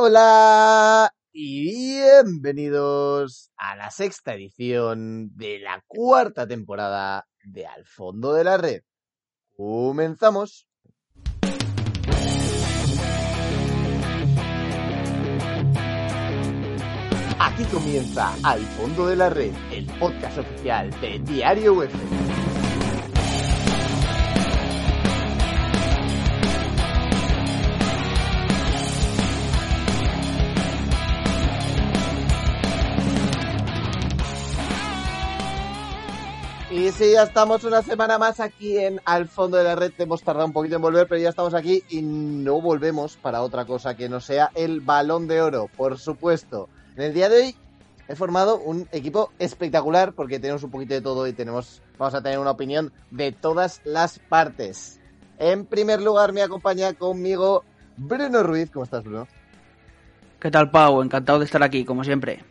Hola 0.00 1.12
y 1.32 1.64
bienvenidos 1.64 3.50
a 3.56 3.74
la 3.74 3.90
sexta 3.90 4.32
edición 4.32 5.36
de 5.36 5.58
la 5.58 5.82
cuarta 5.88 6.46
temporada 6.46 7.26
de 7.42 7.66
Al 7.66 7.84
Fondo 7.84 8.32
de 8.32 8.44
la 8.44 8.58
Red. 8.58 8.82
Comenzamos. 9.56 10.68
Aquí 17.40 17.64
comienza 17.72 18.36
Al 18.44 18.60
Fondo 18.60 19.04
de 19.08 19.16
la 19.16 19.30
Red, 19.30 19.52
el 19.72 19.86
podcast 19.98 20.38
oficial 20.38 20.92
de 21.00 21.18
Diario 21.18 21.74
UEFA. 21.74 22.37
Y 36.88 36.92
sí, 36.92 37.12
ya 37.12 37.24
estamos 37.24 37.64
una 37.64 37.82
semana 37.82 38.16
más 38.16 38.40
aquí 38.40 38.78
en 38.78 38.98
Al 39.04 39.28
Fondo 39.28 39.58
de 39.58 39.64
la 39.64 39.76
Red. 39.76 39.92
Hemos 39.98 40.22
tardado 40.22 40.46
un 40.46 40.54
poquito 40.54 40.76
en 40.76 40.80
volver, 40.80 41.06
pero 41.06 41.20
ya 41.20 41.28
estamos 41.28 41.52
aquí 41.52 41.84
y 41.90 42.00
no 42.00 42.62
volvemos 42.62 43.18
para 43.18 43.42
otra 43.42 43.66
cosa 43.66 43.94
que 43.94 44.08
no 44.08 44.20
sea 44.20 44.50
el 44.54 44.80
Balón 44.80 45.28
de 45.28 45.42
Oro, 45.42 45.68
por 45.76 45.98
supuesto. 45.98 46.70
En 46.96 47.02
el 47.02 47.12
día 47.12 47.28
de 47.28 47.42
hoy 47.42 47.56
he 48.08 48.16
formado 48.16 48.58
un 48.58 48.88
equipo 48.90 49.30
espectacular 49.38 50.14
porque 50.14 50.40
tenemos 50.40 50.62
un 50.62 50.70
poquito 50.70 50.94
de 50.94 51.02
todo 51.02 51.26
y 51.26 51.34
tenemos, 51.34 51.82
vamos 51.98 52.14
a 52.14 52.22
tener 52.22 52.38
una 52.38 52.52
opinión 52.52 52.90
de 53.10 53.32
todas 53.32 53.82
las 53.84 54.18
partes. 54.18 54.98
En 55.38 55.66
primer 55.66 56.00
lugar 56.00 56.32
me 56.32 56.40
acompaña 56.40 56.94
conmigo 56.94 57.64
Bruno 57.98 58.42
Ruiz. 58.42 58.70
¿Cómo 58.70 58.84
estás, 58.84 59.04
Bruno? 59.04 59.28
¿Qué 60.40 60.50
tal, 60.50 60.70
Pau? 60.70 61.02
Encantado 61.02 61.38
de 61.38 61.44
estar 61.44 61.62
aquí, 61.62 61.84
como 61.84 62.02
siempre. 62.02 62.42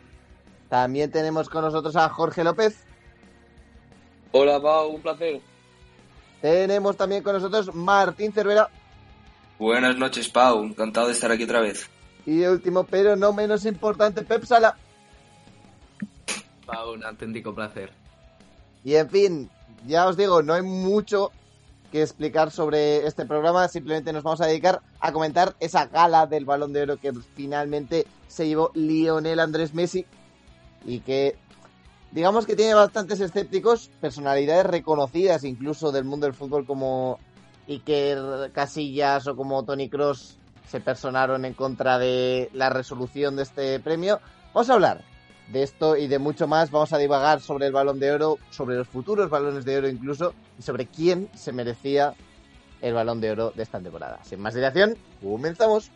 También 0.70 1.10
tenemos 1.10 1.50
con 1.50 1.64
nosotros 1.64 1.96
a 1.96 2.08
Jorge 2.10 2.44
López. 2.44 2.86
Hola, 4.32 4.62
Pau, 4.62 4.90
un 4.90 5.02
placer. 5.02 5.42
Tenemos 6.42 6.96
también 6.96 7.24
con 7.24 7.34
nosotros 7.34 7.74
Martín 7.74 8.32
Cervera. 8.32 8.70
Buenas 9.58 9.98
noches, 9.98 10.30
Pau. 10.30 10.64
Encantado 10.64 11.08
de 11.08 11.14
estar 11.14 11.32
aquí 11.32 11.44
otra 11.44 11.62
vez. 11.62 11.90
Y 12.26 12.44
último, 12.44 12.84
pero 12.84 13.16
no 13.16 13.34
menos 13.34 13.66
importante, 13.66 14.22
Pep 14.22 14.44
Sala. 14.44 14.78
Pau, 16.66 16.94
un 16.94 17.04
auténtico 17.04 17.56
placer. 17.56 17.92
Y 18.84 18.96
en 18.96 19.10
fin, 19.10 19.50
ya 19.86 20.08
os 20.08 20.18
digo, 20.18 20.44
no 20.44 20.54
hay 20.54 20.62
mucho 20.62 21.32
que 21.92 22.02
explicar 22.02 22.52
sobre 22.52 23.08
este 23.08 23.26
programa, 23.26 23.68
simplemente 23.70 24.12
nos 24.12 24.24
vamos 24.24 24.42
a 24.42 24.46
dedicar 24.46 24.82
a 25.00 25.12
comentar 25.14 25.56
esa 25.60 25.86
gala 25.86 26.28
del 26.28 26.46
balón 26.46 26.74
de 26.74 26.82
oro 26.82 26.98
que 26.98 27.14
finalmente 27.36 28.06
se 28.28 28.48
llevó 28.48 28.72
Lionel 28.74 29.40
Andrés 29.40 29.74
Messi 29.74 30.06
y 30.86 31.00
que 31.00 31.38
digamos 32.12 32.46
que 32.46 32.56
tiene 32.56 32.74
bastantes 32.74 33.20
escépticos, 33.20 33.90
personalidades 34.02 34.66
reconocidas 34.66 35.44
incluso 35.44 35.92
del 35.92 36.06
mundo 36.06 36.26
del 36.26 36.34
fútbol 36.36 36.66
como 36.66 37.20
Iker 37.68 38.52
Casillas 38.54 39.28
o 39.28 39.36
como 39.36 39.64
Tony 39.64 39.90
Cross 39.90 40.38
se 40.68 40.82
personaron 40.82 41.46
en 41.46 41.54
contra 41.54 41.98
de 41.98 42.50
la 42.54 42.70
resolución 42.70 43.36
de 43.36 43.44
este 43.44 43.80
premio. 43.80 44.20
Vamos 44.54 44.70
a 44.70 44.74
hablar 44.74 45.04
de 45.52 45.64
esto 45.64 45.96
y 45.96 46.08
de 46.08 46.20
mucho 46.20 46.48
más. 46.48 46.72
Vamos 46.72 46.94
a 46.94 46.98
divagar 46.98 47.42
sobre 47.42 47.68
el 47.68 47.74
balón 47.74 48.00
de 48.00 48.12
oro, 48.12 48.38
sobre 48.50 48.76
los 48.76 48.88
futuros 48.88 49.30
balones 49.30 49.66
de 49.66 49.78
oro 49.78 49.88
incluso, 49.88 50.34
y 50.60 50.62
sobre 50.62 50.88
quién 50.88 51.30
se 51.34 51.54
merecía 51.54 52.14
el 52.82 52.94
balón 52.94 53.22
de 53.22 53.32
oro 53.32 53.52
de 53.56 53.64
esta 53.64 53.80
temporada. 53.80 54.20
Sin 54.24 54.42
más 54.42 54.54
dilación, 54.54 54.98
comenzamos. 55.22 55.92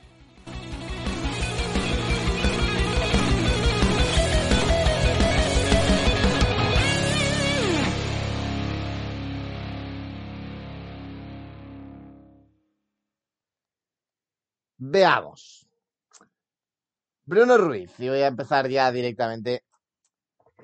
Veamos. 14.91 15.65
Bruno 17.23 17.57
Ruiz, 17.57 17.97
y 17.97 18.09
voy 18.09 18.19
a 18.19 18.27
empezar 18.27 18.67
ya 18.67 18.91
directamente. 18.91 19.63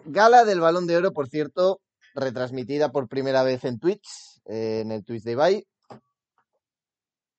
Gala 0.03 0.43
del 0.43 0.59
Balón 0.59 0.85
de 0.85 0.97
Oro, 0.97 1.13
por 1.13 1.29
cierto, 1.29 1.79
retransmitida 2.13 2.91
por 2.91 3.07
primera 3.07 3.43
vez 3.43 3.63
en 3.63 3.79
Twitch, 3.79 4.05
eh, 4.43 4.81
en 4.81 4.91
el 4.91 5.05
Twitch 5.05 5.23
de 5.23 5.31
Ibai. 5.31 5.67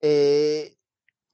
Eh, 0.00 0.76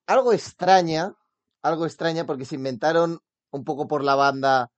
algo 0.08 0.32
extraña, 0.32 1.14
algo 1.62 1.86
extraña 1.86 2.26
porque 2.26 2.46
se 2.46 2.56
inventaron 2.56 3.20
un 3.52 3.64
poco 3.64 3.86
por 3.86 4.02
la 4.02 4.16
banda 4.16 4.72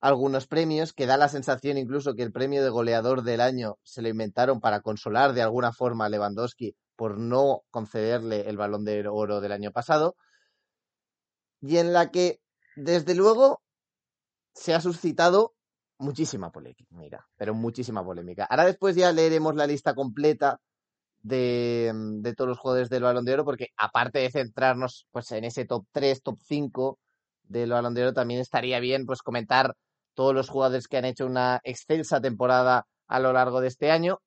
algunos 0.00 0.46
premios, 0.46 0.94
que 0.94 1.06
da 1.06 1.18
la 1.18 1.28
sensación 1.28 1.76
incluso 1.76 2.14
que 2.14 2.22
el 2.22 2.32
premio 2.32 2.64
de 2.64 2.70
goleador 2.70 3.22
del 3.22 3.42
año 3.42 3.76
se 3.82 4.00
lo 4.00 4.08
inventaron 4.08 4.60
para 4.60 4.80
consolar 4.80 5.34
de 5.34 5.42
alguna 5.42 5.72
forma 5.74 6.06
a 6.06 6.08
Lewandowski 6.08 6.74
por 7.02 7.18
no 7.18 7.64
concederle 7.72 8.48
el 8.48 8.56
balón 8.56 8.84
de 8.84 9.08
oro 9.08 9.40
del 9.40 9.50
año 9.50 9.72
pasado, 9.72 10.14
y 11.60 11.78
en 11.78 11.92
la 11.92 12.12
que, 12.12 12.38
desde 12.76 13.16
luego, 13.16 13.60
se 14.54 14.72
ha 14.72 14.80
suscitado 14.80 15.56
muchísima 15.98 16.52
polémica, 16.52 16.84
mira, 16.90 17.26
pero 17.36 17.54
muchísima 17.54 18.04
polémica. 18.04 18.44
Ahora 18.44 18.66
después 18.66 18.94
ya 18.94 19.10
leeremos 19.10 19.56
la 19.56 19.66
lista 19.66 19.96
completa 19.96 20.60
de, 21.22 21.92
de, 22.20 22.34
todos 22.36 22.50
los 22.50 22.58
jugadores 22.60 22.88
del 22.88 23.02
balón 23.02 23.24
de 23.24 23.32
oro, 23.32 23.44
porque 23.44 23.70
aparte 23.76 24.20
de 24.20 24.30
centrarnos 24.30 25.08
pues, 25.10 25.32
en 25.32 25.42
ese 25.42 25.64
top 25.64 25.84
3, 25.90 26.22
top 26.22 26.38
5 26.40 27.00
del 27.42 27.70
balón 27.70 27.94
de 27.94 28.02
oro, 28.02 28.12
también 28.12 28.38
estaría 28.38 28.78
bien 28.78 29.06
pues, 29.06 29.22
comentar 29.22 29.74
todos 30.14 30.36
los 30.36 30.48
jugadores 30.48 30.86
que 30.86 30.98
han 30.98 31.06
hecho 31.06 31.26
una 31.26 31.60
excelsa 31.64 32.20
temporada 32.20 32.86
a 33.08 33.18
lo 33.18 33.32
largo 33.32 33.60
de 33.60 33.66
este 33.66 33.90
año. 33.90 34.20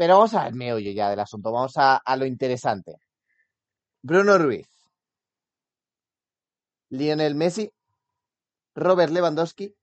Pero 0.00 0.14
vamos 0.14 0.32
al 0.32 0.54
meollo 0.54 0.90
ya 0.92 1.10
del 1.10 1.20
asunto, 1.20 1.52
vamos 1.52 1.76
a, 1.76 1.98
a 1.98 2.16
lo 2.16 2.24
interesante. 2.24 2.96
Bruno 4.00 4.38
Ruiz, 4.38 4.66
Lionel 6.88 7.34
Messi, 7.34 7.70
Robert 8.74 9.12
Lewandowski, 9.12 9.76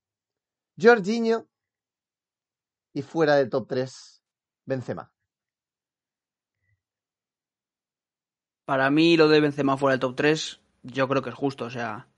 Jorginho 0.76 1.48
y 2.94 3.04
fuera 3.04 3.36
del 3.36 3.52
top 3.52 3.68
3, 3.68 4.24
Benzema. 4.66 5.12
Para 8.66 8.90
mí 8.90 9.18
lo 9.18 9.28
de 9.28 9.40
Benzema 9.40 9.78
fuera 9.78 9.92
del 9.92 10.00
top 10.00 10.16
3 10.16 10.62
yo 10.82 11.08
creo 11.08 11.22
que 11.22 11.30
es 11.30 11.36
justo, 11.36 11.66
o 11.66 11.70
sea, 11.70 12.10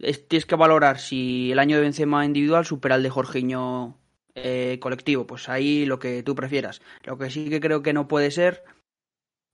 es, 0.00 0.26
tienes 0.26 0.46
que 0.46 0.56
valorar 0.56 0.98
si 0.98 1.52
el 1.52 1.60
año 1.60 1.76
de 1.76 1.82
Benzema 1.82 2.24
individual 2.24 2.66
supera 2.66 2.96
el 2.96 3.04
de 3.04 3.10
Jorginho 3.10 4.00
eh, 4.44 4.78
colectivo, 4.80 5.26
pues 5.26 5.48
ahí 5.48 5.84
lo 5.86 5.98
que 5.98 6.22
tú 6.22 6.34
prefieras. 6.34 6.80
Lo 7.04 7.18
que 7.18 7.30
sí 7.30 7.48
que 7.48 7.60
creo 7.60 7.82
que 7.82 7.92
no 7.92 8.08
puede 8.08 8.30
ser 8.30 8.64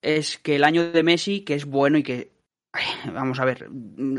es 0.03 0.39
que 0.39 0.57
el 0.57 0.65
año 0.65 0.93
de 0.93 1.03
Messi, 1.03 1.41
que 1.41 1.55
es 1.55 1.65
bueno 1.65 1.99
y 1.99 2.03
que, 2.03 2.33
vamos 3.13 3.41
a 3.41 3.45
ver, 3.45 3.69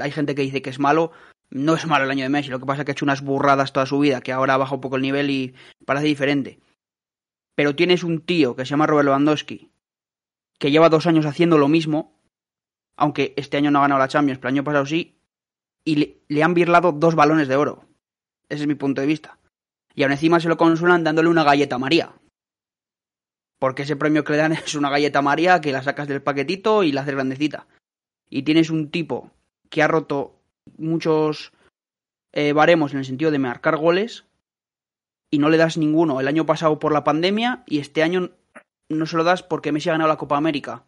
hay 0.01 0.11
gente 0.11 0.35
que 0.35 0.41
dice 0.41 0.61
que 0.61 0.69
es 0.69 0.79
malo, 0.79 1.11
no 1.49 1.75
es 1.75 1.85
malo 1.85 2.05
el 2.05 2.11
año 2.11 2.23
de 2.23 2.29
Messi, 2.29 2.49
lo 2.49 2.59
que 2.59 2.65
pasa 2.65 2.81
es 2.81 2.85
que 2.85 2.91
ha 2.91 2.93
hecho 2.93 3.05
unas 3.05 3.21
burradas 3.21 3.71
toda 3.71 3.85
su 3.85 3.99
vida, 3.99 4.21
que 4.21 4.31
ahora 4.31 4.57
baja 4.57 4.75
un 4.75 4.81
poco 4.81 4.95
el 4.95 5.03
nivel 5.03 5.29
y 5.29 5.53
parece 5.85 6.07
diferente. 6.07 6.59
Pero 7.55 7.75
tienes 7.75 8.03
un 8.03 8.21
tío 8.21 8.55
que 8.55 8.65
se 8.65 8.71
llama 8.71 8.87
Robert 8.87 9.05
Lewandowski, 9.05 9.69
que 10.59 10.71
lleva 10.71 10.89
dos 10.89 11.07
años 11.07 11.25
haciendo 11.25 11.57
lo 11.57 11.67
mismo, 11.67 12.19
aunque 12.97 13.33
este 13.37 13.57
año 13.57 13.71
no 13.71 13.79
ha 13.79 13.83
ganado 13.83 13.99
la 13.99 14.07
Champions, 14.07 14.39
pero 14.39 14.49
el 14.49 14.55
año 14.55 14.63
pasado 14.63 14.85
sí, 14.85 15.17
y 15.83 15.95
le, 15.95 16.17
le 16.27 16.43
han 16.43 16.53
birlado 16.53 16.91
dos 16.91 17.15
balones 17.15 17.47
de 17.47 17.55
oro. 17.55 17.85
Ese 18.49 18.63
es 18.63 18.67
mi 18.67 18.75
punto 18.75 19.01
de 19.01 19.07
vista. 19.07 19.37
Y 19.95 20.03
aún 20.03 20.11
encima 20.11 20.39
se 20.39 20.49
lo 20.49 20.57
consulan 20.57 21.03
dándole 21.03 21.29
una 21.29 21.43
galleta 21.43 21.77
María. 21.77 22.13
Porque 23.59 23.83
ese 23.83 23.95
premio 23.95 24.23
que 24.23 24.33
le 24.33 24.39
dan 24.39 24.51
es 24.53 24.75
una 24.75 24.89
galleta 24.89 25.21
María 25.21 25.61
que 25.61 25.71
la 25.71 25.83
sacas 25.83 26.07
del 26.07 26.21
paquetito 26.21 26.83
y 26.83 26.91
la 26.91 27.01
haces 27.01 27.15
grandecita. 27.15 27.67
Y 28.29 28.43
tienes 28.43 28.69
un 28.69 28.91
tipo 28.91 29.31
que 29.69 29.81
ha 29.81 29.87
roto 29.87 30.35
muchos 30.77 31.53
eh, 32.33 32.53
baremos 32.53 32.91
en 32.91 32.99
el 32.99 33.05
sentido 33.05 33.31
de 33.31 33.39
marcar 33.39 33.77
goles 33.77 34.25
y 35.31 35.37
no 35.37 35.49
le 35.49 35.57
das 35.57 35.77
ninguno 35.77 36.19
el 36.19 36.27
año 36.27 36.45
pasado 36.45 36.79
por 36.79 36.91
la 36.91 37.03
pandemia 37.03 37.63
y 37.65 37.79
este 37.79 38.03
año 38.03 38.31
no 38.89 39.05
se 39.05 39.17
lo 39.17 39.23
das 39.23 39.43
porque 39.43 39.71
Messi 39.71 39.89
ha 39.89 39.93
ganado 39.93 40.09
la 40.09 40.17
Copa 40.17 40.37
América. 40.37 40.83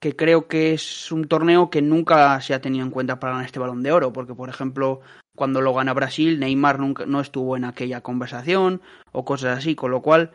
que 0.00 0.16
creo 0.16 0.48
que 0.48 0.72
es 0.72 1.12
un 1.12 1.28
torneo 1.28 1.68
que 1.68 1.82
nunca 1.82 2.40
se 2.40 2.54
ha 2.54 2.62
tenido 2.62 2.84
en 2.84 2.90
cuenta 2.90 3.20
para 3.20 3.32
ganar 3.32 3.46
este 3.46 3.58
balón 3.58 3.82
de 3.82 3.92
oro, 3.92 4.12
porque 4.12 4.34
por 4.34 4.48
ejemplo, 4.48 5.00
cuando 5.40 5.62
lo 5.62 5.72
gana 5.72 5.94
Brasil, 5.94 6.38
Neymar 6.38 6.78
nunca, 6.78 7.06
no 7.06 7.18
estuvo 7.18 7.56
en 7.56 7.64
aquella 7.64 8.02
conversación 8.02 8.82
o 9.10 9.24
cosas 9.24 9.56
así, 9.56 9.74
con 9.74 9.90
lo 9.90 10.02
cual 10.02 10.32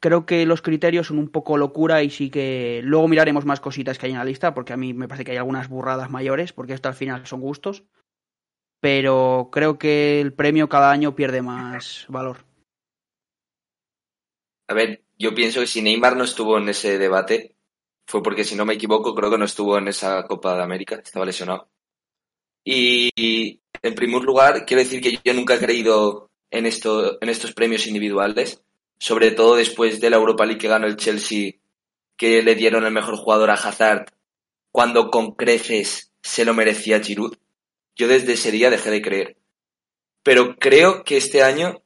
creo 0.00 0.24
que 0.24 0.46
los 0.46 0.62
criterios 0.62 1.08
son 1.08 1.18
un 1.18 1.28
poco 1.28 1.58
locura 1.58 2.02
y 2.02 2.08
sí 2.08 2.30
que 2.30 2.80
luego 2.82 3.08
miraremos 3.08 3.44
más 3.44 3.60
cositas 3.60 3.98
que 3.98 4.06
hay 4.06 4.12
en 4.12 4.18
la 4.18 4.24
lista, 4.24 4.54
porque 4.54 4.72
a 4.72 4.78
mí 4.78 4.94
me 4.94 5.06
parece 5.06 5.26
que 5.26 5.32
hay 5.32 5.36
algunas 5.36 5.68
burradas 5.68 6.10
mayores, 6.10 6.54
porque 6.54 6.72
esto 6.72 6.88
al 6.88 6.94
final 6.94 7.26
son 7.26 7.42
gustos, 7.42 7.84
pero 8.80 9.50
creo 9.52 9.78
que 9.78 10.22
el 10.22 10.32
premio 10.32 10.70
cada 10.70 10.90
año 10.90 11.14
pierde 11.14 11.42
más 11.42 12.06
valor. 12.08 12.38
A 14.66 14.72
ver, 14.72 15.02
yo 15.18 15.34
pienso 15.34 15.60
que 15.60 15.66
si 15.66 15.82
Neymar 15.82 16.16
no 16.16 16.24
estuvo 16.24 16.56
en 16.56 16.70
ese 16.70 16.96
debate, 16.96 17.54
fue 18.06 18.22
porque, 18.22 18.44
si 18.44 18.56
no 18.56 18.64
me 18.64 18.72
equivoco, 18.72 19.14
creo 19.14 19.30
que 19.30 19.36
no 19.36 19.44
estuvo 19.44 19.76
en 19.76 19.88
esa 19.88 20.26
Copa 20.26 20.56
de 20.56 20.62
América, 20.62 20.94
estaba 20.94 21.26
lesionado. 21.26 21.68
Y, 22.64 23.60
en 23.82 23.94
primer 23.94 24.22
lugar, 24.22 24.64
quiero 24.66 24.82
decir 24.82 25.00
que 25.00 25.18
yo 25.24 25.34
nunca 25.34 25.54
he 25.54 25.58
creído 25.58 26.30
en, 26.50 26.66
esto, 26.66 27.18
en 27.20 27.28
estos 27.28 27.52
premios 27.52 27.86
individuales, 27.86 28.62
sobre 28.98 29.30
todo 29.30 29.56
después 29.56 30.00
de 30.00 30.10
la 30.10 30.16
Europa 30.16 30.44
League 30.44 30.60
que 30.60 30.68
ganó 30.68 30.86
el 30.86 30.96
Chelsea, 30.96 31.52
que 32.16 32.42
le 32.42 32.54
dieron 32.54 32.84
el 32.84 32.92
mejor 32.92 33.16
jugador 33.16 33.50
a 33.50 33.54
Hazard, 33.54 34.06
cuando 34.72 35.10
con 35.10 35.32
creces 35.32 36.12
se 36.22 36.44
lo 36.44 36.54
merecía 36.54 37.00
Giroud. 37.00 37.36
Yo 37.96 38.08
desde 38.08 38.34
ese 38.34 38.50
día 38.50 38.70
dejé 38.70 38.90
de 38.90 39.02
creer. 39.02 39.36
Pero 40.22 40.56
creo 40.56 41.04
que 41.04 41.16
este 41.16 41.42
año 41.42 41.82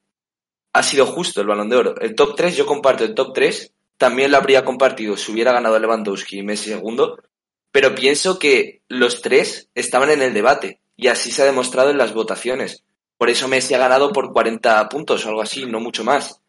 ha 0.72 0.82
sido 0.82 1.06
justo 1.06 1.40
el 1.40 1.46
balón 1.46 1.68
de 1.68 1.76
oro. 1.76 1.94
El 2.00 2.14
top 2.14 2.34
3, 2.36 2.56
yo 2.56 2.66
comparto 2.66 3.04
el 3.04 3.14
top 3.14 3.32
3 3.34 3.72
también 4.02 4.32
lo 4.32 4.36
habría 4.36 4.64
compartido 4.64 5.16
si 5.16 5.30
hubiera 5.30 5.52
ganado 5.52 5.78
Lewandowski 5.78 6.38
y 6.38 6.42
Messi 6.42 6.70
segundo, 6.70 7.22
pero 7.70 7.94
pienso 7.94 8.36
que 8.40 8.82
los 8.88 9.22
tres 9.22 9.70
estaban 9.76 10.10
en 10.10 10.22
el 10.22 10.34
debate 10.34 10.81
y 11.02 11.08
así 11.08 11.32
se 11.32 11.42
ha 11.42 11.46
demostrado 11.46 11.90
en 11.90 11.98
las 11.98 12.14
votaciones. 12.14 12.84
Por 13.18 13.28
eso 13.28 13.48
Messi 13.48 13.74
ha 13.74 13.78
ganado 13.78 14.12
por 14.12 14.32
40 14.32 14.88
puntos 14.88 15.26
o 15.26 15.28
algo 15.28 15.42
así, 15.42 15.66
no 15.66 15.80
mucho 15.80 16.04
más. 16.04 16.40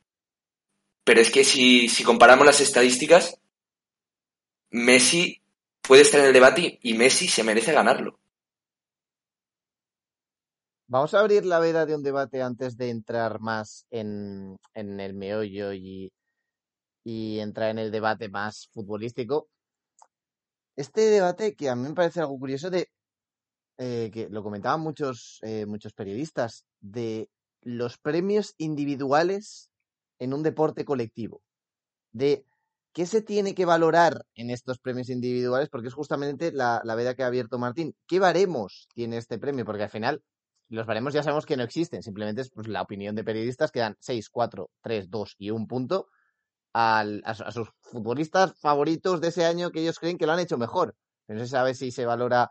Pero 1.04 1.22
es 1.22 1.32
que 1.32 1.44
si, 1.44 1.90
si 1.90 2.04
comparamos 2.04 2.46
las 2.46 2.62
estadísticas, 2.62 3.40
Messi 4.70 5.42
puede 5.82 6.04
estar 6.04 6.20
en 6.20 6.28
el 6.28 6.34
debate 6.34 6.78
y 6.84 6.94
Messi 6.94 7.28
se 7.28 7.44
merece 7.44 7.74
ganarlo. 7.74 8.20
Vamos 10.86 11.16
a 11.16 11.22
abrir 11.22 11.46
la 11.46 11.58
veda 11.58 11.88
de 11.88 11.96
un 11.96 12.04
debate 12.04 12.44
antes 12.44 12.78
de 12.78 12.92
entrar 12.92 13.40
más 13.40 13.88
en, 13.90 14.56
en 14.76 15.00
el 15.00 15.16
meollo 15.16 15.74
y, 15.74 16.14
y 17.04 17.40
entrar 17.40 17.72
en 17.72 17.80
el 17.80 17.92
debate 17.92 18.30
más 18.30 18.70
futbolístico. 18.72 19.48
Este 20.76 21.02
debate 21.02 21.56
que 21.56 21.70
a 21.70 21.76
mí 21.76 21.90
me 21.90 21.96
parece 21.96 22.20
algo 22.20 22.38
curioso 22.38 22.70
de 22.70 22.90
eh, 23.78 24.12
que 24.14 24.30
lo 24.30 24.44
comentaban 24.44 24.82
muchos, 24.82 25.40
eh, 25.42 25.66
muchos 25.66 25.94
periodistas, 25.94 26.66
de 26.80 27.30
los 27.62 27.98
premios 27.98 28.56
individuales 28.58 29.70
en 30.20 30.34
un 30.34 30.44
deporte 30.44 30.86
colectivo. 30.86 31.42
De 32.12 32.46
qué 32.94 33.06
se 33.06 33.22
tiene 33.22 33.56
que 33.56 33.66
valorar 33.66 34.26
en 34.36 34.50
estos 34.50 34.80
premios 34.80 35.10
individuales, 35.10 35.70
porque 35.70 35.88
es 35.88 35.94
justamente 35.94 36.52
la, 36.52 36.82
la 36.84 36.96
veda 36.96 37.16
que 37.16 37.24
ha 37.24 37.28
abierto 37.28 37.58
Martín. 37.58 37.96
¿Qué 38.08 38.20
baremos 38.20 38.88
tiene 38.94 39.18
este 39.18 39.40
premio? 39.40 39.66
Porque 39.66 39.84
al 39.84 39.90
final 39.90 40.22
los 40.70 40.86
baremos 40.86 41.14
ya 41.14 41.24
sabemos 41.24 41.46
que 41.46 41.58
no 41.58 41.64
existen, 41.64 42.02
simplemente 42.02 42.42
es 42.42 42.50
pues, 42.50 42.68
la 42.68 42.82
opinión 42.82 43.16
de 43.16 43.24
periodistas 43.24 43.72
que 43.72 43.80
dan 43.80 43.96
6, 44.00 44.30
4, 44.30 44.70
3, 44.82 45.10
2 45.10 45.36
y 45.38 45.52
un 45.52 45.68
punto 45.68 46.08
a, 46.74 47.06
sus 47.52 47.70
futbolistas 47.82 48.54
favoritos 48.60 49.22
de 49.22 49.28
ese 49.28 49.46
año 49.46 49.72
que 49.72 49.82
ellos 49.82 50.00
creen 50.00 50.18
que 50.18 50.26
lo 50.26 50.34
han 50.34 50.40
hecho 50.40 50.58
mejor. 50.58 50.96
no 51.28 51.40
se 51.40 51.48
sabe 51.48 51.76
si 51.76 51.92
se 51.92 52.06
valora 52.06 52.50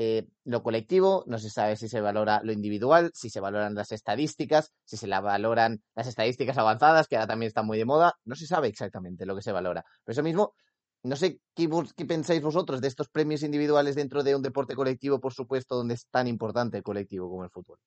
eh, 0.00 0.28
lo 0.44 0.62
colectivo, 0.62 1.24
no 1.26 1.38
se 1.38 1.50
sabe 1.50 1.74
si 1.74 1.88
se 1.88 2.00
valora 2.00 2.40
lo 2.44 2.52
individual, 2.52 3.10
si 3.14 3.30
se 3.30 3.40
valoran 3.40 3.74
las 3.74 3.90
estadísticas, 3.90 4.72
si 4.84 4.96
se 4.96 5.08
la 5.08 5.20
valoran 5.20 5.82
las 5.96 6.06
estadísticas 6.06 6.56
avanzadas, 6.58 7.08
que 7.08 7.16
ahora 7.16 7.26
también 7.26 7.48
están 7.48 7.66
muy 7.66 7.78
de 7.78 7.84
moda. 7.84 8.14
No 8.24 8.34
se 8.34 8.46
sabe 8.46 8.68
exactamente 8.68 9.26
lo 9.26 9.34
que 9.34 9.42
se 9.42 9.52
valora. 9.52 9.84
Pero 10.04 10.12
eso 10.12 10.22
mismo, 10.22 10.54
no 11.02 11.16
sé 11.16 11.40
qué, 11.54 11.68
qué 11.96 12.04
pensáis 12.04 12.42
vosotros 12.42 12.80
de 12.80 12.88
estos 12.88 13.08
premios 13.08 13.42
individuales 13.42 13.96
dentro 13.96 14.22
de 14.22 14.36
un 14.36 14.42
deporte 14.42 14.74
colectivo, 14.74 15.20
por 15.20 15.32
supuesto, 15.32 15.74
donde 15.74 15.94
es 15.94 16.06
tan 16.10 16.28
importante 16.28 16.76
el 16.76 16.82
colectivo 16.82 17.28
como 17.28 17.44
el 17.44 17.50
fútbol. 17.50 17.78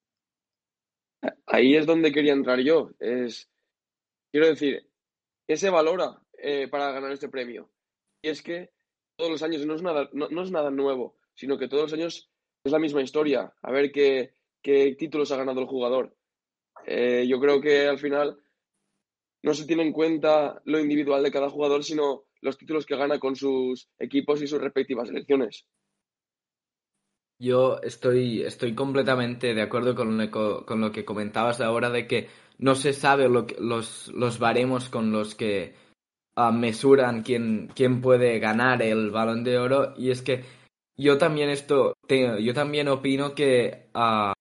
Ahí 1.46 1.76
es 1.76 1.86
donde 1.86 2.12
quería 2.12 2.34
entrar 2.34 2.60
yo. 2.60 2.92
Es, 3.00 3.50
quiero 4.32 4.48
decir, 4.48 4.92
¿Qué 5.52 5.58
se 5.58 5.70
valora 5.70 6.18
eh, 6.38 6.70
para 6.70 6.94
ganar 6.94 7.12
este 7.12 7.28
premio? 7.28 7.70
Y 8.22 8.30
es 8.30 8.42
que 8.42 8.72
todos 9.18 9.30
los 9.30 9.44
años 9.44 9.66
no 9.66 9.76
es, 9.76 9.82
nada, 9.82 10.10
no, 10.14 10.42
es 10.42 10.50
nada 10.50 10.72
nuevo, 10.72 11.18
sino 11.36 11.58
que 11.58 11.68
todos 11.68 11.84
los 11.84 11.94
años 11.94 12.30
es 12.64 12.72
la 12.72 12.80
misma 12.80 13.02
historia. 13.02 13.54
A 13.62 13.72
ver 13.72 13.92
qué, 13.92 14.36
qué 14.62 14.96
títulos 14.98 15.32
ha 15.32 15.38
ganado 15.38 15.62
el 15.62 15.68
jugador. 15.68 16.16
Eh, 16.86 17.26
yo 17.28 17.40
creo 17.40 17.62
que 17.62 17.88
al 17.88 18.00
final 18.00 18.38
no 19.44 19.54
se 19.54 19.66
tiene 19.66 19.84
en 19.84 19.94
cuenta 19.94 20.62
lo 20.66 20.80
individual 20.80 21.24
de 21.24 21.32
cada 21.32 21.50
jugador, 21.50 21.84
sino 21.84 22.26
los 22.42 22.58
títulos 22.58 22.86
que 22.86 22.96
gana 22.96 23.20
con 23.20 23.36
sus 23.36 23.90
equipos 24.00 24.42
y 24.42 24.48
sus 24.48 24.62
respectivas 24.62 25.08
selecciones. 25.08 25.66
Yo 27.40 27.80
estoy, 27.82 28.44
estoy 28.44 28.76
completamente 28.76 29.56
de 29.56 29.62
acuerdo 29.64 29.96
con 29.96 30.16
lo, 30.16 30.66
con 30.66 30.82
lo 30.82 30.92
que 30.92 31.06
comentabas 31.06 31.60
ahora 31.60 31.90
de 31.90 32.06
que 32.06 32.28
no 32.60 32.76
se 32.76 32.94
sabe 32.94 33.28
lo 33.28 33.48
los, 33.60 34.10
los 34.10 34.38
baremos 34.38 34.90
con 34.90 35.12
los 35.12 35.34
que 35.34 35.74
ah, 36.36 36.52
mesuran 36.52 37.24
quién, 37.24 37.72
quién 37.76 38.00
puede 38.00 38.38
ganar 38.38 38.84
el 38.84 39.10
balón 39.10 39.44
de 39.44 39.58
oro. 39.58 39.96
Y 39.98 40.12
es 40.12 40.22
que 40.22 40.44
yo 40.98 41.18
también 41.18 41.50
esto, 41.50 41.96
yo 42.08 42.54
también 42.54 42.88
opino 42.88 43.34
que 43.34 43.90
uh, 43.96 44.34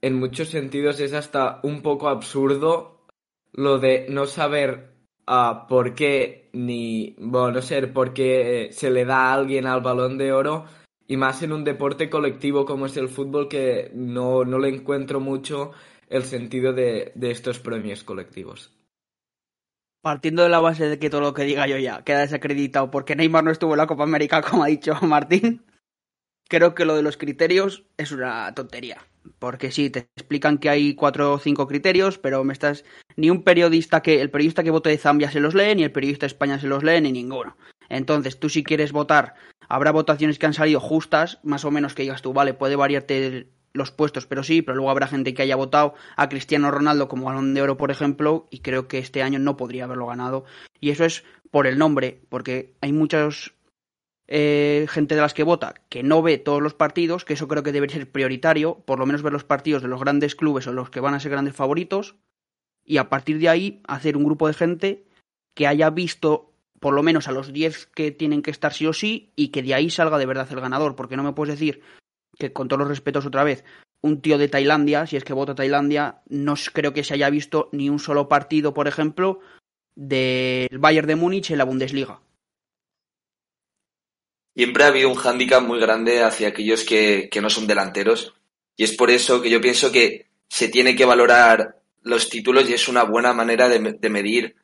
en 0.00 0.14
muchos 0.18 0.48
sentidos 0.48 1.00
es 1.00 1.12
hasta 1.12 1.60
un 1.62 1.82
poco 1.82 2.08
absurdo 2.08 3.06
lo 3.52 3.78
de 3.78 4.06
no 4.08 4.26
saber 4.26 4.94
uh, 5.28 5.66
por 5.68 5.94
qué 5.94 6.50
ni, 6.52 7.16
bueno, 7.18 7.52
no 7.52 7.62
sé, 7.62 7.86
por 7.86 8.12
qué 8.12 8.68
se 8.72 8.90
le 8.90 9.04
da 9.04 9.28
a 9.28 9.34
alguien 9.34 9.66
al 9.66 9.80
balón 9.80 10.18
de 10.18 10.32
oro 10.32 10.64
y 11.06 11.16
más 11.16 11.42
en 11.42 11.52
un 11.52 11.64
deporte 11.64 12.10
colectivo 12.10 12.64
como 12.64 12.86
es 12.86 12.96
el 12.96 13.08
fútbol 13.08 13.48
que 13.48 13.90
no, 13.94 14.44
no 14.44 14.58
le 14.58 14.68
encuentro 14.68 15.20
mucho 15.20 15.72
el 16.08 16.24
sentido 16.24 16.72
de, 16.72 17.12
de 17.14 17.30
estos 17.30 17.58
premios 17.58 18.04
colectivos. 18.04 18.72
Partiendo 20.02 20.42
de 20.42 20.50
la 20.50 20.60
base 20.60 20.88
de 20.88 20.98
que 20.98 21.08
todo 21.08 21.22
lo 21.22 21.34
que 21.34 21.44
diga 21.44 21.66
yo 21.66 21.78
ya 21.78 22.04
queda 22.04 22.20
desacreditado 22.20 22.90
porque 22.90 23.16
Neymar 23.16 23.44
no 23.44 23.50
estuvo 23.50 23.72
en 23.72 23.78
la 23.78 23.86
Copa 23.86 24.02
América, 24.02 24.42
como 24.42 24.64
ha 24.64 24.66
dicho 24.66 24.94
Martín, 25.02 25.64
creo 26.48 26.74
que 26.74 26.84
lo 26.84 26.96
de 26.96 27.02
los 27.02 27.16
criterios 27.16 27.84
es 27.96 28.12
una 28.12 28.52
tontería. 28.54 28.98
Porque 29.38 29.70
sí, 29.70 29.90
te 29.90 30.00
explican 30.16 30.58
que 30.58 30.68
hay 30.68 30.94
cuatro 30.94 31.32
o 31.32 31.38
cinco 31.38 31.66
criterios, 31.66 32.18
pero 32.18 32.44
me 32.44 32.52
estás. 32.52 32.84
Ni 33.16 33.30
un 33.30 33.42
periodista 33.42 34.02
que. 34.02 34.20
El 34.20 34.30
periodista 34.30 34.62
que 34.62 34.70
vote 34.70 34.90
de 34.90 34.98
Zambia 34.98 35.30
se 35.30 35.40
los 35.40 35.54
lee, 35.54 35.74
ni 35.74 35.82
el 35.82 35.92
periodista 35.92 36.24
de 36.24 36.28
España 36.28 36.58
se 36.58 36.66
los 36.66 36.82
lee, 36.82 37.00
ni 37.00 37.12
ninguno. 37.12 37.56
Entonces, 37.88 38.38
tú 38.38 38.48
si 38.48 38.64
quieres 38.64 38.92
votar, 38.92 39.34
habrá 39.68 39.92
votaciones 39.92 40.38
que 40.38 40.46
han 40.46 40.54
salido 40.54 40.80
justas, 40.80 41.38
más 41.42 41.64
o 41.64 41.70
menos 41.70 41.94
que 41.94 42.02
digas 42.02 42.22
tú, 42.22 42.32
vale, 42.32 42.54
puede 42.54 42.76
variarte 42.76 43.48
los 43.72 43.90
puestos, 43.90 44.26
pero 44.26 44.42
sí, 44.42 44.62
pero 44.62 44.76
luego 44.76 44.90
habrá 44.90 45.06
gente 45.06 45.34
que 45.34 45.42
haya 45.42 45.56
votado 45.56 45.94
a 46.16 46.28
Cristiano 46.28 46.70
Ronaldo 46.70 47.08
como 47.08 47.26
balón 47.26 47.54
de 47.54 47.62
oro, 47.62 47.76
por 47.76 47.90
ejemplo, 47.90 48.46
y 48.50 48.60
creo 48.60 48.88
que 48.88 48.98
este 48.98 49.22
año 49.22 49.38
no 49.38 49.56
podría 49.56 49.84
haberlo 49.84 50.06
ganado. 50.06 50.44
Y 50.80 50.90
eso 50.90 51.04
es 51.04 51.24
por 51.50 51.66
el 51.66 51.78
nombre, 51.78 52.20
porque 52.28 52.74
hay 52.80 52.92
muchos 52.92 53.54
eh, 54.26 54.86
gente 54.88 55.14
de 55.14 55.20
las 55.20 55.34
que 55.34 55.42
vota 55.42 55.74
que 55.88 56.02
no 56.02 56.22
ve 56.22 56.38
todos 56.38 56.62
los 56.62 56.74
partidos, 56.74 57.24
que 57.24 57.34
eso 57.34 57.48
creo 57.48 57.62
que 57.62 57.72
debería 57.72 57.96
ser 57.96 58.10
prioritario, 58.10 58.76
por 58.86 58.98
lo 58.98 59.06
menos 59.06 59.22
ver 59.22 59.32
los 59.32 59.44
partidos 59.44 59.82
de 59.82 59.88
los 59.88 60.00
grandes 60.00 60.34
clubes 60.34 60.66
o 60.66 60.72
los 60.72 60.90
que 60.90 61.00
van 61.00 61.14
a 61.14 61.20
ser 61.20 61.32
grandes 61.32 61.54
favoritos, 61.54 62.16
y 62.84 62.98
a 62.98 63.08
partir 63.08 63.38
de 63.38 63.48
ahí 63.48 63.80
hacer 63.86 64.16
un 64.16 64.24
grupo 64.24 64.46
de 64.46 64.54
gente 64.54 65.04
que 65.54 65.66
haya 65.66 65.90
visto 65.90 66.50
por 66.80 66.94
lo 66.94 67.02
menos 67.02 67.28
a 67.28 67.32
los 67.32 67.52
10 67.52 67.86
que 67.94 68.10
tienen 68.10 68.42
que 68.42 68.50
estar 68.50 68.72
sí 68.74 68.86
o 68.86 68.92
sí 68.92 69.32
y 69.36 69.48
que 69.48 69.62
de 69.62 69.74
ahí 69.74 69.88
salga 69.88 70.18
de 70.18 70.26
verdad 70.26 70.48
el 70.50 70.60
ganador, 70.60 70.96
porque 70.96 71.16
no 71.16 71.22
me 71.22 71.32
puedes 71.32 71.58
decir 71.58 71.80
que 72.38 72.52
con 72.52 72.68
todos 72.68 72.80
los 72.80 72.88
respetos 72.88 73.24
otra 73.24 73.44
vez, 73.44 73.64
un 74.02 74.20
tío 74.20 74.36
de 74.36 74.48
Tailandia, 74.48 75.06
si 75.06 75.16
es 75.16 75.24
que 75.24 75.32
vota 75.32 75.54
Tailandia, 75.54 76.20
no 76.28 76.54
creo 76.74 76.92
que 76.92 77.04
se 77.04 77.14
haya 77.14 77.30
visto 77.30 77.70
ni 77.72 77.88
un 77.88 77.98
solo 77.98 78.28
partido, 78.28 78.74
por 78.74 78.86
ejemplo, 78.86 79.40
del 79.94 80.78
Bayern 80.78 81.06
de 81.06 81.16
Múnich 81.16 81.50
en 81.50 81.58
la 81.58 81.64
Bundesliga. 81.64 82.20
Siempre 84.54 84.84
ha 84.84 84.88
habido 84.88 85.08
un 85.08 85.16
hándicap 85.16 85.62
muy 85.62 85.80
grande 85.80 86.22
hacia 86.22 86.48
aquellos 86.48 86.84
que, 86.84 87.28
no 87.42 87.50
son 87.50 87.66
delanteros. 87.66 88.34
Y 88.76 88.84
es 88.84 88.92
por 88.92 89.10
eso 89.10 89.42
que 89.42 89.50
yo 89.50 89.60
pienso 89.60 89.90
que 89.90 90.26
se 90.48 90.68
tiene 90.68 90.94
que 90.94 91.04
valorar 91.04 91.80
los 92.02 92.28
títulos 92.28 92.68
y 92.68 92.74
es 92.74 92.86
una 92.86 93.02
buena 93.02 93.32
manera 93.32 93.68
de, 93.68 93.80
medir 93.80 94.54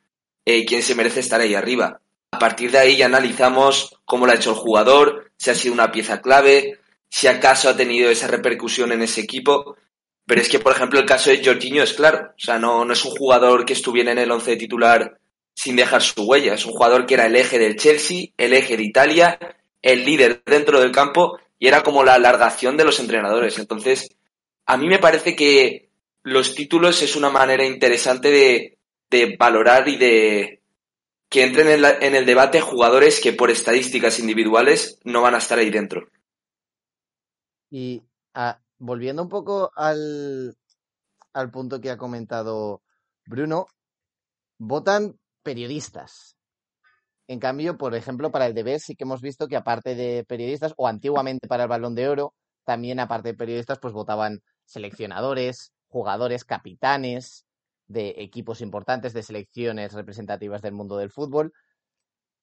eh, 0.45 0.65
quién 0.65 0.83
se 0.83 0.95
merece 0.95 1.21
estar 1.21 1.41
ahí 1.41 1.55
arriba. 1.55 2.01
A 2.31 2.39
partir 2.39 2.71
de 2.71 2.79
ahí 2.79 2.97
ya 2.97 3.07
analizamos 3.07 3.97
cómo 4.05 4.27
lo 4.27 4.33
ha 4.33 4.37
hecho 4.37 4.51
el 4.51 4.57
jugador, 4.57 5.33
si 5.37 5.51
ha 5.51 5.55
sido 5.55 5.75
una 5.75 5.91
pieza 5.91 6.21
clave, 6.21 6.79
si 7.09 7.27
acaso 7.27 7.69
ha 7.69 7.77
tenido 7.77 8.11
esa 8.11 8.29
repercusión 8.29 8.93
en 8.93 9.03
ese 9.03 9.21
equipo. 9.23 9.77
Pero 10.25 10.41
es 10.41 10.49
que, 10.49 10.61
por 10.61 10.73
ejemplo, 10.73 11.01
el 11.01 11.07
caso 11.07 11.31
de 11.31 11.45
Jorginho 11.45 11.83
es 11.83 11.95
claro. 11.95 12.31
O 12.37 12.41
sea, 12.41 12.61
no, 12.61 12.85
no 12.85 12.93
es 12.93 13.05
un 13.05 13.11
jugador 13.11 13.65
que 13.65 13.73
estuviera 13.73 14.13
en 14.13 14.19
el 14.19 14.31
once 14.31 14.55
titular 14.55 15.19
sin 15.53 15.75
dejar 15.75 16.03
su 16.03 16.23
huella. 16.23 16.55
Es 16.55 16.65
un 16.65 16.73
jugador 16.73 17.07
que 17.07 17.15
era 17.15 17.27
el 17.27 17.35
eje 17.35 17.59
del 17.59 17.75
Chelsea, 17.75 18.29
el 18.37 18.53
eje 18.53 18.77
de 18.77 18.85
Italia 18.85 19.39
el 19.83 20.05
líder 20.05 20.43
dentro 20.47 20.81
del 20.81 20.93
campo 20.93 21.39
y 21.59 21.69
era 21.69 21.83
como 21.83 22.05
la 22.05 22.15
alargación 22.15 22.77
de 22.77 22.85
los 22.85 23.01
entrenadores. 23.01 23.59
Entonces, 23.59 24.17
a 24.67 24.77
mí 24.77 24.89
me 24.89 24.99
parece 24.99 25.37
que 25.37 25.91
los 26.23 26.55
títulos 26.55 27.03
es 27.03 27.17
una 27.17 27.31
manera 27.31 27.65
interesante 27.65 28.31
de, 28.31 28.79
de 29.11 29.37
valorar 29.39 29.89
y 29.89 29.97
de 29.97 30.63
que 31.31 31.45
entren 31.45 31.69
en, 31.69 31.83
la- 31.83 31.99
en 32.01 32.15
el 32.15 32.27
debate 32.27 32.61
jugadores 32.61 33.21
que 33.21 33.33
por 33.33 33.51
estadísticas 33.51 34.19
individuales 34.19 34.99
no 35.05 35.23
van 35.23 35.35
a 35.35 35.39
estar 35.39 35.59
ahí 35.59 35.71
dentro. 35.71 36.09
Y 37.71 38.03
ah, 38.35 38.61
volviendo 38.79 39.23
un 39.23 39.29
poco 39.29 39.73
al, 39.75 40.57
al 41.33 41.51
punto 41.51 41.81
que 41.81 41.91
ha 41.91 41.99
comentado 41.99 42.83
Bruno, 43.27 43.67
votan 44.59 45.19
periodistas. 45.43 46.37
En 47.31 47.39
cambio, 47.39 47.79
por 47.79 47.95
ejemplo, 47.95 48.33
para 48.33 48.47
el 48.47 48.55
DB 48.55 48.81
sí 48.81 48.97
que 48.97 49.05
hemos 49.05 49.21
visto 49.23 49.47
que 49.47 49.55
aparte 49.57 49.95
de 49.95 50.25
periodistas, 50.25 50.75
o 50.77 50.89
antiguamente 50.89 51.47
para 51.47 51.63
el 51.65 51.69
Balón 51.69 51.95
de 51.95 52.09
Oro, 52.09 52.35
también 52.65 52.99
aparte 52.99 53.29
de 53.29 53.35
periodistas, 53.39 53.79
pues 53.79 53.95
votaban 53.95 54.41
seleccionadores, 54.65 55.73
jugadores, 55.89 56.45
capitanes 56.45 57.45
de 57.87 58.15
equipos 58.19 58.61
importantes, 58.61 59.13
de 59.13 59.23
selecciones 59.23 59.93
representativas 59.93 60.61
del 60.61 60.73
mundo 60.75 60.97
del 60.97 61.11
fútbol. 61.11 61.53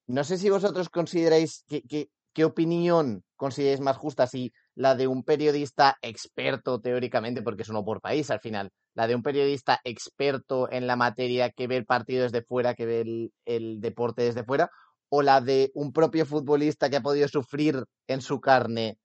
No 0.08 0.24
sé 0.24 0.38
si 0.38 0.50
vosotros 0.50 0.90
consideráis 0.90 1.64
que, 1.68 1.82
que- 1.82 2.10
qué 2.38 2.46
opinión 2.46 3.24
consideráis 3.36 3.80
más 3.80 3.98
justa, 3.98 4.28
si 4.28 4.54
la 4.76 4.94
de 4.94 5.08
un 5.08 5.24
periodista 5.24 5.98
experto 6.04 6.80
teóricamente, 6.80 7.42
porque 7.42 7.64
es 7.64 7.70
uno 7.70 7.84
por 7.84 8.00
país 8.00 8.30
al 8.30 8.40
final, 8.42 8.70
la 8.94 9.08
de 9.08 9.16
un 9.16 9.24
periodista 9.24 9.82
experto 9.84 10.72
en 10.72 10.86
la 10.86 10.96
materia 10.96 11.50
que 11.50 11.66
ve 11.66 11.78
el 11.78 11.88
partido 11.88 12.22
desde 12.22 12.44
fuera, 12.44 12.76
que 12.76 12.86
ve 12.86 13.32
el, 13.46 13.82
deporte 13.82 14.22
desde 14.22 14.44
fuera, 14.44 14.70
o 15.10 15.24
la 15.24 15.42
de 15.42 15.72
un 15.74 15.92
propio 15.92 16.28
futbolista 16.28 16.92
que 16.92 16.98
ha 16.98 17.02
podido 17.02 17.28
sufrir 17.28 17.84
en 18.06 18.22
su 18.22 18.40
carne 18.40 19.00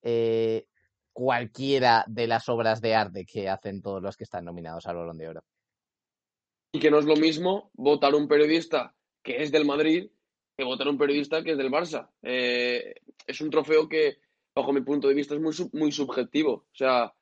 eh, 0.00 0.64
cualquiera 1.12 2.06
de 2.08 2.26
las 2.26 2.48
obras 2.48 2.80
de 2.80 2.94
arte 2.94 3.26
que 3.26 3.50
hacen 3.50 3.82
todos 3.82 4.02
los 4.02 4.16
que 4.16 4.24
están 4.24 4.46
nominados 4.46 4.86
al 4.86 4.96
Balón 4.96 5.18
de 5.18 5.28
Oro. 5.28 5.44
Y 6.72 6.80
que 6.80 6.90
no 6.90 6.98
es 6.98 7.04
lo 7.04 7.16
mismo 7.16 7.70
votar 7.74 8.14
un 8.14 8.28
periodista 8.28 8.94
que 9.22 9.42
es 9.42 9.52
del 9.52 9.66
Madrid 9.66 10.10
que 10.58 10.64
votar 10.64 10.88
un 10.88 10.98
periodista 10.98 11.42
que 11.44 11.52
es 11.52 11.58
del 11.58 11.70
Barça. 11.70 12.10
Eh, 12.22 12.94
es 13.26 13.40
un 13.40 13.48
trofeo 13.50 13.88
que, 13.88 14.18
bajo 14.54 14.72
mi 14.72 14.80
punto 14.80 15.06
de 15.08 15.14
vista, 15.14 15.34
es 15.34 15.40
muy, 15.40 15.52
sub- 15.52 15.70
muy 15.72 15.92
subjetivo. 15.92 16.52
O 16.52 16.74
sea, 16.74 17.14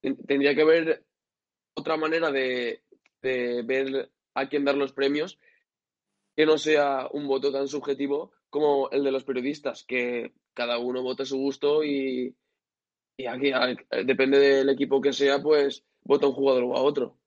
ten- 0.00 0.16
tendría 0.24 0.54
que 0.54 0.62
haber 0.62 1.04
otra 1.74 1.96
manera 1.96 2.30
de, 2.30 2.82
de 3.22 3.62
ver 3.64 4.12
a 4.34 4.48
quién 4.48 4.64
dar 4.64 4.76
los 4.76 4.92
premios 4.92 5.38
que 6.36 6.46
no 6.46 6.58
sea 6.58 7.08
un 7.12 7.26
voto 7.26 7.50
tan 7.52 7.66
subjetivo 7.68 8.32
como 8.50 8.90
el 8.90 9.02
de 9.04 9.12
los 9.12 9.24
periodistas, 9.24 9.84
que 9.84 10.32
cada 10.54 10.78
uno 10.78 11.02
vota 11.02 11.24
a 11.24 11.26
su 11.26 11.38
gusto 11.38 11.82
y, 11.84 12.36
y 13.16 13.26
aquí 13.26 13.52
a- 13.52 13.76
depende 14.04 14.38
del 14.38 14.68
equipo 14.70 15.00
que 15.00 15.12
sea, 15.12 15.42
pues 15.42 15.84
vota 16.04 16.26
a 16.26 16.28
un 16.28 16.34
jugador 16.36 16.64
o 16.64 16.76
a 16.76 16.82
otro. 16.82 17.18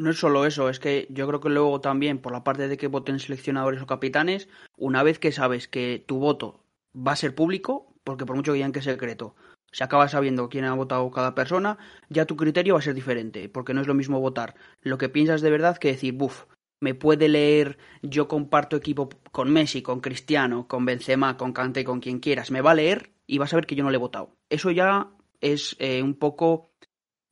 No 0.00 0.08
es 0.08 0.16
solo 0.18 0.46
eso, 0.46 0.70
es 0.70 0.80
que 0.80 1.06
yo 1.10 1.28
creo 1.28 1.40
que 1.40 1.50
luego 1.50 1.82
también, 1.82 2.20
por 2.20 2.32
la 2.32 2.42
parte 2.42 2.68
de 2.68 2.78
que 2.78 2.86
voten 2.86 3.20
seleccionadores 3.20 3.82
o 3.82 3.86
capitanes, 3.86 4.48
una 4.78 5.02
vez 5.02 5.18
que 5.18 5.30
sabes 5.30 5.68
que 5.68 6.02
tu 6.06 6.18
voto 6.18 6.64
va 6.96 7.12
a 7.12 7.16
ser 7.16 7.34
público, 7.34 7.92
porque 8.02 8.24
por 8.24 8.34
mucho 8.34 8.52
que 8.52 8.56
digan 8.56 8.72
que 8.72 8.78
es 8.78 8.86
secreto, 8.86 9.34
se 9.70 9.84
acaba 9.84 10.08
sabiendo 10.08 10.48
quién 10.48 10.64
ha 10.64 10.72
votado 10.72 11.10
cada 11.10 11.34
persona, 11.34 11.76
ya 12.08 12.24
tu 12.24 12.34
criterio 12.34 12.72
va 12.72 12.80
a 12.80 12.82
ser 12.82 12.94
diferente, 12.94 13.50
porque 13.50 13.74
no 13.74 13.82
es 13.82 13.86
lo 13.86 13.92
mismo 13.92 14.18
votar 14.20 14.54
lo 14.80 14.96
que 14.96 15.10
piensas 15.10 15.42
de 15.42 15.50
verdad 15.50 15.76
que 15.76 15.88
decir, 15.88 16.14
buf, 16.14 16.44
me 16.80 16.94
puede 16.94 17.28
leer, 17.28 17.76
yo 18.00 18.26
comparto 18.26 18.76
equipo 18.76 19.10
con 19.32 19.52
Messi, 19.52 19.82
con 19.82 20.00
Cristiano, 20.00 20.66
con 20.66 20.86
Benzema, 20.86 21.36
con 21.36 21.52
Kanté, 21.52 21.84
con 21.84 22.00
quien 22.00 22.20
quieras, 22.20 22.50
me 22.50 22.62
va 22.62 22.70
a 22.70 22.76
leer 22.76 23.10
y 23.26 23.36
va 23.36 23.44
a 23.44 23.48
saber 23.48 23.66
que 23.66 23.74
yo 23.74 23.84
no 23.84 23.90
le 23.90 23.96
he 23.96 24.00
votado. 24.00 24.34
Eso 24.48 24.70
ya 24.70 25.10
es 25.42 25.76
eh, 25.78 26.02
un 26.02 26.14
poco 26.14 26.70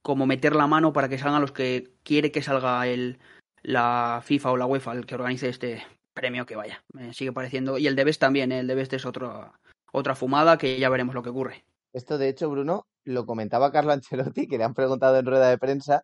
como 0.03 0.27
meter 0.27 0.55
la 0.55 0.67
mano 0.67 0.93
para 0.93 1.09
que 1.09 1.19
salgan 1.19 1.41
los 1.41 1.53
que 1.53 1.93
quiere 2.03 2.33
que 2.33 2.43
salga 2.43 2.87
el, 2.87 3.19
la 3.63 4.21
FIFA 4.25 4.53
o 4.53 4.57
la 4.57 4.67
UEFA, 4.67 4.93
el 4.93 5.07
que 5.07 5.15
organice 5.15 5.49
este 5.49 5.83
premio 6.15 6.47
que 6.47 6.57
vaya. 6.57 6.83
Me 6.93 7.13
sigue 7.15 7.33
pareciendo. 7.33 7.79
Y 7.79 7.87
el 7.87 7.97
de 7.97 8.05
Best 8.05 8.21
también, 8.21 8.53
¿eh? 8.53 8.61
el 8.61 8.67
de 8.67 8.75
Best 8.75 8.93
es 8.93 9.07
otro, 9.07 9.53
otra 9.93 10.15
fumada 10.15 10.59
que 10.59 10.79
ya 10.79 10.89
veremos 10.89 11.15
lo 11.15 11.23
que 11.23 11.31
ocurre. 11.31 11.65
Esto, 11.93 12.19
de 12.19 12.29
hecho, 12.29 12.51
Bruno, 12.51 12.87
lo 13.05 13.27
comentaba 13.27 13.73
Carlo 13.73 13.93
Ancelotti, 13.93 14.47
que 14.47 14.59
le 14.59 14.65
han 14.65 14.75
preguntado 14.75 15.19
en 15.19 15.27
rueda 15.27 15.49
de 15.49 15.59
prensa 15.59 16.03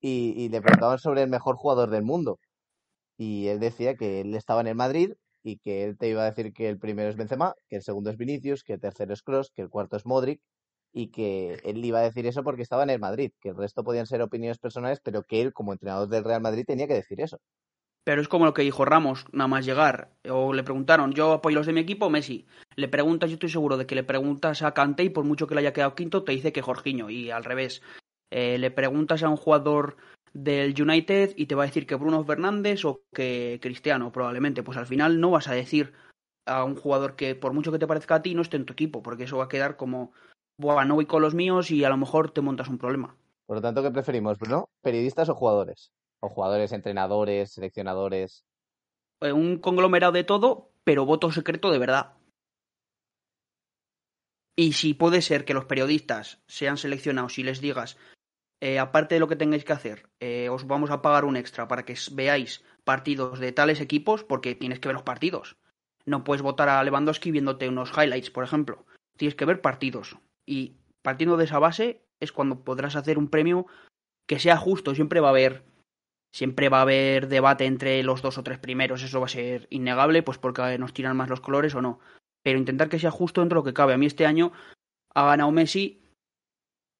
y, 0.00 0.48
le 0.48 0.60
preguntaban 0.60 0.98
sobre 0.98 1.22
el 1.22 1.30
mejor 1.30 1.56
jugador 1.56 1.90
del 1.90 2.02
mundo. 2.02 2.40
Y 3.16 3.48
él 3.48 3.60
decía 3.60 3.94
que 3.94 4.20
él 4.20 4.34
estaba 4.34 4.60
en 4.60 4.66
el 4.66 4.74
Madrid 4.74 5.12
y 5.44 5.58
que 5.58 5.84
él 5.84 5.96
te 5.96 6.08
iba 6.08 6.22
a 6.22 6.30
decir 6.30 6.52
que 6.52 6.68
el 6.68 6.78
primero 6.78 7.08
es 7.08 7.16
Benzema, 7.16 7.54
que 7.68 7.76
el 7.76 7.82
segundo 7.82 8.10
es 8.10 8.16
Vinicius, 8.16 8.64
que 8.64 8.74
el 8.74 8.80
tercero 8.80 9.12
es 9.12 9.22
Kroos, 9.22 9.52
que 9.54 9.62
el 9.62 9.70
cuarto 9.70 9.96
es 9.96 10.06
Modric 10.06 10.40
y 10.92 11.08
que 11.08 11.60
él 11.64 11.84
iba 11.84 12.00
a 12.00 12.02
decir 12.02 12.26
eso 12.26 12.44
porque 12.44 12.62
estaba 12.62 12.82
en 12.82 12.90
el 12.90 13.00
Madrid, 13.00 13.32
que 13.40 13.50
el 13.50 13.56
resto 13.56 13.82
podían 13.82 14.06
ser 14.06 14.20
opiniones 14.22 14.58
personales, 14.58 15.00
pero 15.02 15.22
que 15.22 15.40
él 15.40 15.52
como 15.52 15.72
entrenador 15.72 16.08
del 16.08 16.24
Real 16.24 16.42
Madrid 16.42 16.64
tenía 16.66 16.86
que 16.86 16.94
decir 16.94 17.20
eso. 17.20 17.40
Pero 18.04 18.20
es 18.20 18.28
como 18.28 18.44
lo 18.44 18.52
que 18.52 18.62
dijo 18.62 18.84
Ramos, 18.84 19.26
nada 19.32 19.48
más 19.48 19.64
llegar. 19.64 20.10
O 20.28 20.52
le 20.52 20.64
preguntaron, 20.64 21.12
yo 21.12 21.32
apoyo 21.32 21.56
los 21.56 21.66
de 21.66 21.72
mi 21.72 21.80
equipo, 21.80 22.10
Messi. 22.10 22.46
Le 22.74 22.88
preguntas, 22.88 23.30
yo 23.30 23.34
estoy 23.34 23.48
seguro 23.48 23.76
de 23.76 23.86
que 23.86 23.94
le 23.94 24.02
preguntas 24.02 24.62
a 24.62 24.74
Kanté 24.74 25.04
y 25.04 25.10
por 25.10 25.24
mucho 25.24 25.46
que 25.46 25.54
le 25.54 25.60
haya 25.60 25.72
quedado 25.72 25.94
quinto, 25.94 26.24
te 26.24 26.32
dice 26.32 26.52
que 26.52 26.62
Jorginho. 26.62 27.10
Y 27.10 27.30
al 27.30 27.44
revés. 27.44 27.80
Eh, 28.30 28.58
le 28.58 28.70
preguntas 28.70 29.22
a 29.22 29.28
un 29.28 29.36
jugador 29.36 29.96
del 30.32 30.74
United 30.80 31.34
y 31.36 31.46
te 31.46 31.54
va 31.54 31.62
a 31.62 31.66
decir 31.66 31.86
que 31.86 31.94
Bruno 31.94 32.24
Fernández 32.24 32.84
o 32.84 33.02
que 33.14 33.60
Cristiano, 33.62 34.10
probablemente. 34.10 34.64
Pues 34.64 34.78
al 34.78 34.86
final 34.86 35.20
no 35.20 35.30
vas 35.30 35.46
a 35.46 35.54
decir 35.54 35.92
a 36.46 36.64
un 36.64 36.74
jugador 36.74 37.14
que 37.14 37.36
por 37.36 37.52
mucho 37.52 37.70
que 37.70 37.78
te 37.78 37.86
parezca 37.86 38.16
a 38.16 38.22
ti 38.22 38.34
no 38.34 38.42
esté 38.42 38.56
en 38.56 38.66
tu 38.66 38.72
equipo, 38.72 39.02
porque 39.02 39.24
eso 39.24 39.36
va 39.36 39.44
a 39.44 39.48
quedar 39.48 39.76
como, 39.76 40.12
Buah, 40.62 40.84
no 40.84 40.94
voy 40.94 41.06
con 41.06 41.22
los 41.22 41.34
míos 41.34 41.72
y 41.72 41.82
a 41.82 41.88
lo 41.88 41.96
mejor 41.96 42.30
te 42.30 42.40
montas 42.40 42.68
un 42.68 42.78
problema. 42.78 43.16
Por 43.46 43.56
lo 43.56 43.62
tanto, 43.62 43.82
¿qué 43.82 43.90
preferimos, 43.90 44.38
Bruno? 44.38 44.70
¿Periodistas 44.80 45.28
o 45.28 45.34
jugadores? 45.34 45.92
O 46.20 46.28
jugadores, 46.28 46.70
entrenadores, 46.70 47.50
seleccionadores. 47.50 48.44
Eh, 49.20 49.32
un 49.32 49.58
conglomerado 49.58 50.12
de 50.12 50.22
todo, 50.22 50.70
pero 50.84 51.04
voto 51.04 51.32
secreto 51.32 51.72
de 51.72 51.80
verdad. 51.80 52.12
Y 54.54 54.74
si 54.74 54.94
puede 54.94 55.20
ser 55.20 55.44
que 55.44 55.52
los 55.52 55.64
periodistas 55.64 56.40
sean 56.46 56.76
seleccionados 56.76 57.38
y 57.40 57.42
les 57.42 57.60
digas, 57.60 57.98
eh, 58.60 58.78
aparte 58.78 59.16
de 59.16 59.20
lo 59.20 59.26
que 59.26 59.34
tengáis 59.34 59.64
que 59.64 59.72
hacer, 59.72 60.10
eh, 60.20 60.48
os 60.48 60.68
vamos 60.68 60.92
a 60.92 61.02
pagar 61.02 61.24
un 61.24 61.36
extra 61.36 61.66
para 61.66 61.84
que 61.84 61.96
veáis 62.12 62.62
partidos 62.84 63.40
de 63.40 63.50
tales 63.50 63.80
equipos, 63.80 64.22
porque 64.22 64.54
tienes 64.54 64.78
que 64.78 64.86
ver 64.86 64.94
los 64.94 65.02
partidos. 65.02 65.56
No 66.06 66.22
puedes 66.22 66.42
votar 66.42 66.68
a 66.68 66.84
Lewandowski 66.84 67.32
viéndote 67.32 67.68
unos 67.68 67.90
highlights, 67.90 68.30
por 68.30 68.44
ejemplo. 68.44 68.86
Tienes 69.16 69.34
que 69.34 69.44
ver 69.44 69.60
partidos. 69.60 70.16
Y 70.46 70.74
partiendo 71.02 71.36
de 71.36 71.44
esa 71.44 71.58
base 71.58 72.02
es 72.20 72.32
cuando 72.32 72.64
podrás 72.64 72.96
hacer 72.96 73.18
un 73.18 73.28
premio 73.28 73.66
que 74.26 74.38
sea 74.38 74.56
justo. 74.56 74.94
Siempre 74.94 75.20
va 75.20 75.28
a 75.28 75.30
haber 75.30 75.64
siempre 76.34 76.68
va 76.68 76.78
a 76.78 76.82
haber 76.82 77.28
debate 77.28 77.66
entre 77.66 78.02
los 78.02 78.22
dos 78.22 78.38
o 78.38 78.42
tres 78.42 78.58
primeros, 78.58 79.02
eso 79.02 79.20
va 79.20 79.26
a 79.26 79.28
ser 79.28 79.66
innegable, 79.70 80.22
pues 80.22 80.38
porque 80.38 80.78
nos 80.78 80.94
tiran 80.94 81.16
más 81.16 81.28
los 81.28 81.40
colores 81.40 81.74
o 81.74 81.82
no. 81.82 82.00
Pero 82.42 82.58
intentar 82.58 82.88
que 82.88 82.98
sea 82.98 83.10
justo 83.10 83.40
dentro 83.40 83.56
de 83.56 83.60
lo 83.60 83.64
que 83.64 83.74
cabe. 83.74 83.92
A 83.92 83.98
mí 83.98 84.06
este 84.06 84.26
año 84.26 84.52
ha 85.14 85.26
ganado 85.26 85.52
Messi. 85.52 86.00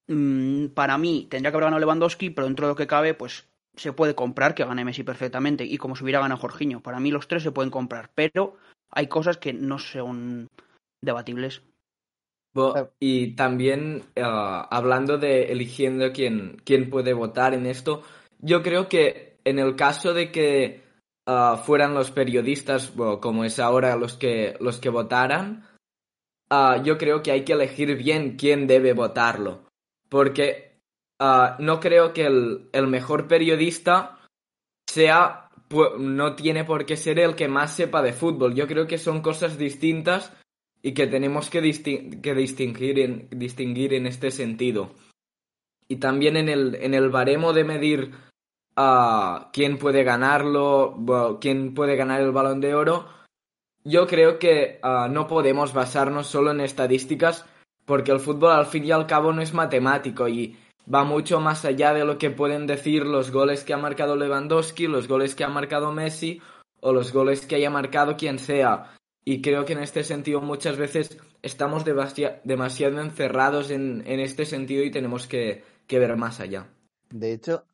Mm, 0.07 0.67
para 0.69 0.99
mí 0.99 1.27
tendría 1.31 1.51
que 1.51 1.57
haber 1.57 1.65
ganado 1.65 1.81
Lewandowski, 1.81 2.31
pero 2.31 2.47
dentro 2.47 2.67
de 2.67 2.73
lo 2.73 2.77
que 2.77 2.87
cabe, 2.87 3.15
pues 3.15 3.49
se 3.75 3.93
puede 3.93 4.15
comprar 4.15 4.55
que 4.55 4.65
gane 4.65 4.85
Messi 4.85 5.03
perfectamente. 5.03 5.65
Y 5.65 5.79
como 5.79 5.97
si 5.97 6.05
hubiera 6.05 6.21
ganado 6.21 6.41
Jorginho. 6.41 6.81
Para 6.81 7.01
mí 7.01 7.11
los 7.11 7.27
tres 7.27 7.43
se 7.43 7.53
pueden 7.53 7.71
comprar, 7.71 8.11
pero 8.15 8.57
hay 8.91 9.09
cosas 9.09 9.39
que 9.39 9.53
no 9.53 9.79
son 9.79 10.49
debatibles. 11.03 11.63
Bo- 12.55 12.91
Y 13.01 13.35
también 13.35 14.03
ah, 14.21 14.69
hablando 14.71 15.19
de 15.19 15.53
eligiendo 15.53 16.13
quién, 16.13 16.61
quién 16.65 16.91
puede 16.91 17.13
votar 17.15 17.55
en 17.55 17.67
esto, 17.67 18.03
yo 18.41 18.63
creo 18.63 18.89
que 18.89 19.39
en 19.45 19.59
el 19.59 19.75
caso 19.77 20.13
de 20.13 20.31
que 20.31 20.83
ah, 21.27 21.63
fueran 21.65 21.95
los 21.95 22.11
periodistas, 22.11 22.93
como 23.21 23.45
es 23.45 23.59
ahora, 23.59 23.97
los 23.97 24.17
que, 24.17 24.57
los 24.61 24.79
que 24.81 24.91
votaran, 24.91 25.67
ah, 26.51 26.83
yo 26.85 26.99
creo 26.99 27.23
que 27.23 27.33
hay 27.33 27.45
que 27.45 27.55
elegir 27.55 27.97
bien 27.97 28.37
quién 28.37 28.67
debe 28.67 28.93
votarlo. 28.93 29.65
Porque 30.09 30.73
no 31.61 31.79
creo 31.79 32.13
que 32.13 32.27
el, 32.27 32.69
el 32.73 32.87
mejor 32.89 33.29
periodista 33.29 34.19
sea, 34.91 35.49
no 35.99 36.35
tiene 36.35 36.65
por 36.65 36.85
qué 36.85 36.97
ser 36.97 37.19
el 37.21 37.35
que 37.37 37.49
más 37.49 37.75
sepa 37.77 38.03
de 38.03 38.13
fútbol. 38.13 38.55
Yo 38.55 38.67
creo 38.67 38.87
que 38.87 38.99
son 38.99 39.23
cosas 39.23 39.57
distintas 39.57 40.33
y 40.83 40.93
que 40.93 41.07
tenemos 41.07 41.49
que, 41.49 41.63
disti- 41.63 42.21
que 42.21 42.35
distinguir, 42.35 42.99
en, 42.99 43.29
distinguir 43.31 43.95
este 44.07 44.31
sentido. 44.31 44.91
Y 45.89 45.97
también 45.97 46.37
en 46.37 46.49
el, 46.49 46.75
en 46.77 46.95
el 46.95 47.11
baremo 47.11 47.53
de 47.53 47.65
medir 47.65 48.11
a 48.77 49.51
quién 49.53 49.79
puede 49.79 50.03
ganarlo, 50.03 51.39
quién 51.41 51.75
puede 51.75 51.97
ganar 51.97 52.21
el 52.21 52.33
balón 52.33 52.61
de 52.61 52.75
oro, 52.75 53.07
yo 53.85 54.07
creo 54.07 54.39
que 54.39 54.79
ah, 54.83 55.09
no 55.11 55.27
podemos 55.27 55.73
basarnos 55.73 56.27
solo 56.27 56.51
en 56.51 56.61
estadísticas 56.61 57.45
porque 57.85 58.13
el 58.13 58.21
fútbol 58.21 58.53
al 58.53 58.67
fin 58.67 58.85
y 58.85 58.93
al 58.93 59.07
cabo 59.07 59.33
no 59.33 59.43
es 59.43 59.53
matemático 59.55 60.29
y 60.29 60.57
va 60.93 61.05
mucho 61.05 61.41
más 61.41 61.65
allá 61.65 61.93
de 61.93 62.05
lo 62.05 62.17
que 62.17 62.31
pueden 62.31 62.67
decir 62.67 63.05
los 63.05 63.31
goles 63.31 63.65
que 63.65 63.75
ha 63.75 63.79
marcado 63.79 64.17
Lewandowski, 64.17 64.87
los 64.87 65.09
goles 65.09 65.35
que 65.35 65.45
ha 65.45 65.49
marcado 65.49 65.93
Messi 65.93 66.41
o 66.81 66.93
los 66.93 67.13
goles 67.13 67.45
que 67.45 67.57
haya 67.57 67.71
marcado 67.71 68.17
quien 68.17 68.39
sea. 68.39 68.95
Y 69.25 69.41
creo 69.41 69.65
que 69.65 69.75
en 69.75 69.83
este 69.83 70.03
sentido 70.03 70.41
muchas 70.41 70.77
veces 70.77 71.19
estamos 71.43 71.85
demasiado 71.85 73.01
encerrados 73.01 73.71
en, 73.71 74.03
este 74.07 74.45
sentido 74.45 74.83
y 74.83 74.91
tenemos 74.91 75.27
que, 75.27 75.63
ver 75.89 76.17
más 76.17 76.41
allá. 76.41 76.73
De 77.11 77.33
hecho, 77.33 77.65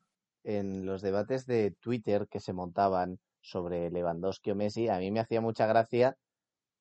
en 0.43 0.85
los 0.85 1.01
debates 1.01 1.45
de 1.45 1.71
Twitter 1.79 2.27
que 2.29 2.39
se 2.39 2.53
montaban 2.53 3.19
sobre 3.41 3.89
Lewandowski 3.89 4.51
o 4.51 4.55
Messi, 4.55 4.89
a 4.89 4.99
mí 4.99 5.09
me 5.09 5.21
hacía 5.21 5.41
mucha 5.41 5.65
gracia 5.65 6.17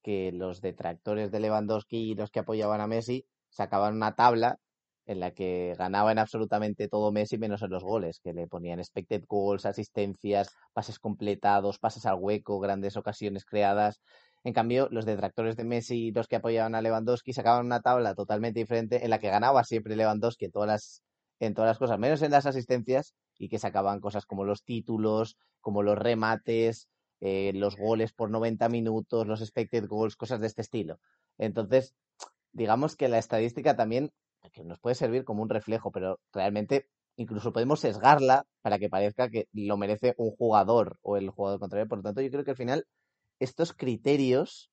que 0.03 0.33
los 0.33 0.61
detractores 0.61 1.31
de 1.31 1.41
Lewandowski 1.41 2.11
y 2.11 2.15
los 2.15 2.31
que 2.31 2.41
apoyaban 2.41 2.81
a 2.81 2.87
Messi 2.87 3.25
sacaban 3.51 3.95
una 3.95 4.15
tabla 4.15 4.59
en 5.09 5.21
la 5.21 5.33
que 5.33 5.75
ganaban 5.79 6.19
absolutamente 6.19 6.87
todo 6.87 7.11
Messi 7.13 7.39
menos 7.39 7.63
en 7.63 7.71
los 7.71 7.83
goles, 7.83 8.21
que 8.21 8.35
le 8.35 8.47
ponían 8.47 8.79
expected 8.79 9.25
goals, 9.27 9.65
asistencias, 9.65 10.51
pases 10.75 10.99
completados, 10.99 11.79
pases 11.79 12.05
al 12.05 12.19
hueco, 12.21 12.61
grandes 12.61 12.97
ocasiones 12.99 13.47
creadas. 13.47 14.03
En 14.45 14.53
cambio, 14.53 14.89
los 14.91 15.05
detractores 15.05 15.57
de 15.57 15.65
Messi 15.65 16.07
y 16.07 16.13
los 16.13 16.29
que 16.29 16.37
apoyaban 16.37 16.75
a 16.75 16.83
Lewandowski 16.83 17.33
sacaban 17.33 17.67
una 17.67 17.81
tabla 17.81 18.15
totalmente 18.15 18.61
diferente 18.61 19.05
en 19.05 19.11
la 19.11 19.19
que 19.19 19.31
ganaba 19.31 19.65
siempre 19.65 19.97
Lewandowski 19.97 20.47
en 20.47 20.53
todas 20.53 21.03
las, 21.41 21.79
cosas, 21.79 21.99
menos 21.99 22.23
en 22.23 22.31
las 22.31 22.47
asistencias, 22.47 23.15
y 23.39 23.49
que 23.49 23.59
sacaban 23.59 24.01
cosas 24.01 24.27
como 24.27 24.45
los 24.45 24.65
títulos, 24.65 25.37
como 25.61 25.83
los 25.83 25.99
remates, 25.99 26.89
eh, 27.21 27.53
los 27.55 27.77
goles 27.77 28.13
por 28.13 28.31
90 28.31 28.69
minutos, 28.69 29.27
los 29.27 29.41
expected 29.41 29.87
goals, 29.87 30.17
cosas 30.17 30.41
de 30.41 30.47
este 30.47 30.63
estilo. 30.63 30.99
Entonces, 31.37 31.95
digamos 32.53 32.97
que 32.97 33.09
la 33.09 33.19
estadística 33.19 33.77
también 33.77 34.11
que 34.53 34.65
nos 34.65 34.79
puede 34.79 34.95
servir 34.95 35.25
como 35.25 35.43
un 35.43 35.49
reflejo, 35.49 35.91
pero 35.91 36.21
realmente 36.33 36.89
incluso 37.17 37.53
podemos 37.53 37.81
sesgarla 37.81 38.47
para 38.63 38.79
que 38.79 38.89
parezca 38.89 39.29
que 39.29 39.49
lo 39.53 39.77
merece 39.77 40.15
un 40.17 40.31
jugador 40.31 40.99
o 41.03 41.17
el 41.17 41.31
jugador 41.31 41.61
contrario. 41.61 41.89
Por 41.89 41.99
lo 41.99 42.05
tanto, 42.05 42.21
yo 42.21 42.31
creo 42.31 42.45
que 42.45 42.53
al 42.53 42.57
final 42.57 42.87
estos 43.39 43.73
criterios 43.73 44.71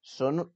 son 0.00 0.52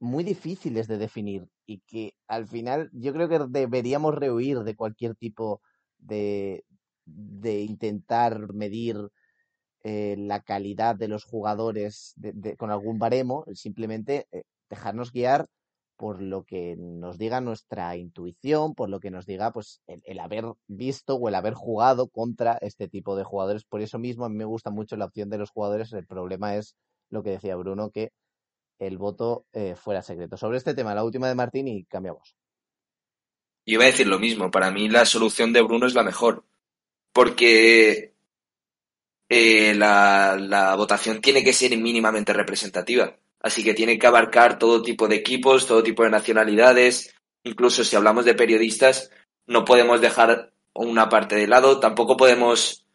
muy 0.00 0.24
difíciles 0.24 0.86
de 0.88 0.98
definir 0.98 1.48
y 1.66 1.80
que 1.80 2.14
al 2.26 2.46
final 2.46 2.90
yo 2.92 3.12
creo 3.12 3.28
que 3.28 3.38
deberíamos 3.48 4.14
rehuir 4.14 4.60
de 4.60 4.76
cualquier 4.76 5.14
tipo 5.14 5.62
de, 5.98 6.64
de 7.06 7.62
intentar 7.62 8.52
medir 8.52 8.96
eh, 9.82 10.16
la 10.18 10.40
calidad 10.40 10.96
de 10.96 11.08
los 11.08 11.24
jugadores 11.24 12.14
con 12.58 12.70
algún 12.70 12.98
baremo, 12.98 13.44
simplemente 13.52 14.26
eh, 14.32 14.44
dejarnos 14.68 15.12
guiar 15.12 15.46
por 15.96 16.22
lo 16.22 16.44
que 16.44 16.76
nos 16.76 17.18
diga 17.18 17.40
nuestra 17.40 17.96
intuición, 17.96 18.74
por 18.74 18.88
lo 18.88 19.00
que 19.00 19.10
nos 19.10 19.26
diga 19.26 19.52
pues 19.52 19.80
el, 19.86 20.18
haber 20.18 20.44
visto 20.66 21.14
o 21.14 21.28
el 21.28 21.34
haber 21.34 21.54
jugado 21.54 22.08
contra 22.08 22.58
este 22.60 22.88
tipo 22.88 23.16
de 23.16 23.24
jugadores. 23.24 23.64
Por 23.64 23.80
eso 23.80 23.98
mismo 23.98 24.24
a 24.24 24.28
mí 24.28 24.36
me 24.36 24.44
gusta 24.44 24.70
mucho 24.70 24.96
la 24.96 25.06
opción 25.06 25.30
de 25.30 25.38
los 25.38 25.50
jugadores. 25.50 25.92
El 25.92 26.06
problema 26.06 26.56
es 26.56 26.76
lo 27.10 27.22
que 27.22 27.30
decía 27.30 27.56
Bruno, 27.56 27.90
que 27.90 28.12
el 28.78 28.98
voto 28.98 29.46
eh, 29.52 29.76
fuera 29.76 30.02
secreto. 30.02 30.36
Sobre 30.36 30.58
este 30.58 30.74
tema, 30.74 30.94
la 30.94 31.04
última 31.04 31.28
de 31.28 31.34
Martín 31.34 31.68
y 31.68 31.84
cambiamos. 31.84 32.34
Yo 33.66 33.74
iba 33.74 33.84
a 33.84 33.86
decir 33.86 34.06
lo 34.06 34.18
mismo. 34.18 34.50
Para 34.50 34.70
mí 34.70 34.88
la 34.88 35.06
solución 35.06 35.52
de 35.52 35.62
Bruno 35.62 35.86
es 35.86 35.94
la 35.94 36.02
mejor. 36.02 36.44
Porque 37.12 38.14
eh, 39.28 39.74
la, 39.74 40.36
la 40.38 40.74
votación 40.74 41.20
tiene 41.20 41.44
que 41.44 41.52
ser 41.52 41.76
mínimamente 41.78 42.32
representativa 42.32 43.16
así 43.44 43.62
que 43.62 43.74
tiene 43.74 43.98
que 43.98 44.06
abarcar 44.06 44.58
todo 44.58 44.80
tipo 44.80 45.06
de 45.06 45.16
equipos, 45.16 45.66
todo 45.66 45.82
tipo 45.82 46.02
de 46.02 46.08
nacionalidades, 46.08 47.14
incluso 47.42 47.84
si 47.84 47.94
hablamos 47.94 48.24
de 48.24 48.32
periodistas, 48.32 49.10
no 49.46 49.66
podemos 49.66 50.00
dejar 50.00 50.54
una 50.72 51.10
parte 51.10 51.36
de 51.36 51.46
lado, 51.46 51.78
tampoco 51.78 52.16
podemos, 52.16 52.86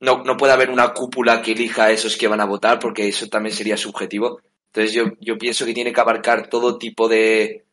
no, 0.00 0.22
no 0.22 0.36
puede 0.36 0.52
haber 0.52 0.68
una 0.68 0.92
cúpula 0.92 1.40
que 1.40 1.52
elija 1.52 1.84
a 1.84 1.90
esos 1.90 2.18
que 2.18 2.28
van 2.28 2.42
a 2.42 2.44
votar, 2.44 2.78
porque 2.78 3.08
eso 3.08 3.28
también 3.28 3.56
sería 3.56 3.78
subjetivo. 3.78 4.40
Entonces 4.66 4.92
yo, 4.92 5.04
yo 5.20 5.38
pienso 5.38 5.64
que 5.64 5.72
tiene 5.72 5.94
que 5.94 6.00
abarcar 6.02 6.50
todo 6.50 6.76
tipo 6.76 7.08
de, 7.08 7.64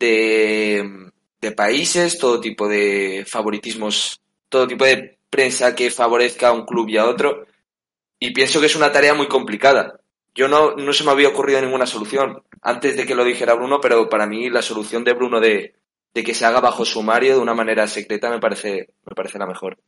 de, 0.00 1.12
de 1.40 1.52
países, 1.52 2.18
todo 2.18 2.40
tipo 2.40 2.66
de 2.66 3.24
favoritismos, 3.24 4.20
todo 4.48 4.66
tipo 4.66 4.84
de 4.84 5.18
prensa 5.30 5.76
que 5.76 5.92
favorezca 5.92 6.48
a 6.48 6.52
un 6.54 6.66
club 6.66 6.88
y 6.88 6.96
a 6.96 7.06
otro. 7.06 7.46
Y 8.18 8.32
pienso 8.32 8.58
que 8.58 8.66
es 8.66 8.74
una 8.74 8.90
tarea 8.90 9.14
muy 9.14 9.28
complicada 9.28 10.00
yo 10.36 10.48
no, 10.48 10.76
no 10.76 10.92
se 10.92 11.04
me 11.04 11.10
había 11.10 11.28
ocurrido 11.28 11.60
ninguna 11.60 11.86
solución 11.86 12.42
antes 12.60 12.96
de 12.96 13.06
que 13.06 13.14
lo 13.14 13.24
dijera 13.24 13.54
Bruno, 13.54 13.80
pero 13.80 14.08
para 14.08 14.26
mí 14.26 14.50
la 14.50 14.62
solución 14.62 15.02
de 15.02 15.14
Bruno 15.14 15.40
de, 15.40 15.74
que 16.12 16.34
se 16.34 16.44
haga 16.44 16.60
bajo 16.60 16.84
sumario 16.84 17.34
de 17.34 17.40
una 17.40 17.54
manera 17.54 17.86
secreta 17.86 18.30
me 18.30 18.38
parece, 18.38 18.92
me 19.04 19.14
parece 19.14 19.38
la 19.38 19.46
mejor. 19.46 19.78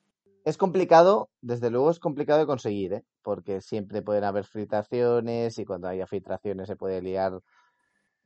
Es 0.44 0.56
complicado, 0.56 1.28
desde 1.42 1.70
luego 1.70 1.90
es 1.90 1.98
complicado 1.98 2.38
de 2.40 2.46
conseguir, 2.46 2.94
¿eh? 2.94 3.04
porque 3.22 3.60
siempre 3.60 4.00
pueden 4.00 4.24
haber 4.24 4.44
filtraciones 4.44 5.58
y 5.58 5.64
cuando 5.66 5.88
haya 5.88 6.06
filtraciones 6.06 6.66
se 6.66 6.76
puede 6.76 7.02
liar 7.02 7.40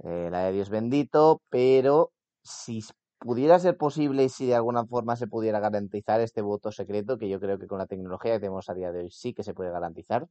eh, 0.04 0.28
la 0.30 0.44
de 0.44 0.52
Dios 0.52 0.70
bendito, 0.70 1.42
pero 1.50 2.12
si 2.42 2.84
pudiera 3.18 3.58
ser 3.58 3.76
posible 3.76 4.24
y 4.24 4.28
si 4.28 4.46
de 4.46 4.54
alguna 4.54 4.84
forma 4.84 5.16
se 5.16 5.26
pudiera 5.26 5.58
garantizar 5.58 6.20
este 6.20 6.42
voto 6.42 6.70
secreto, 6.70 7.18
que 7.18 7.28
yo 7.28 7.40
creo 7.40 7.58
que 7.58 7.66
con 7.66 7.78
la 7.78 7.86
tecnología 7.86 8.34
que 8.34 8.40
tenemos 8.40 8.68
a 8.68 8.74
día 8.74 8.92
de 8.92 9.00
hoy 9.00 9.10
sí 9.10 9.32
que 9.32 9.42
se 9.42 9.54
puede 9.54 9.70
garantizar, 9.70 10.28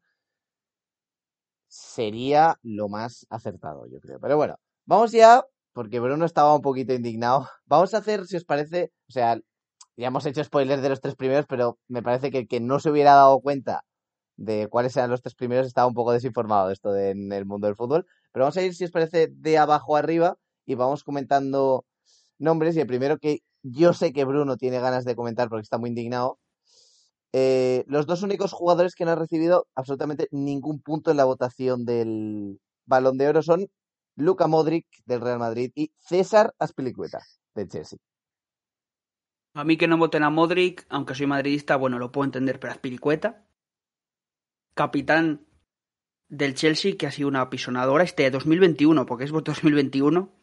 sería 1.72 2.58
lo 2.64 2.90
más 2.90 3.26
acertado, 3.30 3.88
yo 3.88 4.00
creo. 4.02 4.20
Pero 4.20 4.36
bueno, 4.36 4.58
vamos 4.86 5.12
ya, 5.14 5.44
porque 5.74 6.02
Bruno 6.02 6.26
estaba 6.26 6.54
un 6.54 6.62
poquito 6.62 6.94
indignado. 6.94 7.48
Vamos 7.66 7.94
a 7.94 8.00
hacer, 8.00 8.26
si 8.28 8.36
os 8.36 8.44
parece, 8.44 8.92
o 9.08 9.12
sea, 9.12 9.38
ya 9.96 10.08
hemos 10.08 10.26
hecho 10.26 10.44
spoilers 10.44 10.82
de 10.82 10.90
los 10.90 11.00
tres 11.02 11.16
primeros, 11.16 11.46
pero 11.48 11.80
me 11.88 12.04
parece 12.04 12.30
que 12.30 12.40
el 12.40 12.48
que 12.48 12.60
no 12.60 12.80
se 12.80 12.90
hubiera 12.92 13.14
dado 13.14 13.40
cuenta 13.40 13.84
de 14.36 14.68
cuáles 14.68 14.98
eran 14.98 15.12
los 15.12 15.22
tres 15.22 15.36
primeros 15.36 15.68
estaba 15.68 15.88
un 15.88 15.94
poco 15.94 16.12
desinformado 16.12 16.68
de 16.68 16.74
esto 16.74 16.96
en 16.96 17.32
el 17.32 17.46
mundo 17.46 17.68
del 17.68 17.76
fútbol. 17.78 18.06
Pero 18.34 18.46
vamos 18.46 18.58
a 18.58 18.64
ir, 18.64 18.76
si 18.76 18.84
os 18.86 18.92
parece, 18.92 19.30
de 19.32 19.58
abajo 19.58 19.96
arriba 19.96 20.38
y 20.66 20.76
vamos 20.76 21.04
comentando 21.04 21.86
nombres. 22.38 22.76
Y 22.76 22.82
el 22.82 22.88
primero 22.88 23.18
que 23.18 23.40
yo 23.64 23.94
sé 23.94 24.12
que 24.14 24.26
Bruno 24.26 24.58
tiene 24.58 24.80
ganas 24.80 25.06
de 25.06 25.16
comentar 25.16 25.48
porque 25.50 25.64
está 25.64 25.78
muy 25.78 25.90
indignado 25.90 26.40
eh, 27.34 27.86
los 27.88 28.06
dos 28.08 28.24
únicos 28.24 28.52
jugadores 28.52 28.94
que 28.94 29.06
no 29.06 29.12
han 29.12 29.20
recibido 29.20 29.68
absolutamente 29.76 30.28
ningún 30.32 30.82
punto 30.82 31.12
en 31.12 31.18
la 31.18 31.26
votación 31.26 31.86
del 31.86 32.60
Balón 32.86 33.18
de 33.18 33.30
Oro 33.30 33.42
son 33.42 33.70
Luca 34.16 34.48
Modric 34.48 34.86
del 35.06 35.22
Real 35.22 35.40
Madrid 35.40 35.72
y 35.74 35.92
César 35.98 36.54
Aspilicueta 36.60 37.20
del 37.56 37.70
Chelsea. 37.70 38.00
A 39.54 39.64
mí 39.64 39.78
que 39.78 39.88
no 39.88 39.98
voten 39.98 40.24
a 40.24 40.30
Modric, 40.30 40.86
aunque 40.90 41.16
soy 41.16 41.28
madridista, 41.28 41.76
bueno, 41.76 42.00
lo 42.00 42.12
puedo 42.12 42.26
entender, 42.26 42.60
pero 42.60 42.72
Aspilicueta, 42.72 43.46
capitán 44.74 45.46
del 46.28 46.56
Chelsea, 46.56 46.96
que 46.98 47.08
ha 47.08 47.12
sido 47.12 47.28
una 47.28 47.42
apisonadora 47.42 48.04
este 48.04 48.30
2021, 48.30 49.06
porque 49.06 49.26
es 49.26 49.32
2021. 49.32 50.34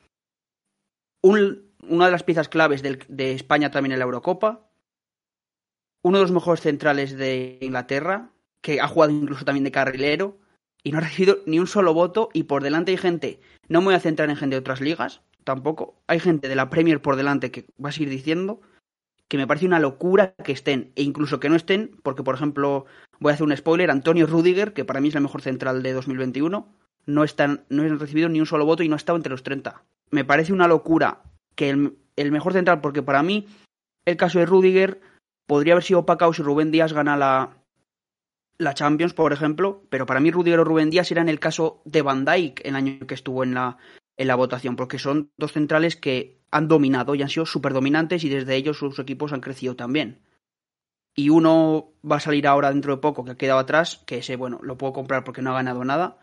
una 1.22 2.06
de 2.06 2.12
las 2.12 2.22
piezas 2.22 2.48
claves 2.48 2.82
de 2.82 3.32
España 3.32 3.70
también 3.70 3.92
en 3.92 3.98
la 3.98 4.04
Eurocopa 4.04 4.67
uno 6.02 6.18
de 6.18 6.22
los 6.22 6.32
mejores 6.32 6.60
centrales 6.60 7.16
de 7.16 7.58
Inglaterra, 7.60 8.30
que 8.60 8.80
ha 8.80 8.88
jugado 8.88 9.12
incluso 9.12 9.44
también 9.44 9.64
de 9.64 9.72
carrilero, 9.72 10.38
y 10.82 10.92
no 10.92 10.98
ha 10.98 11.02
recibido 11.02 11.38
ni 11.46 11.58
un 11.58 11.66
solo 11.66 11.94
voto, 11.94 12.28
y 12.32 12.44
por 12.44 12.62
delante 12.62 12.92
hay 12.92 12.96
gente, 12.96 13.40
no 13.68 13.80
me 13.80 13.86
voy 13.86 13.94
a 13.94 14.00
centrar 14.00 14.30
en 14.30 14.36
gente 14.36 14.56
de 14.56 14.60
otras 14.60 14.80
ligas, 14.80 15.22
tampoco, 15.44 16.00
hay 16.06 16.20
gente 16.20 16.48
de 16.48 16.56
la 16.56 16.70
Premier 16.70 17.00
por 17.00 17.16
delante 17.16 17.50
que 17.50 17.66
va 17.82 17.88
a 17.88 17.92
seguir 17.92 18.10
diciendo 18.10 18.60
que 19.28 19.36
me 19.36 19.46
parece 19.46 19.66
una 19.66 19.78
locura 19.78 20.34
que 20.42 20.52
estén, 20.52 20.92
e 20.96 21.02
incluso 21.02 21.38
que 21.38 21.48
no 21.48 21.56
estén, 21.56 21.98
porque 22.02 22.22
por 22.22 22.34
ejemplo, 22.34 22.86
voy 23.20 23.30
a 23.30 23.34
hacer 23.34 23.46
un 23.46 23.56
spoiler, 23.56 23.90
Antonio 23.90 24.26
Rudiger, 24.26 24.72
que 24.72 24.84
para 24.84 25.00
mí 25.00 25.08
es 25.08 25.14
el 25.14 25.20
mejor 25.20 25.42
central 25.42 25.82
de 25.82 25.92
2021, 25.92 26.66
no, 27.06 27.24
están, 27.24 27.64
no 27.68 27.82
han 27.82 27.98
recibido 27.98 28.28
ni 28.28 28.40
un 28.40 28.46
solo 28.46 28.64
voto 28.64 28.82
y 28.82 28.88
no 28.88 28.94
ha 28.94 28.96
estado 28.96 29.16
entre 29.16 29.30
los 29.30 29.42
30. 29.42 29.82
Me 30.10 30.24
parece 30.24 30.52
una 30.52 30.68
locura 30.68 31.22
que 31.54 31.70
el, 31.70 31.98
el 32.16 32.32
mejor 32.32 32.54
central, 32.54 32.80
porque 32.80 33.02
para 33.02 33.22
mí 33.22 33.46
el 34.06 34.16
caso 34.16 34.38
de 34.38 34.46
Rudiger 34.46 35.00
Podría 35.48 35.72
haber 35.72 35.82
sido 35.82 36.00
opacado 36.00 36.34
si 36.34 36.42
Rubén 36.42 36.70
Díaz 36.70 36.92
gana 36.92 37.16
la, 37.16 37.56
la 38.58 38.74
Champions, 38.74 39.14
por 39.14 39.32
ejemplo, 39.32 39.82
pero 39.88 40.04
para 40.04 40.20
mí 40.20 40.30
Rudiger 40.30 40.60
o 40.60 40.64
Rubén 40.64 40.90
Díaz 40.90 41.10
era 41.10 41.22
en 41.22 41.30
el 41.30 41.40
caso 41.40 41.80
de 41.86 42.02
Van 42.02 42.26
Dijk 42.26 42.60
el 42.64 42.76
año 42.76 43.06
que 43.06 43.14
estuvo 43.14 43.42
en 43.42 43.54
la, 43.54 43.78
en 44.18 44.28
la 44.28 44.34
votación, 44.34 44.76
porque 44.76 44.98
son 44.98 45.30
dos 45.38 45.52
centrales 45.52 45.96
que 45.96 46.42
han 46.50 46.68
dominado 46.68 47.14
y 47.14 47.22
han 47.22 47.30
sido 47.30 47.46
súper 47.46 47.72
dominantes 47.72 48.24
y 48.24 48.28
desde 48.28 48.56
ellos 48.56 48.76
sus 48.76 48.98
equipos 48.98 49.32
han 49.32 49.40
crecido 49.40 49.74
también. 49.74 50.20
Y 51.16 51.30
uno 51.30 51.92
va 52.08 52.16
a 52.16 52.20
salir 52.20 52.46
ahora 52.46 52.68
dentro 52.68 52.94
de 52.94 53.00
poco 53.00 53.24
que 53.24 53.30
ha 53.30 53.36
quedado 53.36 53.58
atrás, 53.58 54.02
que 54.06 54.18
ese, 54.18 54.36
bueno, 54.36 54.60
lo 54.62 54.76
puedo 54.76 54.92
comprar 54.92 55.24
porque 55.24 55.40
no 55.40 55.50
ha 55.50 55.54
ganado 55.54 55.82
nada, 55.82 56.18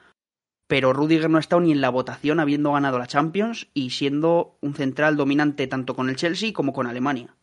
pero 0.67 0.93
Rudiger 0.93 1.31
no 1.31 1.38
ha 1.38 1.41
estado 1.41 1.61
ni 1.61 1.71
en 1.71 1.81
la 1.81 1.89
votación 1.89 2.39
habiendo 2.39 2.73
ganado 2.73 2.99
la 2.99 3.07
Champions 3.07 3.69
y 3.73 3.89
siendo 3.89 4.57
un 4.61 4.75
central 4.75 5.17
dominante 5.17 5.65
tanto 5.65 5.95
con 5.95 6.09
el 6.09 6.15
Chelsea 6.15 6.53
como 6.53 6.73
con 6.73 6.85
Alemania. 6.85 7.35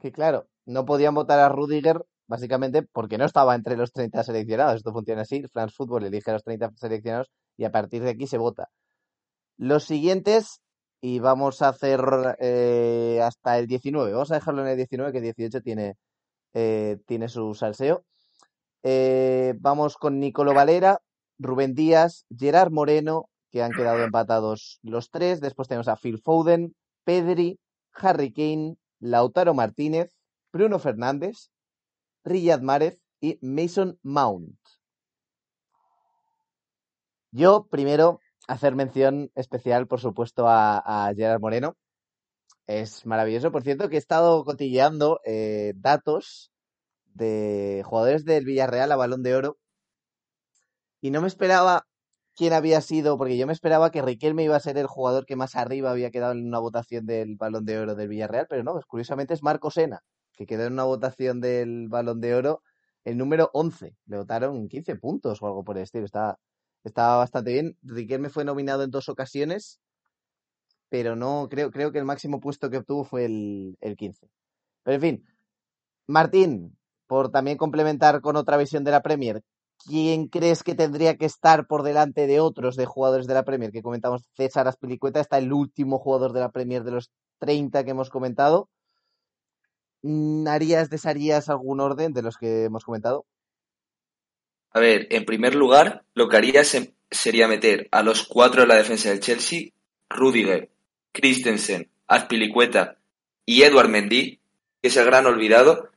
Que 0.00 0.12
claro, 0.12 0.48
no 0.66 0.84
podían 0.84 1.14
votar 1.14 1.38
a 1.40 1.48
Rudiger 1.48 2.04
básicamente 2.26 2.82
porque 2.82 3.18
no 3.18 3.24
estaba 3.24 3.54
entre 3.54 3.76
los 3.76 3.92
30 3.92 4.24
seleccionados. 4.24 4.76
Esto 4.76 4.92
funciona 4.92 5.22
así. 5.22 5.42
France 5.48 5.74
Football 5.76 6.04
elige 6.04 6.30
a 6.30 6.34
los 6.34 6.44
30 6.44 6.72
seleccionados 6.76 7.30
y 7.56 7.64
a 7.64 7.70
partir 7.70 8.02
de 8.02 8.10
aquí 8.10 8.26
se 8.26 8.38
vota. 8.38 8.70
Los 9.56 9.84
siguientes, 9.84 10.60
y 11.00 11.18
vamos 11.20 11.62
a 11.62 11.68
hacer 11.68 12.00
eh, 12.40 13.20
hasta 13.22 13.58
el 13.58 13.66
19. 13.66 14.12
Vamos 14.12 14.30
a 14.30 14.36
dejarlo 14.36 14.62
en 14.62 14.68
el 14.68 14.76
19, 14.76 15.12
que 15.12 15.18
el 15.18 15.24
18 15.24 15.60
tiene, 15.60 15.96
eh, 16.54 16.98
tiene 17.06 17.28
su 17.28 17.54
salseo. 17.54 18.04
Eh, 18.82 19.54
vamos 19.58 19.96
con 19.96 20.18
Nicolo 20.18 20.54
Valera, 20.54 21.00
Rubén 21.38 21.74
Díaz, 21.74 22.26
Gerard 22.36 22.72
Moreno, 22.72 23.28
que 23.50 23.62
han 23.62 23.72
quedado 23.72 24.02
empatados 24.02 24.80
los 24.82 25.10
tres. 25.10 25.40
Después 25.40 25.68
tenemos 25.68 25.88
a 25.88 25.96
Phil 25.96 26.18
Foden, 26.18 26.74
Pedri, 27.04 27.58
Harry 27.92 28.32
Kane, 28.32 28.76
Lautaro 28.98 29.54
Martínez, 29.54 30.10
Bruno 30.54 30.78
Fernández, 30.78 31.50
Riyad 32.22 32.60
Mahrez 32.60 33.00
y 33.20 33.40
Mason 33.42 33.98
Mount. 34.04 34.56
Yo, 37.32 37.66
primero, 37.68 38.20
hacer 38.46 38.76
mención 38.76 39.32
especial, 39.34 39.88
por 39.88 39.98
supuesto, 39.98 40.44
a, 40.46 41.12
Gerard 41.16 41.40
Moreno. 41.40 41.76
Es 42.68 43.04
maravilloso. 43.04 43.50
Por 43.50 43.64
cierto, 43.64 43.88
que 43.88 43.96
he 43.96 43.98
estado 43.98 44.44
cotilleando 44.44 45.18
eh, 45.24 45.72
datos 45.74 46.52
de 47.06 47.82
jugadores 47.84 48.24
del 48.24 48.44
Villarreal 48.44 48.92
a 48.92 48.96
Balón 48.96 49.24
de 49.24 49.34
Oro 49.34 49.58
y 51.00 51.10
no 51.10 51.20
me 51.20 51.26
esperaba 51.26 51.88
quién 52.36 52.52
había 52.52 52.80
sido, 52.80 53.18
porque 53.18 53.36
yo 53.36 53.48
me 53.48 53.52
esperaba 53.52 53.90
que 53.90 54.02
Riquelme 54.02 54.44
iba 54.44 54.54
a 54.54 54.60
ser 54.60 54.78
el 54.78 54.86
jugador 54.86 55.26
que 55.26 55.34
más 55.34 55.56
arriba 55.56 55.90
había 55.90 56.12
quedado 56.12 56.32
en 56.32 56.46
una 56.46 56.60
votación 56.60 57.06
del 57.06 57.34
Balón 57.36 57.64
de 57.64 57.78
Oro 57.80 57.96
del 57.96 58.08
Villarreal, 58.08 58.46
pero 58.48 58.62
no, 58.62 58.72
pues 58.72 58.86
curiosamente 58.86 59.34
es 59.34 59.42
Marco 59.42 59.72
Sena, 59.72 60.02
que 60.36 60.46
quedó 60.46 60.64
en 60.64 60.74
una 60.74 60.84
votación 60.84 61.40
del 61.40 61.88
Balón 61.88 62.20
de 62.20 62.34
Oro 62.34 62.62
el 63.04 63.16
número 63.18 63.50
11. 63.52 63.94
Le 64.06 64.16
votaron 64.16 64.68
15 64.68 64.96
puntos 64.96 65.42
o 65.42 65.46
algo 65.46 65.64
por 65.64 65.76
el 65.76 65.84
estilo. 65.84 66.04
Estaba, 66.04 66.38
estaba 66.84 67.18
bastante 67.18 67.52
bien. 67.52 67.76
Riquelme 67.82 68.30
fue 68.30 68.44
nominado 68.44 68.82
en 68.82 68.90
dos 68.90 69.08
ocasiones, 69.08 69.80
pero 70.88 71.16
no, 71.16 71.48
creo, 71.50 71.70
creo 71.70 71.92
que 71.92 71.98
el 71.98 72.04
máximo 72.04 72.40
puesto 72.40 72.70
que 72.70 72.78
obtuvo 72.78 73.04
fue 73.04 73.26
el, 73.26 73.76
el 73.80 73.96
15. 73.96 74.28
Pero 74.82 74.94
en 74.94 75.00
fin, 75.00 75.24
Martín, 76.06 76.76
por 77.06 77.30
también 77.30 77.56
complementar 77.56 78.20
con 78.20 78.36
otra 78.36 78.56
visión 78.56 78.84
de 78.84 78.90
la 78.90 79.02
Premier, 79.02 79.42
¿quién 79.84 80.28
crees 80.28 80.62
que 80.62 80.74
tendría 80.74 81.16
que 81.16 81.26
estar 81.26 81.66
por 81.66 81.82
delante 81.82 82.26
de 82.26 82.40
otros 82.40 82.76
de 82.76 82.86
jugadores 82.86 83.26
de 83.26 83.34
la 83.34 83.44
Premier? 83.44 83.70
Que 83.70 83.82
comentamos 83.82 84.28
César 84.36 84.68
Aspilicueta, 84.68 85.20
está 85.20 85.38
el 85.38 85.52
último 85.52 85.98
jugador 85.98 86.32
de 86.32 86.40
la 86.40 86.50
Premier 86.50 86.84
de 86.84 86.92
los 86.92 87.10
30 87.38 87.84
que 87.84 87.90
hemos 87.90 88.10
comentado. 88.10 88.68
Mm, 90.06 90.46
¿Harías, 90.48 90.90
desharías 90.90 91.48
algún 91.48 91.80
orden 91.80 92.12
de 92.12 92.20
los 92.20 92.36
que 92.36 92.64
hemos 92.64 92.84
comentado? 92.84 93.24
A 94.72 94.78
ver, 94.80 95.06
en 95.10 95.24
primer 95.24 95.54
lugar, 95.54 96.04
lo 96.14 96.28
que 96.28 96.36
haría 96.36 96.62
se- 96.62 96.94
sería 97.10 97.48
meter 97.48 97.88
a 97.90 98.02
los 98.02 98.24
cuatro 98.26 98.60
de 98.62 98.66
la 98.68 98.74
defensa 98.76 99.08
del 99.08 99.20
Chelsea, 99.20 99.70
Rudiger, 100.10 100.70
Christensen, 101.12 101.88
Azpilicueta 102.06 102.98
y 103.46 103.62
Edward 103.62 103.88
Mendy, 103.88 104.40
que 104.82 104.88
es 104.88 104.96
el 104.98 105.06
gran 105.06 105.24
olvidado, 105.24 105.88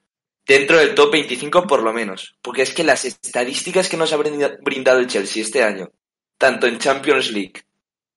dentro 0.45 0.77
del 0.77 0.95
top 0.95 1.11
25 1.11 1.67
por 1.67 1.83
lo 1.83 1.91
menos. 1.91 2.37
Porque 2.41 2.61
es 2.61 2.73
que 2.73 2.85
las 2.85 3.03
estadísticas 3.03 3.89
que 3.89 3.97
nos 3.97 4.13
ha 4.13 4.17
brinda- 4.17 4.57
brindado 4.61 4.99
el 4.99 5.07
Chelsea 5.07 5.41
este 5.43 5.63
año, 5.63 5.91
tanto 6.37 6.65
en 6.67 6.77
Champions 6.79 7.31
League 7.31 7.63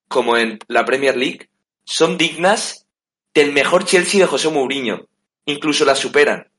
como 0.07 0.37
en 0.37 0.61
la 0.68 0.85
Premier 0.85 1.16
League, 1.16 1.48
son 1.85 2.16
dignas 2.16 2.87
del 3.35 3.53
mejor 3.53 3.85
Chelsea 3.85 4.20
de 4.20 4.26
José 4.26 4.50
Mourinho. 4.50 5.09
Incluso 5.46 5.85
las 5.85 5.98
superan. 5.98 6.50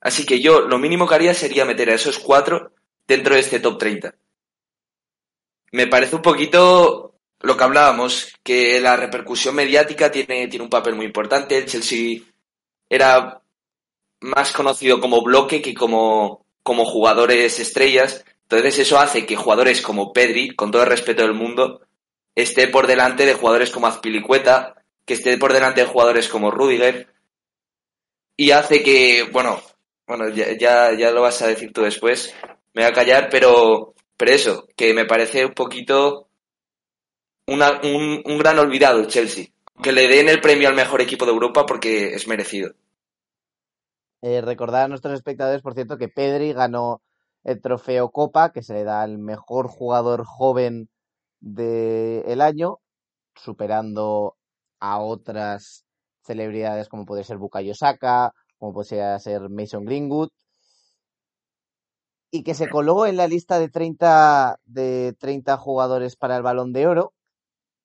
Así 0.00 0.24
que 0.24 0.40
yo 0.40 0.60
lo 0.60 0.78
mínimo 0.78 1.08
que 1.08 1.14
haría 1.14 1.34
sería 1.34 1.64
meter 1.64 1.90
a 1.90 1.94
esos 1.94 2.18
cuatro 2.18 2.72
dentro 3.06 3.34
de 3.34 3.40
este 3.40 3.60
top 3.60 3.78
30. 3.78 4.14
Me 5.72 5.86
parece 5.86 6.16
un 6.16 6.22
poquito 6.22 7.14
lo 7.40 7.56
que 7.56 7.64
hablábamos, 7.64 8.32
que 8.42 8.80
la 8.80 8.96
repercusión 8.96 9.54
mediática 9.54 10.10
tiene, 10.10 10.48
tiene 10.48 10.64
un 10.64 10.70
papel 10.70 10.94
muy 10.94 11.06
importante. 11.06 11.58
El 11.58 11.66
Chelsea 11.66 12.20
era 12.88 13.42
más 14.20 14.52
conocido 14.52 15.00
como 15.00 15.22
bloque 15.22 15.62
que 15.62 15.74
como, 15.74 16.44
como 16.62 16.84
jugadores 16.84 17.58
estrellas. 17.60 18.24
Entonces 18.42 18.78
eso 18.78 18.98
hace 18.98 19.26
que 19.26 19.36
jugadores 19.36 19.82
como 19.82 20.12
Pedri, 20.12 20.54
con 20.54 20.70
todo 20.70 20.82
el 20.82 20.88
respeto 20.88 21.22
del 21.22 21.34
mundo, 21.34 21.82
esté 22.34 22.68
por 22.68 22.86
delante 22.86 23.26
de 23.26 23.34
jugadores 23.34 23.70
como 23.70 23.86
Azpilicueta, 23.86 24.74
que 25.04 25.14
esté 25.14 25.36
por 25.38 25.52
delante 25.52 25.82
de 25.82 25.86
jugadores 25.86 26.28
como 26.28 26.50
Rudiger. 26.50 27.08
Y 28.40 28.52
hace 28.52 28.84
que, 28.84 29.28
bueno, 29.32 29.58
bueno, 30.06 30.28
ya, 30.28 30.92
ya, 30.96 31.10
lo 31.10 31.22
vas 31.22 31.42
a 31.42 31.48
decir 31.48 31.72
tú 31.72 31.82
después, 31.82 32.32
me 32.72 32.82
voy 32.82 32.90
a 32.92 32.94
callar, 32.94 33.28
pero, 33.32 33.94
pero 34.16 34.30
eso, 34.30 34.68
que 34.76 34.94
me 34.94 35.06
parece 35.06 35.44
un 35.44 35.54
poquito 35.54 36.28
un, 37.48 37.60
un 38.24 38.38
gran 38.38 38.60
olvidado 38.60 39.00
el 39.00 39.08
Chelsea. 39.08 39.46
Que 39.82 39.90
le 39.90 40.06
den 40.06 40.28
el 40.28 40.40
premio 40.40 40.68
al 40.68 40.76
mejor 40.76 41.00
equipo 41.00 41.24
de 41.24 41.32
Europa 41.32 41.66
porque 41.66 42.14
es 42.14 42.28
merecido. 42.28 42.74
Eh, 44.22 44.40
recordar 44.40 44.84
a 44.84 44.88
nuestros 44.88 45.14
espectadores, 45.14 45.60
por 45.60 45.74
cierto, 45.74 45.98
que 45.98 46.08
Pedri 46.08 46.52
ganó 46.52 47.02
el 47.42 47.60
trofeo 47.60 48.10
Copa, 48.10 48.52
que 48.52 48.62
se 48.62 48.74
le 48.74 48.84
da 48.84 49.02
al 49.02 49.18
mejor 49.18 49.66
jugador 49.66 50.24
joven 50.24 50.88
del 51.40 52.40
año, 52.40 52.78
superando 53.34 54.36
a 54.78 55.00
otras 55.00 55.87
celebridades 56.28 56.88
como 56.90 57.06
puede 57.06 57.24
ser 57.24 57.38
Bukayo 57.38 57.74
Saka, 57.74 58.32
como 58.58 58.72
podría 58.74 59.18
ser 59.18 59.40
Mason 59.58 59.84
Greenwood, 59.88 60.30
y 62.30 62.42
que 62.44 62.54
se 62.54 62.68
coló 62.68 63.06
en 63.06 63.16
la 63.16 63.26
lista 63.26 63.58
de 63.58 63.68
30, 63.68 64.58
de 64.66 65.14
30 65.18 65.56
jugadores 65.56 66.16
para 66.16 66.36
el 66.36 66.42
Balón 66.42 66.72
de 66.72 66.86
Oro, 66.86 67.14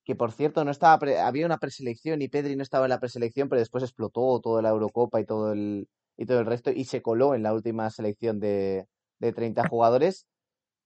que 0.04 0.16
por 0.16 0.32
cierto 0.32 0.64
no 0.64 0.70
estaba 0.72 0.98
pre- 0.98 1.20
había 1.20 1.46
una 1.46 1.58
preselección 1.58 2.22
y 2.22 2.28
Pedri 2.28 2.56
no 2.56 2.62
estaba 2.62 2.86
en 2.86 2.90
la 2.90 3.00
preselección, 3.00 3.48
pero 3.48 3.60
después 3.60 3.84
explotó 3.84 4.40
toda 4.40 4.62
la 4.62 4.70
Eurocopa 4.70 5.20
y 5.20 5.26
todo 5.26 5.52
el 5.52 5.88
y 6.16 6.26
todo 6.26 6.40
el 6.40 6.46
resto 6.46 6.70
y 6.70 6.84
se 6.84 7.02
coló 7.02 7.34
en 7.34 7.42
la 7.42 7.54
última 7.54 7.90
selección 7.90 8.40
de, 8.40 8.86
de 9.20 9.32
30 9.32 9.68
jugadores. 9.68 10.26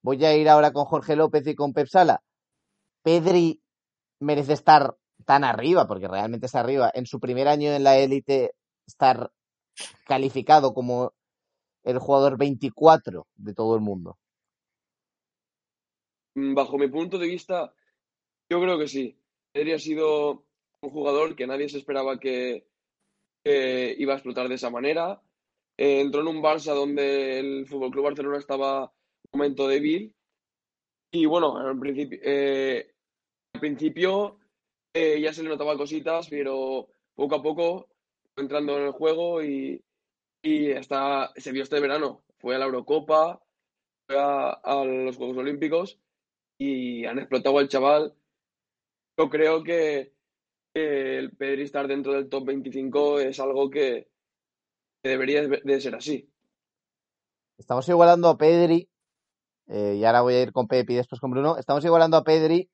Voy 0.03 0.25
a 0.25 0.37
ir 0.37 0.49
ahora 0.49 0.73
con 0.73 0.87
Jorge 0.87 1.17
López 1.17 1.47
y 1.47 1.55
con 1.57 1.73
Pep 1.75 1.89
Sala. 1.89 2.23
Pedri 3.03 3.63
merece 4.21 4.55
estar 4.55 4.97
tan 5.25 5.45
arriba, 5.45 5.87
porque 5.87 6.09
realmente 6.09 6.47
está 6.47 6.61
arriba, 6.61 6.91
en 6.95 7.07
su 7.07 7.21
primer 7.21 7.49
año 7.49 7.73
en 7.73 7.85
la 7.85 7.99
élite, 7.99 8.55
estar 8.87 9.31
calificado 10.07 10.73
como 10.75 11.13
el 11.85 11.99
jugador 11.99 12.39
24 12.39 13.27
de 13.37 13.55
todo 13.55 13.75
el 13.75 13.81
mundo. 13.81 14.19
Mm, 16.35 16.55
Bajo 16.55 16.79
mi 16.79 16.89
punto 16.89 17.19
de 17.19 17.27
vista, 17.27 17.73
yo 18.51 18.61
creo 18.61 18.79
que 18.79 18.89
sí. 18.89 19.19
Pedri 19.53 19.79
sido 19.79 20.45
un 20.83 20.91
jugador 20.91 21.35
que 21.35 21.47
nadie 21.47 21.69
se 21.69 21.79
esperaba 21.79 22.19
que, 22.19 22.67
que 23.45 23.95
iba 23.99 24.13
a 24.13 24.17
explotar 24.17 24.49
de 24.49 24.55
esa 24.55 24.71
manera. 24.71 25.23
Eh, 25.77 26.01
entró 26.01 26.21
en 26.21 26.29
un 26.29 26.43
Barça 26.43 26.75
donde 26.75 27.39
el 27.39 27.67
Fútbol 27.67 27.91
Club 27.91 28.05
Barcelona 28.05 28.39
estaba 28.39 28.93
en 29.25 29.31
un 29.33 29.39
momento 29.39 29.69
débil. 29.69 30.15
Y 31.11 31.27
bueno, 31.27 31.57
al 31.57 31.79
principio, 31.79 32.19
eh, 32.23 32.95
al 33.55 33.61
principio 33.61 34.39
eh, 34.95 35.21
ya 35.21 35.33
se 35.33 35.43
le 35.43 35.49
notaba 35.49 35.77
cositas, 35.77 36.29
pero 36.29 36.89
poco 37.15 37.35
a 37.37 37.43
poco 37.43 37.89
entrando 38.37 38.79
en 38.79 38.85
el 38.85 38.93
juego 38.93 39.43
y, 39.43 39.83
y 40.43 40.73
hasta 40.73 41.33
se 41.37 41.53
vio 41.53 41.63
este 41.63 41.81
verano. 41.81 42.23
Fue 42.39 42.55
a 42.55 42.59
la 42.59 42.67
Eurocopa, 42.67 43.43
fue 44.07 44.17
a, 44.19 44.85
los 44.85 45.17
Juegos 45.17 45.37
Olímpicos 45.37 45.99
y 46.57 47.05
han 47.05 47.19
explotado 47.19 47.59
al 47.59 47.69
chaval. 47.69 48.15
Yo 49.17 49.29
creo 49.29 49.63
que, 49.63 50.15
el 50.75 51.33
Pedri 51.37 51.63
estar 51.63 51.89
dentro 51.89 52.13
del 52.13 52.29
top 52.29 52.47
25 52.47 53.19
es 53.21 53.41
algo 53.41 53.69
que, 53.69 54.09
debería 55.03 55.43
de 55.43 55.81
ser 55.81 55.95
así. 55.95 56.31
Estamos 57.57 57.89
igualando 57.89 58.29
a 58.29 58.39
Pedri, 58.39 58.89
eh, 59.67 59.97
y 59.97 60.05
ahora 60.05 60.23
voy 60.23 60.35
a 60.35 60.43
ir 60.43 60.53
con 60.53 60.69
Pep 60.69 60.89
y 60.91 60.95
después 60.95 61.21
con 61.21 61.33
Bruno. 61.33 61.57
Estamos 61.57 61.85
igualando 61.85 62.17
a 62.17 62.25
Pedri 62.25 62.71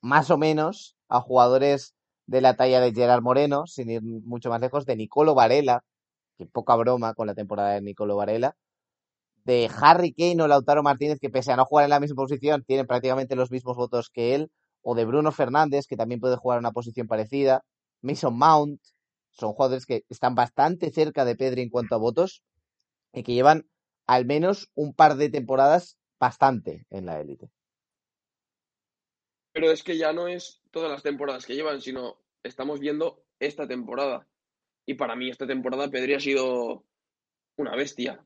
más 0.00 0.30
o 0.30 0.38
menos 0.38 0.93
a 1.08 1.20
jugadores 1.20 1.94
de 2.26 2.40
la 2.40 2.56
talla 2.56 2.80
de 2.80 2.92
Gerard 2.92 3.22
Moreno, 3.22 3.66
sin 3.66 3.90
ir 3.90 4.02
mucho 4.02 4.50
más 4.50 4.60
lejos, 4.60 4.86
de 4.86 4.96
Nicolo 4.96 5.34
Varela, 5.34 5.84
que 6.38 6.46
poca 6.46 6.74
broma 6.76 7.14
con 7.14 7.26
la 7.26 7.34
temporada 7.34 7.74
de 7.74 7.82
Nicolo 7.82 8.16
Varela, 8.16 8.56
de 9.44 9.70
Harry 9.80 10.12
Kane 10.12 10.42
o 10.42 10.48
Lautaro 10.48 10.82
Martínez, 10.82 11.18
que 11.20 11.30
pese 11.30 11.52
a 11.52 11.56
no 11.56 11.66
jugar 11.66 11.84
en 11.84 11.90
la 11.90 12.00
misma 12.00 12.16
posición, 12.16 12.64
tienen 12.64 12.86
prácticamente 12.86 13.36
los 13.36 13.50
mismos 13.50 13.76
votos 13.76 14.10
que 14.10 14.34
él, 14.34 14.50
o 14.82 14.94
de 14.94 15.04
Bruno 15.04 15.32
Fernández, 15.32 15.86
que 15.86 15.96
también 15.96 16.20
puede 16.20 16.36
jugar 16.36 16.58
en 16.58 16.62
una 16.62 16.72
posición 16.72 17.06
parecida, 17.06 17.62
Mason 18.02 18.36
Mount, 18.36 18.80
son 19.30 19.52
jugadores 19.52 19.86
que 19.86 20.04
están 20.08 20.34
bastante 20.34 20.90
cerca 20.90 21.24
de 21.24 21.36
Pedri 21.36 21.62
en 21.62 21.70
cuanto 21.70 21.94
a 21.94 21.98
votos 21.98 22.42
y 23.12 23.22
que 23.22 23.34
llevan 23.34 23.66
al 24.06 24.26
menos 24.26 24.70
un 24.74 24.94
par 24.94 25.16
de 25.16 25.28
temporadas 25.30 25.96
bastante 26.20 26.86
en 26.90 27.06
la 27.06 27.20
élite. 27.20 27.50
Pero 29.54 29.70
es 29.70 29.84
que 29.84 29.96
ya 29.96 30.12
no 30.12 30.26
es 30.26 30.60
todas 30.72 30.90
las 30.90 31.04
temporadas 31.04 31.46
que 31.46 31.54
llevan, 31.54 31.80
sino 31.80 32.18
estamos 32.42 32.80
viendo 32.80 33.22
esta 33.38 33.68
temporada. 33.68 34.26
Y 34.84 34.94
para 34.94 35.14
mí 35.14 35.30
esta 35.30 35.46
temporada 35.46 35.88
Pedri 35.88 36.14
ha 36.14 36.20
sido 36.20 36.84
una 37.56 37.76
bestia. 37.76 38.20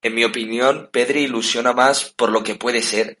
En 0.00 0.14
mi 0.14 0.24
opinión, 0.24 0.90
Pedri 0.92 1.24
ilusiona 1.24 1.72
más 1.72 2.12
por 2.12 2.30
lo 2.30 2.44
que 2.44 2.54
puede 2.54 2.82
ser. 2.82 3.18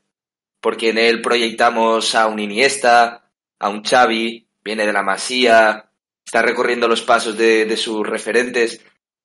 Porque 0.60 0.90
en 0.90 0.98
él 0.98 1.20
proyectamos 1.20 2.14
a 2.14 2.28
un 2.28 2.38
Iniesta, 2.38 3.28
a 3.58 3.68
un 3.68 3.82
Xavi, 3.82 4.46
viene 4.62 4.86
de 4.86 4.92
la 4.92 5.02
Masía, 5.02 5.90
está 6.24 6.40
recorriendo 6.42 6.86
los 6.86 7.02
pasos 7.02 7.36
de, 7.36 7.64
de 7.64 7.76
sus 7.76 8.06
referentes, 8.06 8.80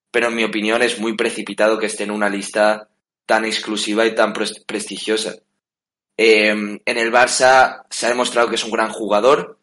pero 0.10 0.30
en 0.30 0.36
mi 0.36 0.44
opinión 0.44 0.82
es 0.82 1.00
muy 1.00 1.16
precipitado 1.16 1.78
que 1.78 1.86
esté 1.86 2.06
en 2.06 2.12
una 2.12 2.28
lista 2.28 2.90
tan 3.28 3.46
exclusiva 3.46 4.08
y 4.08 4.16
tan 4.16 4.34
prestigiosa. 4.34 5.36
Eh, 6.18 6.50
en 6.50 6.98
el 6.98 7.12
Barça 7.12 7.86
se 7.90 8.08
ha 8.08 8.10
demostrado 8.10 8.50
que 8.50 8.56
es 8.56 8.64
un 8.64 8.72
gran 8.72 8.90
jugador, 8.90 9.60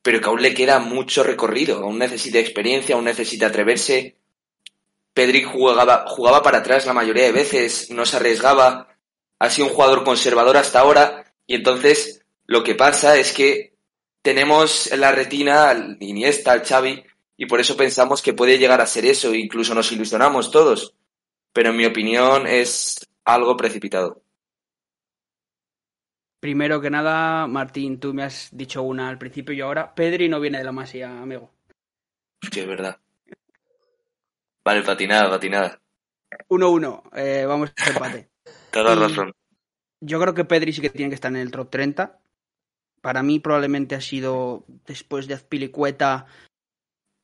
pero 0.00 0.20
que 0.20 0.26
aún 0.28 0.40
le 0.40 0.54
queda 0.54 0.78
mucho 0.78 1.24
recorrido, 1.24 1.78
aún 1.78 1.98
necesita 1.98 2.38
experiencia, 2.38 2.94
aún 2.94 3.04
necesita 3.04 3.48
atreverse. 3.48 4.16
Pedri 5.12 5.42
jugaba, 5.42 6.04
jugaba 6.06 6.42
para 6.42 6.58
atrás 6.58 6.86
la 6.86 6.92
mayoría 6.92 7.24
de 7.24 7.32
veces, 7.32 7.90
no 7.90 8.06
se 8.06 8.16
arriesgaba, 8.16 8.88
ha 9.38 9.50
sido 9.50 9.66
un 9.66 9.74
jugador 9.74 10.04
conservador 10.04 10.56
hasta 10.56 10.78
ahora, 10.78 11.34
y 11.46 11.56
entonces 11.56 12.24
lo 12.46 12.62
que 12.62 12.74
pasa 12.74 13.16
es 13.18 13.32
que 13.32 13.74
tenemos 14.22 14.92
en 14.92 15.00
la 15.00 15.12
retina 15.12 15.70
al 15.70 15.96
Iniesta, 16.00 16.52
al 16.52 16.64
Xavi, 16.64 17.02
y 17.36 17.46
por 17.46 17.60
eso 17.60 17.76
pensamos 17.76 18.22
que 18.22 18.32
puede 18.32 18.58
llegar 18.58 18.80
a 18.80 18.86
ser 18.86 19.04
eso, 19.04 19.34
incluso 19.34 19.74
nos 19.74 19.90
ilusionamos 19.92 20.50
todos. 20.50 20.94
Pero 21.52 21.70
en 21.70 21.76
mi 21.76 21.86
opinión 21.86 22.46
es 22.46 23.06
algo 23.24 23.56
precipitado. 23.56 24.22
Primero 26.46 26.80
que 26.80 26.90
nada, 26.90 27.48
Martín, 27.48 27.98
tú 27.98 28.14
me 28.14 28.22
has 28.22 28.50
dicho 28.52 28.80
una 28.84 29.08
al 29.08 29.18
principio 29.18 29.52
y 29.52 29.60
ahora. 29.60 29.92
Pedri 29.92 30.28
no 30.28 30.38
viene 30.38 30.58
de 30.58 30.62
la 30.62 30.70
masía, 30.70 31.20
amigo. 31.20 31.50
Hostia, 32.40 32.62
es 32.62 32.68
verdad. 32.68 33.00
Vale, 34.64 34.82
patinada, 34.82 35.28
patinada. 35.28 35.80
1-1, 36.48 37.02
eh, 37.16 37.46
vamos 37.48 37.72
a 37.76 37.90
empate. 37.90 38.30
Toda 38.70 38.94
razón. 38.94 39.32
Yo 40.00 40.20
creo 40.20 40.34
que 40.34 40.44
Pedri 40.44 40.72
sí 40.72 40.80
que 40.80 40.90
tiene 40.90 41.08
que 41.08 41.16
estar 41.16 41.32
en 41.32 41.38
el 41.38 41.50
top 41.50 41.68
30. 41.68 42.20
Para 43.00 43.24
mí 43.24 43.40
probablemente 43.40 43.96
ha 43.96 44.00
sido, 44.00 44.66
después 44.86 45.26
de 45.26 45.34
Azpilicueta 45.34 46.26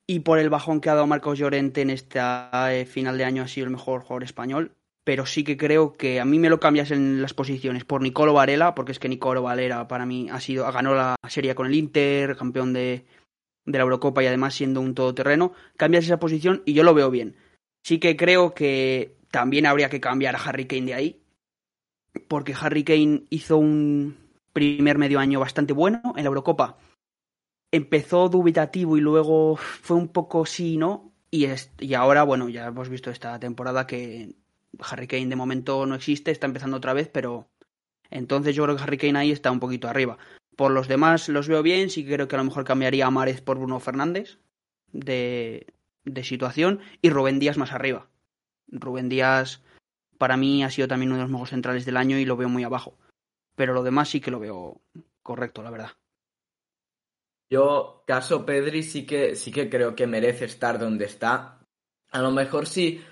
y 0.05 0.19
por 0.19 0.41
el 0.41 0.51
bajón 0.51 0.81
que 0.81 0.91
ha 0.91 0.95
dado 0.95 1.07
Marcos 1.07 1.39
Llorente 1.39 1.83
en 1.83 1.91
esta 1.91 2.75
eh, 2.75 2.87
final 2.87 3.19
de 3.19 3.25
año, 3.25 3.45
ha 3.45 3.49
sido 3.49 3.67
el 3.67 3.73
mejor 3.73 4.01
jugador 4.01 4.25
español 4.25 4.75
pero 5.05 5.27
sí 5.27 5.43
que 5.45 5.57
creo 5.57 5.95
que 5.95 6.21
a 6.21 6.25
mí 6.25 6.39
me 6.39 6.49
lo 6.49 6.61
cambias 6.61 6.91
en 6.91 7.21
las 7.21 7.35
posiciones 7.35 7.85
por 7.85 8.03
Nicolo 8.03 8.33
Varela, 8.33 8.75
porque 8.75 8.93
es 8.93 8.99
que 8.99 9.09
Nicolo 9.09 9.43
Varela 9.43 9.89
para 9.89 10.07
mí 10.07 10.29
ha 10.31 10.41
sido, 10.41 10.71
ganó 10.71 10.95
la 10.95 11.17
serie 11.29 11.55
con 11.55 11.67
el 11.67 11.75
Inter, 11.75 12.37
campeón 12.37 12.73
de, 12.73 13.05
de 13.65 13.79
la 13.79 13.85
Eurocopa 13.85 14.23
y 14.23 14.27
además 14.27 14.55
siendo 14.55 14.81
un 14.81 14.95
todoterreno, 14.95 15.53
cambias 15.77 16.05
esa 16.05 16.21
posición 16.21 16.63
y 16.65 16.75
yo 16.75 16.85
lo 16.85 16.95
veo 16.95 17.11
bien. 17.11 17.37
Sí 17.85 17.99
que 17.99 18.17
creo 18.17 18.55
que 18.55 19.17
también 19.31 19.67
habría 19.67 19.91
que 19.91 20.01
cambiar 20.01 20.37
a 20.37 20.43
Harry 20.43 20.67
Kane 20.67 20.87
de 20.87 20.95
ahí, 20.95 21.23
porque 22.29 22.55
Harry 22.59 22.85
Kane 22.85 23.25
hizo 23.31 23.57
un 23.57 24.17
primer 24.53 24.99
medio 24.99 25.19
año 25.19 25.41
bastante 25.41 25.73
bueno 25.73 26.15
en 26.17 26.23
la 26.23 26.29
Eurocopa. 26.29 26.79
Empezó 27.73 28.29
dubitativo 28.29 28.97
y 28.97 29.01
luego 29.01 29.57
fue 29.57 29.97
un 29.97 30.09
poco 30.09 30.45
sí, 30.47 30.77
¿no? 30.77 31.13
Y, 31.31 31.47
y 31.81 31.95
ahora, 31.95 32.23
bueno, 32.23 32.51
ya 32.51 32.67
hemos 32.67 32.91
visto 32.91 33.11
esta 33.11 33.41
temporada 33.41 33.87
que 33.87 34.35
Harry 34.81 35.07
Kane 35.07 35.27
de 35.27 35.37
momento 35.37 35.85
no 35.87 35.95
existe, 35.95 36.31
está 36.31 36.47
empezando 36.47 36.77
otra 36.77 36.93
vez, 36.93 37.09
pero 37.09 37.49
entonces 38.11 38.55
yo 38.55 38.65
creo 38.65 38.77
que 38.77 38.83
Harry 38.83 38.99
Kane 38.99 39.19
ahí 39.19 39.31
está 39.31 39.51
un 39.51 39.61
poquito 39.61 39.89
arriba. 39.89 40.19
Por 40.57 40.71
los 40.71 40.89
demás 40.89 41.29
los 41.29 41.49
veo 41.49 41.63
bien, 41.63 41.91
sí 41.91 42.05
que 42.05 42.15
creo 42.15 42.29
que 42.29 42.37
a 42.37 42.39
lo 42.39 42.45
mejor 42.45 42.65
cambiaría 42.65 43.07
a 43.07 43.11
Márez 43.11 43.41
por 43.41 43.59
Bruno 43.59 43.81
Fernández 43.81 44.39
de, 44.93 45.67
de 46.05 46.25
situación 46.25 46.81
y 47.01 47.11
Rubén 47.11 47.39
Díaz 47.39 47.57
más 47.57 47.73
arriba. 47.73 48.09
Rubén 48.69 49.09
Díaz 49.09 49.63
para 50.19 50.37
mí 50.37 50.63
ha 50.63 50.71
sido 50.71 50.89
también 50.89 51.11
uno 51.11 51.19
de 51.19 51.23
los 51.23 51.31
mejores 51.31 51.51
centrales 51.51 51.85
del 51.85 51.97
año 51.97 52.19
y 52.19 52.25
lo 52.25 52.37
veo 52.37 52.49
muy 52.49 52.65
abajo. 52.65 52.97
Pero 53.57 53.75
lo 53.75 53.83
demás 53.83 54.09
sí 54.09 54.21
que 54.21 54.31
lo 54.31 54.41
veo 54.41 54.81
correcto, 55.23 55.63
la 55.63 55.71
verdad. 55.71 55.91
Yo, 57.51 58.05
caso 58.07 58.47
Pedri, 58.47 58.83
sí 58.83 59.05
que, 59.05 59.37
sí 59.37 59.53
que 59.53 59.69
creo 59.69 59.95
que 59.95 60.07
merece 60.07 60.47
estar 60.47 60.79
donde 60.79 61.05
está. 61.05 61.61
A 62.11 62.21
lo 62.21 62.31
mejor 62.31 62.67
sí 62.67 63.03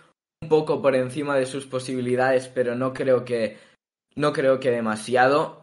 un 0.43 0.49
poco 0.49 0.81
por 0.81 0.95
encima 0.95 1.37
de 1.37 1.47
sus 1.47 1.67
posibilidades, 1.67 2.49
pero 2.49 2.75
no 2.75 2.93
creo 2.93 3.25
que 3.25 3.59
no 4.17 4.33
creo 4.33 4.61
que 4.61 4.71
demasiado. 4.71 5.61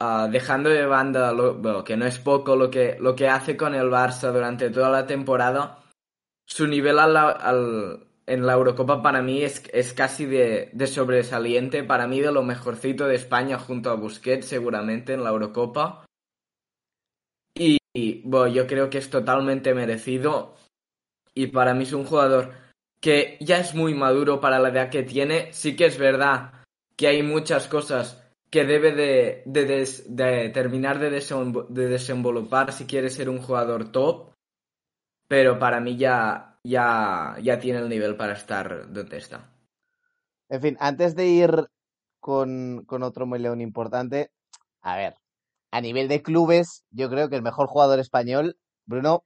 Uh, 0.00 0.30
dejando 0.30 0.70
de 0.70 0.86
banda 0.86 1.32
lo, 1.32 1.82
que 1.82 1.96
no 1.96 2.06
es 2.06 2.20
poco 2.20 2.54
lo 2.54 2.70
que, 2.70 2.96
lo 3.00 3.16
que 3.16 3.26
hace 3.28 3.56
con 3.56 3.74
el 3.74 3.90
Barça 3.90 4.30
durante 4.32 4.70
toda 4.70 4.90
la 4.90 5.08
temporada, 5.08 5.82
su 6.46 6.68
nivel 6.68 6.98
en 8.26 8.46
la 8.46 8.52
Eurocopa 8.52 9.02
para 9.02 9.22
mí 9.22 9.42
es, 9.42 9.64
es 9.72 9.92
casi 9.92 10.24
de, 10.24 10.70
de, 10.72 10.86
sobresaliente, 10.86 11.82
para 11.82 12.06
mí 12.06 12.20
de 12.20 12.30
lo 12.30 12.44
mejorcito 12.44 13.08
de 13.08 13.16
España 13.16 13.58
junto 13.58 13.90
a 13.90 13.94
Busquets 13.94 14.46
seguramente 14.46 15.14
en 15.14 15.24
la 15.24 15.30
Eurocopa. 15.30 16.06
Y, 17.54 17.78
yo 17.94 18.66
creo 18.68 18.90
que 18.90 18.98
es 18.98 19.10
totalmente 19.10 19.74
merecido 19.74 20.54
y 21.34 21.48
para 21.48 21.74
mí 21.74 21.82
es 21.82 21.92
un 21.92 22.04
jugador 22.04 22.52
que 23.00 23.38
ya 23.40 23.58
es 23.58 23.74
muy 23.74 23.94
maduro 23.94 24.40
para 24.40 24.58
la 24.58 24.70
edad 24.70 24.90
que 24.90 25.02
tiene. 25.02 25.52
Sí 25.52 25.76
que 25.76 25.86
es 25.86 25.98
verdad 25.98 26.52
que 26.96 27.06
hay 27.06 27.22
muchas 27.22 27.68
cosas 27.68 28.24
que 28.50 28.64
debe 28.64 28.92
de, 28.92 29.42
de, 29.46 30.48
terminar 30.50 30.98
de, 30.98 31.10
de 31.10 31.88
desenvolupar 31.88 32.72
si 32.72 32.86
quiere 32.86 33.10
ser 33.10 33.28
un 33.28 33.40
jugador 33.40 33.92
top, 33.92 34.32
pero 35.28 35.58
para 35.58 35.80
mí 35.80 35.96
ya, 35.96 36.58
ya, 36.64 37.36
ya 37.42 37.58
tiene 37.58 37.80
el 37.80 37.88
nivel 37.88 38.16
para 38.16 38.32
estar 38.32 38.90
donde 38.90 39.18
está. 39.18 39.52
En 40.48 40.62
fin, 40.62 40.76
antes 40.80 41.14
de 41.14 41.26
ir 41.26 41.68
con, 42.20 42.84
con 42.86 43.02
otro 43.02 43.26
león 43.26 43.60
importante, 43.60 44.32
a 44.80 44.96
ver, 44.96 45.14
a 45.70 45.82
nivel 45.82 46.08
de 46.08 46.22
clubes, 46.22 46.86
yo 46.90 47.10
creo 47.10 47.28
que 47.28 47.36
el 47.36 47.42
mejor 47.42 47.66
jugador 47.66 47.98
español, 47.98 48.56
Bruno, 48.86 49.24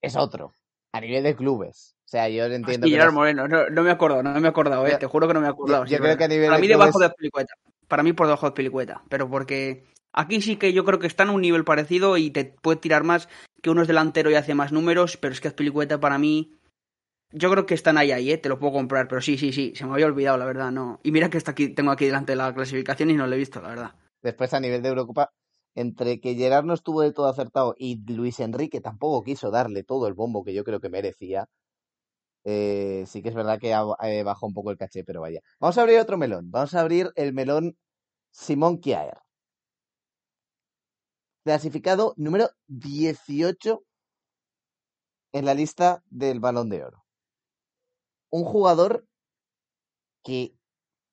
es 0.00 0.16
otro 0.16 0.54
a 0.94 1.00
nivel 1.00 1.24
de 1.24 1.34
clubes. 1.34 1.96
O 2.04 2.08
sea, 2.08 2.28
yo 2.28 2.44
entiendo. 2.44 2.86
que 2.86 3.10
Moreno, 3.10 3.48
no, 3.48 3.68
no, 3.68 3.82
me 3.82 3.90
acuerdo, 3.90 4.22
no 4.22 4.40
me 4.40 4.46
he 4.46 4.50
acordado, 4.50 4.86
eh, 4.86 4.96
te 4.96 5.06
juro 5.06 5.26
que 5.26 5.34
no 5.34 5.40
me 5.40 5.48
he 5.48 5.50
acordado. 5.50 5.84
Yo, 5.86 5.98
creo 5.98 6.16
que 6.16 6.24
a 6.24 6.28
nivel 6.28 6.48
Para 6.48 6.60
mí 6.60 6.68
debajo 6.68 7.00
de 7.00 7.10
Pelicueta. 7.10 7.54
Para 7.88 8.02
mí 8.04 8.12
por 8.12 8.28
debajo 8.28 8.46
de 8.46 8.52
Pelicueta. 8.52 9.02
Pero 9.08 9.28
porque 9.28 9.84
aquí 10.12 10.40
sí 10.40 10.54
que 10.54 10.72
yo 10.72 10.84
creo 10.84 11.00
que 11.00 11.08
están 11.08 11.30
a 11.30 11.32
un 11.32 11.40
nivel 11.40 11.64
parecido 11.64 12.16
y 12.16 12.30
te 12.30 12.44
puede 12.44 12.78
tirar 12.78 13.02
más 13.02 13.28
que 13.60 13.70
uno 13.70 13.82
es 13.82 13.88
delantero 13.88 14.30
y 14.30 14.34
hace 14.34 14.54
más 14.54 14.70
números, 14.70 15.16
pero 15.16 15.32
es 15.32 15.40
que 15.40 15.48
Azpilicueta 15.48 15.98
para 15.98 16.16
mí. 16.16 16.52
Yo 17.32 17.50
creo 17.50 17.66
que 17.66 17.74
están 17.74 17.98
ahí, 17.98 18.12
ahí, 18.12 18.30
¿eh? 18.30 18.38
te 18.38 18.48
lo 18.48 18.60
puedo 18.60 18.74
comprar, 18.74 19.08
pero 19.08 19.20
sí, 19.20 19.36
sí, 19.36 19.52
sí, 19.52 19.72
se 19.74 19.84
me 19.84 19.94
había 19.94 20.06
olvidado, 20.06 20.38
la 20.38 20.44
verdad, 20.44 20.70
no. 20.70 21.00
Y 21.02 21.10
mira 21.10 21.30
que 21.30 21.38
está 21.38 21.50
aquí, 21.50 21.70
tengo 21.70 21.90
aquí 21.90 22.06
delante 22.06 22.36
la 22.36 22.54
clasificación 22.54 23.10
y 23.10 23.14
no 23.14 23.26
lo 23.26 23.34
he 23.34 23.38
visto, 23.38 23.60
la 23.60 23.70
verdad. 23.70 23.94
Después 24.22 24.54
a 24.54 24.60
nivel 24.60 24.82
de 24.82 24.90
Eurocopa, 24.90 25.32
entre 25.74 26.20
que 26.20 26.34
Gerard 26.34 26.64
no 26.64 26.74
estuvo 26.74 27.00
de 27.02 27.12
todo 27.12 27.26
acertado 27.26 27.74
y 27.78 27.96
Luis 28.12 28.40
Enrique 28.40 28.80
tampoco 28.80 29.24
quiso 29.24 29.50
darle 29.50 29.84
todo 29.84 30.06
el 30.08 30.14
bombo 30.14 30.44
que 30.44 30.54
yo 30.54 30.64
creo 30.64 30.80
que 30.80 30.88
merecía, 30.88 31.48
eh, 32.44 33.04
sí 33.06 33.22
que 33.22 33.30
es 33.30 33.34
verdad 33.34 33.58
que 33.58 33.72
eh, 33.72 34.22
bajó 34.22 34.46
un 34.46 34.54
poco 34.54 34.70
el 34.70 34.76
caché, 34.78 35.02
pero 35.04 35.22
vaya. 35.22 35.40
Vamos 35.58 35.78
a 35.78 35.82
abrir 35.82 35.98
otro 35.98 36.18
melón. 36.18 36.50
Vamos 36.50 36.74
a 36.74 36.80
abrir 36.80 37.10
el 37.16 37.32
melón 37.32 37.76
Simón 38.30 38.78
Kiaer. 38.78 39.18
Clasificado 41.44 42.14
número 42.16 42.50
18 42.68 43.82
en 45.32 45.44
la 45.44 45.54
lista 45.54 46.02
del 46.10 46.40
balón 46.40 46.68
de 46.68 46.84
oro. 46.84 47.04
Un 48.30 48.44
jugador 48.44 49.06
que 50.22 50.54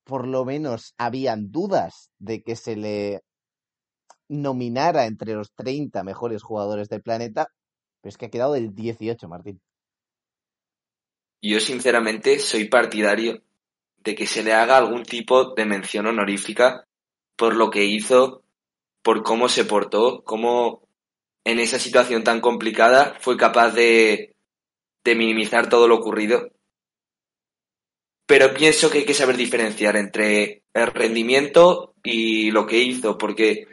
por 0.04 0.28
lo 0.28 0.46
menos 0.46 0.94
habían 0.98 1.52
dudas 1.52 2.12
de 2.20 2.44
que 2.44 2.56
se 2.56 2.76
le 2.76 3.24
nominara 4.32 5.06
entre 5.06 5.34
los 5.34 5.52
30 5.54 6.04
mejores 6.04 6.42
jugadores 6.42 6.88
del 6.88 7.02
planeta, 7.02 7.50
pero 8.00 8.10
es 8.10 8.18
que 8.18 8.28
ha 8.28 8.32
quedado 8.32 8.54
del 8.54 8.74
18, 8.74 9.28
Martín. 9.28 9.62
Yo 11.42 11.60
sinceramente 11.60 12.40
soy 12.40 12.66
partidario 12.66 13.44
de 13.98 14.16
que 14.16 14.26
se 14.26 14.42
le 14.42 14.54
haga 14.54 14.78
algún 14.78 15.04
tipo 15.04 15.54
de 15.54 15.66
mención 15.66 16.08
honorífica 16.08 16.88
por 17.36 17.56
lo 17.56 17.70
que 17.70 17.84
hizo, 17.84 18.44
por 19.04 19.22
cómo 19.24 19.50
se 19.50 19.66
portó, 19.66 20.24
cómo 20.24 20.88
en 21.44 21.60
esa 21.60 21.80
situación 21.80 22.24
tan 22.24 22.40
complicada 22.40 23.18
fue 23.20 23.36
capaz 23.36 23.72
de, 23.72 24.36
de 25.04 25.16
minimizar 25.16 25.68
todo 25.68 25.88
lo 25.88 25.96
ocurrido. 25.96 26.52
Pero 28.28 28.54
pienso 28.54 28.90
que 28.90 29.00
hay 29.00 29.06
que 29.06 29.14
saber 29.14 29.36
diferenciar 29.36 29.98
entre 29.98 30.64
el 30.74 30.88
rendimiento 30.88 31.96
y 32.04 32.52
lo 32.52 32.66
que 32.66 32.78
hizo, 32.78 33.18
porque 33.18 33.68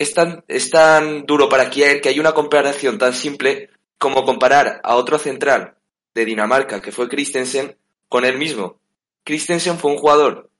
es 0.00 0.14
tan, 0.14 0.42
es 0.48 0.70
tan 0.70 1.26
duro 1.26 1.50
para 1.50 1.68
Kier 1.68 2.00
que 2.00 2.08
hay 2.08 2.18
una 2.18 2.32
comparación 2.32 2.96
tan 2.96 3.12
simple 3.12 3.68
como 3.98 4.24
comparar 4.24 4.80
a 4.82 4.96
otro 4.96 5.18
central 5.18 5.76
de 6.14 6.24
Dinamarca, 6.24 6.80
que 6.80 6.90
fue 6.90 7.06
Christensen, 7.06 7.76
con 8.08 8.24
él 8.24 8.38
mismo. 8.38 8.80
Christensen 9.24 9.78
fue 9.78 9.90
un 9.90 9.98
jugador 9.98 10.50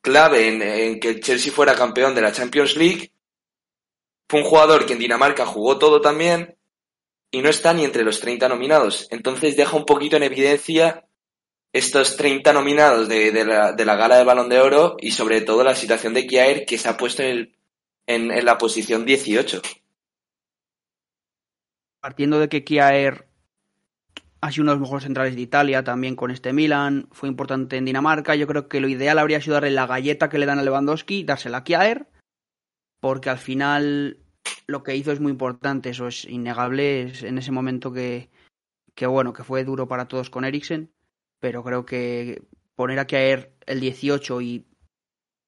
clave 0.00 0.46
en, 0.46 1.00
que 1.00 1.08
el 1.08 1.20
Chelsea 1.20 1.52
fuera 1.52 1.74
campeón 1.74 2.14
de 2.14 2.20
la 2.20 2.30
Champions 2.30 2.76
League. 2.76 3.10
Fue 4.28 4.42
un 4.42 4.46
jugador 4.46 4.86
que 4.86 4.92
en 4.92 5.00
Dinamarca 5.00 5.44
jugó 5.44 5.76
todo 5.76 6.00
también 6.00 6.56
y 7.32 7.42
no 7.42 7.48
está 7.48 7.74
ni 7.74 7.84
entre 7.84 8.04
los 8.04 8.20
30 8.20 8.48
nominados. 8.48 9.08
Entonces 9.10 9.56
deja 9.56 9.76
un 9.76 9.84
poquito 9.84 10.16
en 10.16 10.22
evidencia 10.22 11.04
estos 11.72 12.16
30 12.16 12.52
nominados 12.52 13.08
de, 13.08 13.32
de, 13.32 13.44
la, 13.44 13.72
de 13.72 13.84
la 13.84 13.96
gala 13.96 14.18
de 14.18 14.24
Balón 14.24 14.48
de 14.48 14.60
Oro 14.60 14.96
y 15.00 15.10
sobre 15.10 15.40
todo 15.40 15.64
la 15.64 15.74
situación 15.74 16.14
de 16.14 16.28
Kiaer 16.28 16.64
que 16.64 16.78
se 16.78 16.88
ha 16.88 16.96
puesto 16.96 17.24
en 17.24 17.28
el 17.30 17.55
en, 18.06 18.44
la 18.44 18.58
posición 18.58 19.04
18. 19.04 19.62
Partiendo 22.00 22.38
de 22.38 22.48
que 22.48 22.64
Kiaer 22.64 23.28
ha 24.40 24.52
sido 24.52 24.62
uno 24.62 24.72
de 24.72 24.76
los 24.76 24.82
mejores 24.82 25.04
centrales 25.04 25.34
de 25.34 25.42
Italia, 25.42 25.82
también 25.82 26.14
con 26.14 26.30
este 26.30 26.52
Milan, 26.52 27.08
fue 27.10 27.28
importante 27.28 27.76
en 27.76 27.84
Dinamarca. 27.84 28.34
Yo 28.36 28.46
creo 28.46 28.68
que 28.68 28.80
lo 28.80 28.88
ideal 28.88 29.18
habría 29.18 29.40
sido 29.40 29.54
darle 29.54 29.70
la 29.70 29.86
galleta 29.86 30.28
que 30.28 30.38
le 30.38 30.46
dan 30.46 30.58
a 30.58 30.62
Lewandowski, 30.62 31.24
dársela 31.24 31.58
a 31.58 31.64
Kjaer, 31.64 32.08
porque 33.00 33.30
al 33.30 33.38
final 33.38 34.18
lo 34.66 34.82
que 34.82 34.94
hizo 34.94 35.10
es 35.10 35.20
muy 35.20 35.32
importante, 35.32 35.90
eso 35.90 36.06
es 36.06 36.24
innegable, 36.26 37.02
es 37.02 37.22
en 37.22 37.38
ese 37.38 37.50
momento 37.50 37.92
que, 37.92 38.30
que 38.94 39.06
bueno, 39.06 39.32
que 39.32 39.42
fue 39.42 39.64
duro 39.64 39.88
para 39.88 40.06
todos 40.06 40.30
con 40.30 40.44
Eriksen, 40.44 40.92
pero 41.40 41.64
creo 41.64 41.84
que 41.84 42.42
poner 42.76 42.98
a 43.00 43.06
Kjaer 43.06 43.52
el 43.66 43.80
18 43.80 44.40
y 44.42 44.66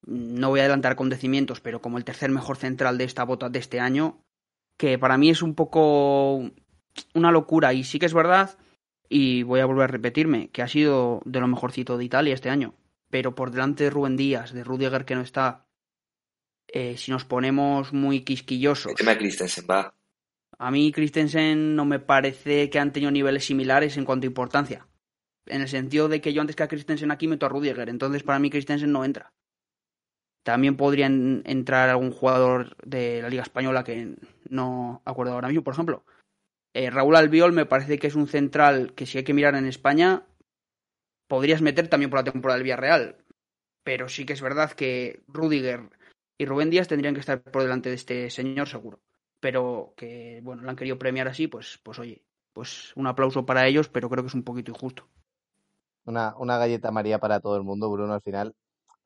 no 0.06 0.48
voy 0.48 0.61
a 0.61 0.62
adelantar 0.64 0.92
acontecimientos, 0.92 1.61
pero 1.61 1.80
como 1.80 1.98
el 1.98 2.04
tercer 2.04 2.30
mejor 2.30 2.56
central 2.56 2.98
de 2.98 3.04
esta 3.04 3.24
bota 3.24 3.48
de 3.48 3.58
este 3.58 3.80
año, 3.80 4.22
que 4.76 4.98
para 4.98 5.18
mí 5.18 5.30
es 5.30 5.42
un 5.42 5.54
poco 5.54 6.50
una 7.14 7.32
locura 7.32 7.72
y 7.74 7.84
sí 7.84 7.98
que 7.98 8.06
es 8.06 8.14
verdad 8.14 8.56
y 9.08 9.42
voy 9.42 9.61
a 9.61 9.66
volver 9.66 9.84
a 9.84 9.92
repetirme 9.92 10.48
que 10.50 10.62
ha 10.62 10.68
sido 10.68 11.22
de 11.24 11.40
lo 11.40 11.48
mejorcito 11.48 11.98
de 11.98 12.04
Italia 12.04 12.34
este 12.34 12.50
año, 12.50 12.74
pero 13.11 13.34
por 13.34 13.50
delante 13.50 13.84
de 13.84 13.90
Rubén 13.90 14.16
Díaz, 14.16 14.52
de 14.52 14.64
Rudiger 14.64 15.04
que 15.04 15.14
no 15.14 15.22
está, 15.22 15.66
eh, 16.68 16.96
si 16.96 17.11
nos 17.11 17.24
ponemos 17.24 17.92
muy 17.92 18.20
quisquillosos. 18.20 18.92
El 18.92 18.96
tema 18.96 19.12
de 19.12 19.18
Christensen 19.18 19.66
va. 19.68 19.94
A 20.58 20.70
mí 20.70 20.92
Christensen 20.92 21.76
no 21.76 21.84
me 21.84 22.00
parece 22.00 22.68
que 22.68 22.78
han 22.78 22.92
tenido 22.92 23.12
niveles 23.12 23.44
similares 23.44 23.96
en 23.96 24.04
cuanto 24.04 24.26
a 24.26 24.28
importancia. 24.28 24.87
En 25.46 25.62
el 25.62 25.68
sentido 25.68 26.08
de 26.08 26.20
que 26.20 26.32
yo 26.32 26.40
antes 26.40 26.56
que 26.56 26.64
a 26.64 26.68
Christensen 26.68 27.11
aquí 27.11 27.26
meto 27.26 27.46
a 27.46 27.48
Rudiger, 27.48 27.88
entonces 27.88 28.22
para 28.22 28.38
mí 28.38 28.50
Christensen 28.50 28.92
no 28.92 29.04
entra. 29.04 29.32
También 30.48 30.78
podrían 30.78 31.42
entrar 31.44 31.90
algún 31.90 32.11
jugador 32.11 32.74
de 32.82 33.20
la 33.20 33.28
Liga 33.28 33.42
Española 33.42 33.84
que 33.84 34.16
no 34.48 35.02
acuerdo 35.04 35.34
ahora 35.34 35.48
mismo, 35.48 35.62
por 35.62 35.74
ejemplo. 35.74 36.06
Eh, 36.72 36.88
Raúl 36.88 37.16
Albiol 37.16 37.52
me 37.52 37.66
parece 37.66 37.98
que 37.98 38.06
es 38.06 38.14
un 38.14 38.28
central 38.28 38.94
que 38.94 39.04
si 39.04 39.18
hay 39.18 39.24
que 39.24 39.34
mirar 39.34 39.56
en 39.56 39.66
España, 39.66 40.22
podrías 41.26 41.61
meter 41.61 41.88
también 41.88 42.08
por 42.08 42.20
la 42.20 42.32
temporada 42.32 42.56
del 42.56 42.64
Villarreal. 42.64 43.16
Pero 43.84 44.08
sí 44.08 44.24
que 44.24 44.32
es 44.32 44.40
verdad 44.40 44.72
que 44.72 45.22
Rudiger 45.28 45.90
y 46.38 46.46
Rubén 46.46 46.70
Díaz 46.70 46.88
tendrían 46.88 47.12
que 47.12 47.20
estar 47.20 47.42
por 47.42 47.61
delante 47.61 47.90
de 47.90 47.96
este 47.96 48.30
señor 48.30 48.68
seguro. 48.68 49.00
Pero 49.40 49.92
que, 49.98 50.40
bueno, 50.42 50.62
lo 50.62 50.70
han 50.70 50.76
querido 50.76 50.98
premiar 50.98 51.28
así, 51.28 51.46
pues, 51.46 51.78
pues 51.82 51.98
oye, 51.98 52.24
pues 52.54 52.96
un 52.96 53.06
aplauso 53.06 53.44
para 53.44 53.66
ellos, 53.66 53.90
pero 53.90 54.08
creo 54.08 54.24
que 54.24 54.28
es 54.28 54.34
un 54.34 54.44
poquito 54.44 54.70
injusto. 54.70 55.11
Una, 56.06 56.34
una 56.38 56.56
galleta 56.56 56.90
María 56.90 57.18
para 57.18 57.38
todo 57.38 57.58
el 57.58 57.64
mundo, 57.64 57.90
Bruno, 57.90 58.14
al 58.14 58.22
final, 58.22 58.54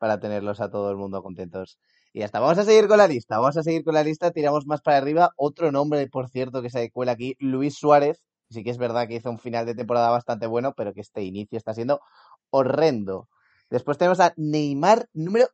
para 0.03 0.19
tenerlos 0.19 0.59
a 0.59 0.69
todo 0.69 0.91
el 0.91 0.97
mundo 0.97 1.23
contentos. 1.23 1.79
Y 2.11 2.19
ya 2.19 2.25
está, 2.25 2.41
vamos 2.41 2.57
a 2.57 2.65
seguir 2.65 2.89
con 2.89 2.97
la 2.97 3.07
lista, 3.07 3.37
vamos 3.37 3.55
a 3.55 3.63
seguir 3.63 3.85
con 3.85 3.93
la 3.93 4.03
lista, 4.03 4.31
tiramos 4.31 4.67
más 4.67 4.81
para 4.81 4.97
arriba. 4.97 5.31
Otro 5.37 5.71
nombre, 5.71 6.05
por 6.09 6.27
cierto, 6.27 6.61
que 6.61 6.69
se 6.69 6.91
cuela 6.91 7.13
aquí, 7.13 7.37
Luis 7.39 7.75
Suárez. 7.75 8.21
Sí 8.49 8.65
que 8.65 8.69
es 8.71 8.77
verdad 8.77 9.07
que 9.07 9.15
hizo 9.15 9.31
un 9.31 9.39
final 9.39 9.65
de 9.65 9.75
temporada 9.75 10.09
bastante 10.09 10.45
bueno, 10.45 10.73
pero 10.75 10.93
que 10.93 10.99
este 10.99 11.23
inicio 11.23 11.57
está 11.57 11.73
siendo 11.73 12.01
horrendo. 12.49 13.29
Después 13.69 13.97
tenemos 13.97 14.19
a 14.19 14.33
Neymar 14.35 15.07
número 15.13 15.47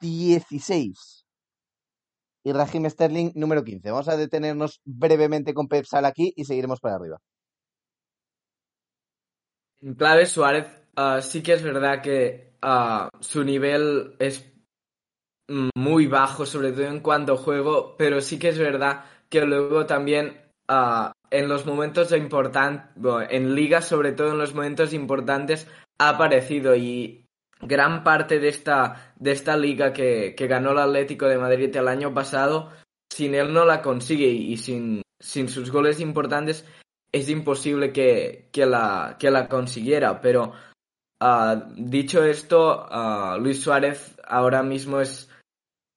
16 0.00 1.26
y 2.44 2.52
Raheem 2.54 2.88
Sterling 2.88 3.32
número 3.34 3.62
15. 3.62 3.90
Vamos 3.90 4.08
a 4.08 4.16
detenernos 4.16 4.80
brevemente 4.86 5.52
con 5.52 5.68
Pep 5.68 5.84
Sal 5.84 6.06
aquí 6.06 6.32
y 6.34 6.46
seguiremos 6.46 6.80
para 6.80 6.94
arriba. 6.94 7.18
En 9.82 9.92
clave 9.96 10.24
Suárez, 10.24 10.66
uh, 10.96 11.20
sí 11.20 11.42
que 11.42 11.52
es 11.52 11.62
verdad 11.62 12.00
que 12.00 12.51
uh, 12.64 13.08
su 13.20 13.44
nivel 13.44 14.16
es 14.18 14.48
muy 15.74 16.06
bajo, 16.06 16.46
sobre 16.46 16.72
todo 16.72 16.86
en 16.86 17.00
cuanto 17.00 17.34
a 17.34 17.36
juego, 17.36 17.96
pero 17.96 18.20
sí 18.20 18.38
que 18.38 18.48
es 18.48 18.58
verdad 18.58 19.04
que 19.28 19.44
luego 19.44 19.86
también 19.86 20.40
uh, 20.68 21.10
en 21.30 21.48
los 21.48 21.66
momentos 21.66 22.12
importantes, 22.12 22.90
bueno, 22.96 23.26
en 23.30 23.54
ligas, 23.54 23.86
sobre 23.86 24.12
todo 24.12 24.32
en 24.32 24.38
los 24.38 24.54
momentos 24.54 24.92
importantes, 24.92 25.66
ha 25.98 26.10
aparecido 26.10 26.76
y 26.76 27.26
gran 27.60 28.04
parte 28.04 28.38
de 28.38 28.48
esta, 28.48 29.14
de 29.16 29.32
esta 29.32 29.56
liga 29.56 29.92
que, 29.92 30.34
que 30.36 30.46
ganó 30.46 30.72
el 30.72 30.78
Atlético 30.78 31.26
de 31.26 31.38
Madrid 31.38 31.74
el 31.76 31.88
año 31.88 32.12
pasado, 32.12 32.70
sin 33.10 33.34
él 33.34 33.52
no 33.52 33.64
la 33.64 33.82
consigue 33.82 34.28
y 34.28 34.56
sin, 34.56 35.02
sin 35.20 35.48
sus 35.48 35.70
goles 35.70 36.00
importantes 36.00 36.66
es 37.12 37.28
imposible 37.28 37.92
que, 37.92 38.48
que, 38.52 38.66
la, 38.66 39.16
que 39.18 39.30
la 39.30 39.48
consiguiera. 39.48 40.20
Pero 40.20 40.52
uh, 41.22 41.72
dicho 41.76 42.24
esto, 42.24 42.86
uh, 42.90 43.38
Luis 43.38 43.62
Suárez 43.62 44.18
ahora 44.26 44.62
mismo 44.62 45.00
es, 45.00 45.30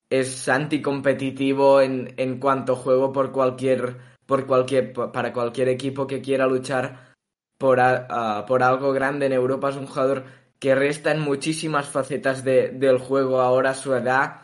es 0.10 0.48
anticompetitivo 0.48 1.82
en, 1.82 2.14
en 2.18 2.40
cuanto 2.40 2.74
a 2.74 2.76
juego 2.78 3.12
por 3.12 3.32
cualquier, 3.32 3.98
por 4.26 4.46
cualquier, 4.46 4.94
para 4.94 5.34
cualquier 5.34 5.70
equipo 5.70 6.06
que 6.06 6.22
quiera 6.22 6.46
luchar 6.46 7.14
por, 7.58 7.80
uh, 7.80 8.46
por 8.46 8.62
algo 8.62 8.94
grande 8.94 9.26
en 9.26 9.34
Europa. 9.34 9.70
Es 9.70 9.78
un 9.78 9.88
jugador 9.88 10.24
que 10.60 10.76
resta 10.76 11.12
en 11.12 11.20
muchísimas 11.20 11.88
facetas 11.88 12.44
de, 12.44 12.70
del 12.70 12.98
juego 12.98 13.42
ahora 13.42 13.72
a 13.72 13.76
su 13.76 13.94
edad 13.94 14.42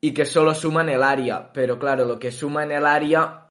y 0.00 0.12
que 0.14 0.24
solo 0.24 0.54
suma 0.54 0.82
en 0.82 0.88
el 0.88 1.02
área. 1.02 1.52
Pero 1.52 1.78
claro, 1.78 2.04
lo 2.04 2.18
que 2.18 2.32
suma 2.32 2.64
en 2.64 2.72
el 2.72 2.86
área, 2.86 3.48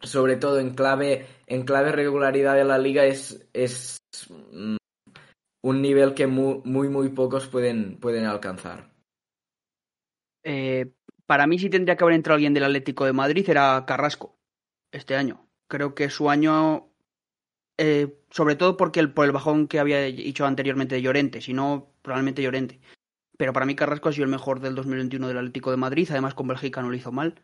sobre 0.00 0.36
todo 0.36 0.60
en 0.60 0.74
clave, 0.74 1.26
en 1.46 1.64
clave 1.64 1.92
regularidad 1.92 2.54
de 2.54 2.64
la 2.64 2.78
liga, 2.78 3.04
es, 3.04 3.44
un 5.62 5.82
nivel 5.82 6.14
que 6.14 6.26
muy, 6.26 6.60
muy, 6.64 6.88
muy 6.88 7.08
pocos 7.10 7.46
pueden, 7.48 7.98
pueden 7.98 8.26
alcanzar. 8.26 8.92
Eh, 10.44 10.92
para 11.26 11.46
mí, 11.46 11.58
si 11.58 11.68
tendría 11.68 11.96
que 11.96 12.04
haber 12.04 12.14
entrado 12.14 12.36
alguien 12.36 12.54
del 12.54 12.64
Atlético 12.64 13.04
de 13.04 13.12
Madrid, 13.12 13.48
era 13.48 13.84
Carrasco 13.86 14.38
este 14.92 15.16
año. 15.16 15.48
Creo 15.68 15.94
que 15.94 16.08
su 16.08 16.30
año 16.30 16.88
eh, 17.78 18.18
sobre 18.30 18.56
todo 18.56 18.76
porque 18.76 18.98
el, 18.98 19.12
por 19.12 19.24
el 19.24 19.32
bajón 19.32 19.68
que 19.68 19.78
había 19.78 20.02
dicho 20.02 20.44
anteriormente 20.44 20.96
de 20.96 21.02
Llorente, 21.02 21.40
si 21.40 21.54
no, 21.54 21.94
probablemente 22.02 22.42
Llorente. 22.42 22.80
Pero 23.36 23.52
para 23.52 23.66
mí 23.66 23.76
Carrasco 23.76 24.08
ha 24.08 24.12
sido 24.12 24.24
el 24.24 24.30
mejor 24.30 24.58
del 24.60 24.74
2021 24.74 25.28
del 25.28 25.38
Atlético 25.38 25.70
de 25.70 25.76
Madrid, 25.76 26.08
además 26.10 26.34
con 26.34 26.48
Bélgica 26.48 26.82
no 26.82 26.90
lo 26.90 26.96
hizo 26.96 27.12
mal. 27.12 27.40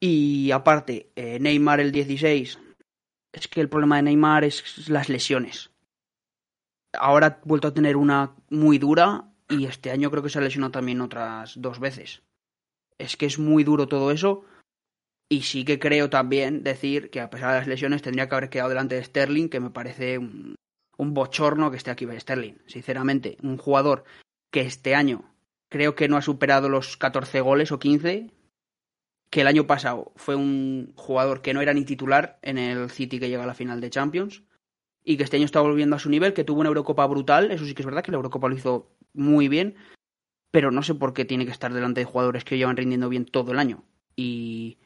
Y 0.00 0.50
aparte, 0.50 1.12
eh, 1.14 1.38
Neymar 1.38 1.78
el 1.78 1.92
16, 1.92 2.58
es 3.32 3.48
que 3.48 3.60
el 3.60 3.68
problema 3.68 3.96
de 3.96 4.02
Neymar 4.02 4.42
es 4.44 4.88
las 4.88 5.08
lesiones. 5.08 5.69
Ahora 6.92 7.26
ha 7.26 7.40
vuelto 7.44 7.68
a 7.68 7.74
tener 7.74 7.96
una 7.96 8.34
muy 8.48 8.78
dura 8.78 9.32
y 9.48 9.66
este 9.66 9.90
año 9.90 10.10
creo 10.10 10.22
que 10.22 10.30
se 10.30 10.38
ha 10.38 10.42
lesionado 10.42 10.72
también 10.72 11.00
otras 11.00 11.60
dos 11.60 11.80
veces. 11.80 12.22
Es 12.98 13.16
que 13.16 13.26
es 13.26 13.38
muy 13.38 13.64
duro 13.64 13.88
todo 13.88 14.10
eso 14.10 14.44
y 15.32 15.42
sí 15.42 15.64
que 15.64 15.78
creo 15.78 16.10
también 16.10 16.64
decir 16.64 17.08
que 17.08 17.20
a 17.20 17.30
pesar 17.30 17.52
de 17.52 17.58
las 17.60 17.68
lesiones 17.68 18.02
tendría 18.02 18.28
que 18.28 18.34
haber 18.34 18.50
quedado 18.50 18.70
delante 18.70 18.96
de 18.96 19.04
Sterling, 19.04 19.48
que 19.48 19.60
me 19.60 19.70
parece 19.70 20.18
un, 20.18 20.56
bochorno 20.98 21.70
que 21.70 21.76
esté 21.76 21.92
aquí 21.92 22.06
Sterling. 22.18 22.58
Sinceramente, 22.66 23.38
un 23.42 23.56
jugador 23.56 24.04
que 24.50 24.62
este 24.62 24.96
año 24.96 25.32
creo 25.70 25.94
que 25.94 26.08
no 26.08 26.16
ha 26.16 26.22
superado 26.22 26.68
los 26.68 26.96
14 26.96 27.40
goles 27.42 27.70
o 27.70 27.78
15, 27.78 28.32
que 29.30 29.40
el 29.40 29.46
año 29.46 29.68
pasado 29.68 30.12
fue 30.16 30.34
un 30.34 30.92
jugador 30.96 31.42
que 31.42 31.54
no 31.54 31.60
era 31.60 31.74
ni 31.74 31.84
titular 31.84 32.40
en 32.42 32.58
el 32.58 32.90
City 32.90 33.20
que 33.20 33.28
llega 33.28 33.44
a 33.44 33.46
la 33.46 33.54
final 33.54 33.80
de 33.80 33.90
Champions, 33.90 34.42
y 35.04 35.16
que 35.16 35.22
este 35.22 35.36
año 35.36 35.46
está 35.46 35.60
volviendo 35.60 35.96
a 35.96 35.98
su 35.98 36.10
nivel, 36.10 36.34
que 36.34 36.44
tuvo 36.44 36.60
una 36.60 36.68
Eurocopa 36.68 37.06
brutal, 37.06 37.50
eso 37.50 37.64
sí 37.64 37.74
que 37.74 37.82
es 37.82 37.86
verdad 37.86 38.02
que 38.02 38.10
la 38.10 38.16
Eurocopa 38.16 38.48
lo 38.48 38.54
hizo 38.54 38.90
muy 39.12 39.48
bien, 39.48 39.76
pero 40.50 40.70
no 40.70 40.82
sé 40.82 40.94
por 40.94 41.14
qué 41.14 41.24
tiene 41.24 41.46
que 41.46 41.52
estar 41.52 41.72
delante 41.72 42.00
de 42.00 42.06
jugadores 42.06 42.44
que 42.44 42.58
llevan 42.58 42.76
rindiendo 42.76 43.08
bien 43.08 43.24
todo 43.24 43.52
el 43.52 43.58
año. 43.58 43.84
Y 44.16 44.78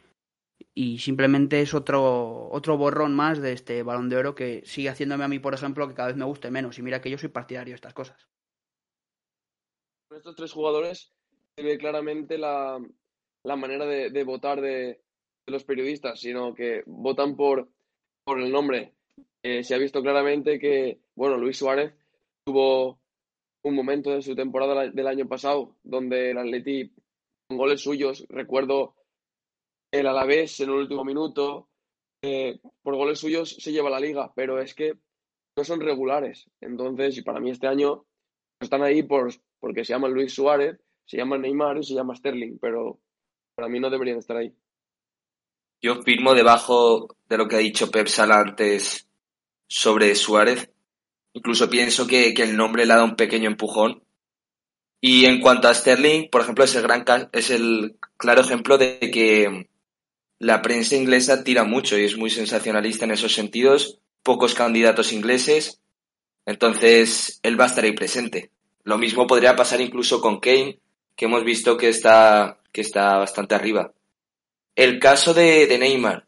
y 0.76 0.98
simplemente 0.98 1.60
es 1.60 1.72
otro, 1.72 2.48
otro 2.50 2.76
borrón 2.76 3.14
más 3.14 3.40
de 3.40 3.52
este 3.52 3.82
balón 3.84 4.08
de 4.08 4.16
oro 4.16 4.34
que 4.34 4.62
sigue 4.64 4.88
haciéndome 4.88 5.24
a 5.24 5.28
mí, 5.28 5.38
por 5.38 5.54
ejemplo, 5.54 5.86
que 5.88 5.94
cada 5.94 6.08
vez 6.08 6.16
me 6.16 6.24
guste 6.24 6.50
menos. 6.50 6.78
Y 6.78 6.82
mira 6.82 7.00
que 7.00 7.10
yo 7.10 7.18
soy 7.18 7.28
partidario 7.28 7.72
de 7.72 7.76
estas 7.76 7.94
cosas. 7.94 8.28
Con 10.08 10.18
estos 10.18 10.34
tres 10.34 10.52
jugadores 10.52 11.12
se 11.56 11.62
ve 11.62 11.78
claramente 11.78 12.38
la, 12.38 12.80
la 13.44 13.56
manera 13.56 13.86
de, 13.86 14.24
votar 14.24 14.60
de, 14.60 15.00
de, 15.46 15.52
los 15.52 15.64
periodistas, 15.64 16.20
sino 16.20 16.54
que 16.54 16.82
votan 16.86 17.36
por, 17.36 17.68
por 18.24 18.40
el 18.40 18.50
nombre. 18.50 18.94
Eh, 19.42 19.62
se 19.62 19.74
ha 19.74 19.78
visto 19.78 20.02
claramente 20.02 20.58
que, 20.58 21.00
bueno, 21.14 21.36
Luis 21.36 21.58
Suárez 21.58 21.92
tuvo 22.44 22.98
un 23.62 23.74
momento 23.74 24.10
de 24.10 24.22
su 24.22 24.34
temporada 24.34 24.88
del 24.88 25.06
año 25.06 25.26
pasado 25.26 25.76
donde 25.82 26.30
el 26.30 26.38
Atleti 26.38 26.92
con 27.48 27.58
goles 27.58 27.80
suyos, 27.80 28.24
recuerdo 28.28 28.94
el 29.92 30.06
Alavés 30.06 30.60
en 30.60 30.70
el 30.70 30.76
último 30.76 31.04
minuto, 31.04 31.68
eh, 32.22 32.58
por 32.82 32.96
goles 32.96 33.18
suyos 33.18 33.50
se 33.50 33.70
lleva 33.70 33.90
la 33.90 34.00
liga, 34.00 34.32
pero 34.34 34.60
es 34.60 34.74
que 34.74 34.94
no 35.56 35.64
son 35.64 35.80
regulares. 35.80 36.50
Entonces, 36.60 37.18
y 37.18 37.22
para 37.22 37.40
mí 37.40 37.50
este 37.50 37.66
año 37.66 38.06
están 38.60 38.82
ahí 38.82 39.02
por, 39.02 39.32
porque 39.60 39.84
se 39.84 39.92
llaman 39.92 40.12
Luis 40.12 40.32
Suárez, 40.32 40.80
se 41.06 41.18
llama 41.18 41.38
Neymar 41.38 41.78
y 41.78 41.84
se 41.84 41.94
llama 41.94 42.16
Sterling, 42.16 42.58
pero 42.58 42.98
para 43.54 43.68
mí 43.68 43.78
no 43.78 43.90
deberían 43.90 44.18
estar 44.18 44.36
ahí. 44.36 44.54
Yo 45.82 46.02
firmo 46.02 46.34
debajo 46.34 47.14
de 47.28 47.36
lo 47.36 47.46
que 47.46 47.56
ha 47.56 47.58
dicho 47.58 47.90
Pep 47.90 48.06
Sala 48.06 48.40
antes 48.40 49.03
sobre 49.74 50.14
Suárez. 50.14 50.70
Incluso 51.32 51.68
pienso 51.68 52.06
que, 52.06 52.32
que, 52.32 52.44
el 52.44 52.56
nombre 52.56 52.86
le 52.86 52.92
ha 52.92 52.96
dado 52.96 53.08
un 53.08 53.16
pequeño 53.16 53.48
empujón. 53.48 54.04
Y 55.00 55.24
en 55.26 55.40
cuanto 55.40 55.66
a 55.66 55.74
Sterling, 55.74 56.30
por 56.30 56.42
ejemplo, 56.42 56.64
es 56.64 56.76
el, 56.76 56.82
gran, 56.82 57.04
es 57.32 57.50
el 57.50 57.96
claro 58.16 58.42
ejemplo 58.42 58.78
de 58.78 59.00
que 59.00 59.68
la 60.38 60.62
prensa 60.62 60.94
inglesa 60.94 61.42
tira 61.42 61.64
mucho 61.64 61.98
y 61.98 62.04
es 62.04 62.16
muy 62.16 62.30
sensacionalista 62.30 63.04
en 63.04 63.10
esos 63.10 63.34
sentidos 63.34 63.98
pocos 64.22 64.54
candidatos 64.54 65.12
ingleses, 65.12 65.80
entonces 66.46 67.40
él 67.42 67.60
va 67.60 67.64
a 67.64 67.66
estar 67.66 67.84
ahí 67.84 67.92
presente. 67.92 68.50
Lo 68.84 68.96
mismo 68.96 69.26
podría 69.26 69.56
pasar 69.56 69.80
incluso 69.80 70.20
con 70.20 70.38
Kane, 70.40 70.78
que 71.16 71.24
hemos 71.24 71.44
visto 71.44 71.76
que 71.76 71.88
está, 71.88 72.58
que 72.72 72.80
está 72.80 73.18
bastante 73.18 73.54
arriba. 73.54 73.92
El 74.76 74.98
caso 75.00 75.34
de, 75.34 75.66
de 75.66 75.78
Neymar. 75.78 76.26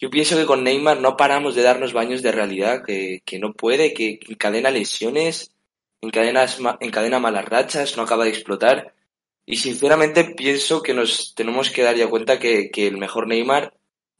Yo 0.00 0.08
pienso 0.08 0.36
que 0.36 0.46
con 0.46 0.64
Neymar 0.64 1.00
no 1.00 1.16
paramos 1.16 1.54
de 1.54 1.62
darnos 1.62 1.92
baños 1.92 2.22
de 2.22 2.32
realidad, 2.32 2.82
que, 2.84 3.22
que 3.24 3.38
no 3.38 3.52
puede, 3.52 3.92
que 3.92 4.18
encadena 4.28 4.70
lesiones, 4.70 5.54
encadena, 6.00 6.46
encadena 6.80 7.18
malas 7.18 7.44
rachas, 7.44 7.96
no 7.96 8.04
acaba 8.04 8.24
de 8.24 8.30
explotar. 8.30 8.94
Y 9.44 9.56
sinceramente 9.56 10.24
pienso 10.24 10.82
que 10.82 10.94
nos 10.94 11.34
tenemos 11.34 11.70
que 11.70 11.82
dar 11.82 11.96
ya 11.96 12.08
cuenta 12.08 12.38
que, 12.38 12.70
que 12.70 12.86
el 12.86 12.96
mejor 12.96 13.26
Neymar 13.28 13.74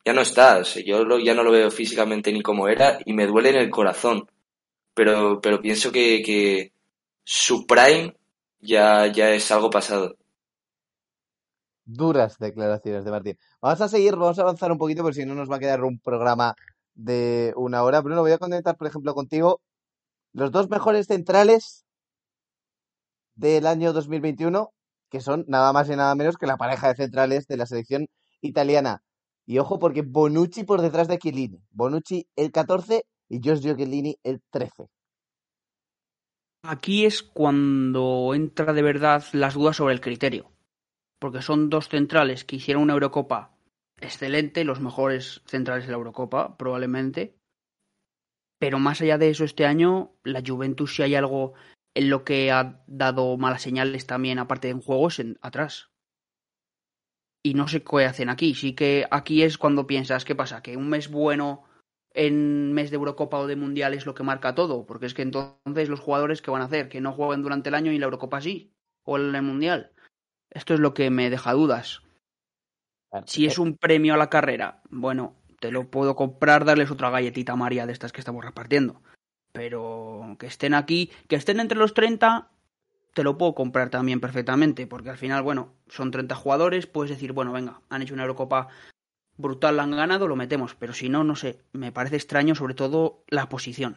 ya 0.05 0.13
no 0.13 0.21
está. 0.21 0.59
O 0.59 0.65
sea, 0.65 0.83
yo 0.85 1.19
ya 1.19 1.35
no 1.35 1.43
lo 1.43 1.51
veo 1.51 1.71
físicamente 1.71 2.31
ni 2.33 2.43
como 2.43 2.69
era 2.69 2.99
y 3.07 3.15
me 3.15 3.27
duele 3.27 3.51
en 3.51 3.57
el 3.57 3.71
corazón. 3.71 4.29
Pero, 4.95 5.41
pero 5.41 5.63
pienso 5.63 5.93
que, 5.93 6.23
que 6.23 6.73
su 7.25 7.67
prime 7.67 8.15
ya, 8.61 9.07
ya 9.07 9.31
es 9.33 9.51
algo 9.51 9.71
pasado. 9.71 10.17
Duras 11.93 12.39
declaraciones 12.39 13.05
de 13.05 13.11
Martín. 13.11 13.39
Vamos 13.61 13.81
a 13.81 13.89
seguir, 13.89 14.15
vamos 14.17 14.39
a 14.39 14.43
avanzar 14.43 14.71
un 14.71 14.79
poquito, 14.79 15.03
porque 15.03 15.21
si 15.21 15.27
no 15.27 15.35
nos 15.35 15.51
va 15.51 15.57
a 15.57 15.59
quedar 15.59 15.83
un 15.83 15.99
programa 15.99 16.55
de 16.95 17.53
una 17.57 17.83
hora. 17.83 18.01
Bruno, 18.01 18.21
voy 18.21 18.33
a 18.33 18.39
conectar, 18.39 18.77
por 18.77 18.87
ejemplo, 18.87 19.15
contigo 19.15 19.61
los 20.33 20.53
dos 20.53 20.71
mejores 20.71 21.07
centrales 21.07 21.85
del 23.35 23.67
año 23.67 23.93
2021, 23.93 24.71
que 25.11 25.21
son 25.21 25.45
nada 25.49 25.73
más 25.73 25.89
y 25.89 25.97
nada 25.97 26.15
menos 26.15 26.37
que 26.37 26.47
la 26.47 26.57
pareja 26.57 26.89
de 26.89 26.95
centrales 26.95 27.47
de 27.49 27.57
la 27.57 27.67
selección 27.67 28.07
italiana. 28.41 29.03
Y 29.47 29.59
ojo, 29.59 29.81
porque 29.81 30.03
Bonucci 30.03 30.63
por 30.65 30.83
detrás 30.83 31.09
de 31.09 31.19
Chiellini. 31.19 31.61
Bonucci 31.71 32.29
el 32.37 32.53
14 32.53 33.05
y 33.29 33.41
Giorgio 33.41 33.75
Chiellini 33.77 34.17
el 34.23 34.41
13. 34.51 34.87
Aquí 36.63 37.05
es 37.05 37.23
cuando 37.23 38.33
entra 38.35 38.73
de 38.73 38.83
verdad 38.83 39.25
las 39.33 39.55
dudas 39.55 39.77
sobre 39.77 39.95
el 39.95 40.01
criterio. 40.01 40.53
Porque 41.21 41.43
son 41.43 41.71
dos 41.71 41.89
centrales 41.89 42.45
que 42.45 42.57
hicieron 42.57 42.83
una 42.83 42.95
Eurocopa 42.95 43.55
excelente, 44.01 44.65
los 44.65 44.81
mejores 44.81 45.43
centrales 45.47 45.85
de 45.85 45.93
la 45.93 45.99
Eurocopa, 45.99 46.57
probablemente. 46.57 47.37
Pero 48.59 48.79
más 48.79 49.01
allá 49.01 49.19
de 49.19 49.31
eso, 49.31 49.45
este 49.45 49.67
año, 49.67 50.13
la 50.25 50.43
Juventus, 50.45 50.97
si 50.97 51.03
hay 51.03 51.15
algo 51.15 51.55
en 51.95 52.11
lo 52.11 52.25
que 52.25 52.51
ha 52.51 52.83
dado 52.87 53.37
malas 53.37 53.63
señales 53.63 54.07
también, 54.07 54.39
aparte 54.39 54.69
de 54.69 54.73
en 54.73 54.81
juegos, 54.81 55.19
en, 55.19 55.39
atrás 55.41 55.91
y 57.43 57.55
no 57.55 57.69
sé 57.69 57.83
qué 57.83 58.05
hacen 58.05 58.29
aquí. 58.29 58.55
Sí 58.55 58.75
que 58.75 59.07
aquí 59.11 59.43
es 59.43 59.59
cuando 59.59 59.87
piensas, 59.87 60.25
¿qué 60.25 60.35
pasa? 60.35 60.63
Que 60.63 60.77
un 60.77 60.89
mes 60.89 61.11
bueno 61.11 61.65
en 62.13 62.73
mes 62.73 62.91
de 62.91 62.97
Eurocopa 62.97 63.39
o 63.39 63.47
de 63.47 63.57
Mundial 63.57 63.95
es 63.95 64.05
lo 64.05 64.15
que 64.15 64.25
marca 64.25 64.55
todo, 64.55 64.85
porque 64.85 65.07
es 65.07 65.15
que 65.15 65.23
entonces 65.23 65.89
los 65.89 66.01
jugadores 66.01 66.43
que 66.43 66.51
van 66.51 66.63
a 66.63 66.67
hacer, 66.67 66.89
que 66.89 67.01
no 67.01 67.13
jueguen 67.13 67.43
durante 67.43 67.69
el 67.69 67.75
año 67.75 67.93
y 67.93 67.99
la 67.99 68.07
Eurocopa 68.07 68.41
sí, 68.41 68.73
o 69.05 69.17
el 69.17 69.43
Mundial. 69.43 69.93
Esto 70.51 70.75
es 70.75 70.81
lo 70.81 70.95
que 70.95 71.11
me 71.11 71.31
deja 71.31 71.53
dudas. 71.53 72.03
Si 73.27 73.47
es 73.47 73.59
un 73.59 73.77
premio 73.77 74.15
a 74.15 74.17
la 74.17 74.31
carrera, 74.31 74.83
bueno, 74.91 75.35
te 75.59 75.71
lo 75.71 75.91
puedo 75.91 76.15
comprar, 76.17 76.65
darles 76.65 76.91
otra 76.91 77.11
galletita 77.11 77.57
María 77.57 77.87
de 77.87 77.93
estas 77.93 78.13
que 78.13 78.21
estamos 78.21 78.45
repartiendo. 78.45 79.03
Pero 79.53 80.37
que 80.39 80.47
estén 80.47 80.75
aquí, 80.75 81.11
que 81.29 81.37
estén 81.37 81.59
entre 81.59 81.79
los 81.79 81.95
30, 81.95 82.51
te 83.15 83.25
lo 83.25 83.37
puedo 83.37 83.55
comprar 83.55 83.91
también 83.91 84.21
perfectamente, 84.21 84.87
porque 84.87 85.11
al 85.11 85.19
final, 85.19 85.43
bueno, 85.43 85.75
son 85.89 86.11
30 86.11 86.35
jugadores, 86.35 86.87
puedes 86.87 87.11
decir, 87.11 87.33
bueno, 87.33 87.53
venga, 87.53 87.81
han 87.89 88.03
hecho 88.03 88.15
una 88.15 88.23
Eurocopa 88.23 88.69
brutal, 89.37 89.77
la 89.77 89.83
han 89.83 89.91
ganado, 89.91 90.29
lo 90.29 90.37
metemos, 90.37 90.75
pero 90.77 90.93
si 90.93 91.09
no, 91.09 91.25
no 91.25 91.35
sé, 91.35 91.63
me 91.73 91.93
parece 91.93 92.17
extraño 92.17 92.55
sobre 92.55 92.75
todo 92.75 93.25
la 93.29 93.49
posición. 93.49 93.97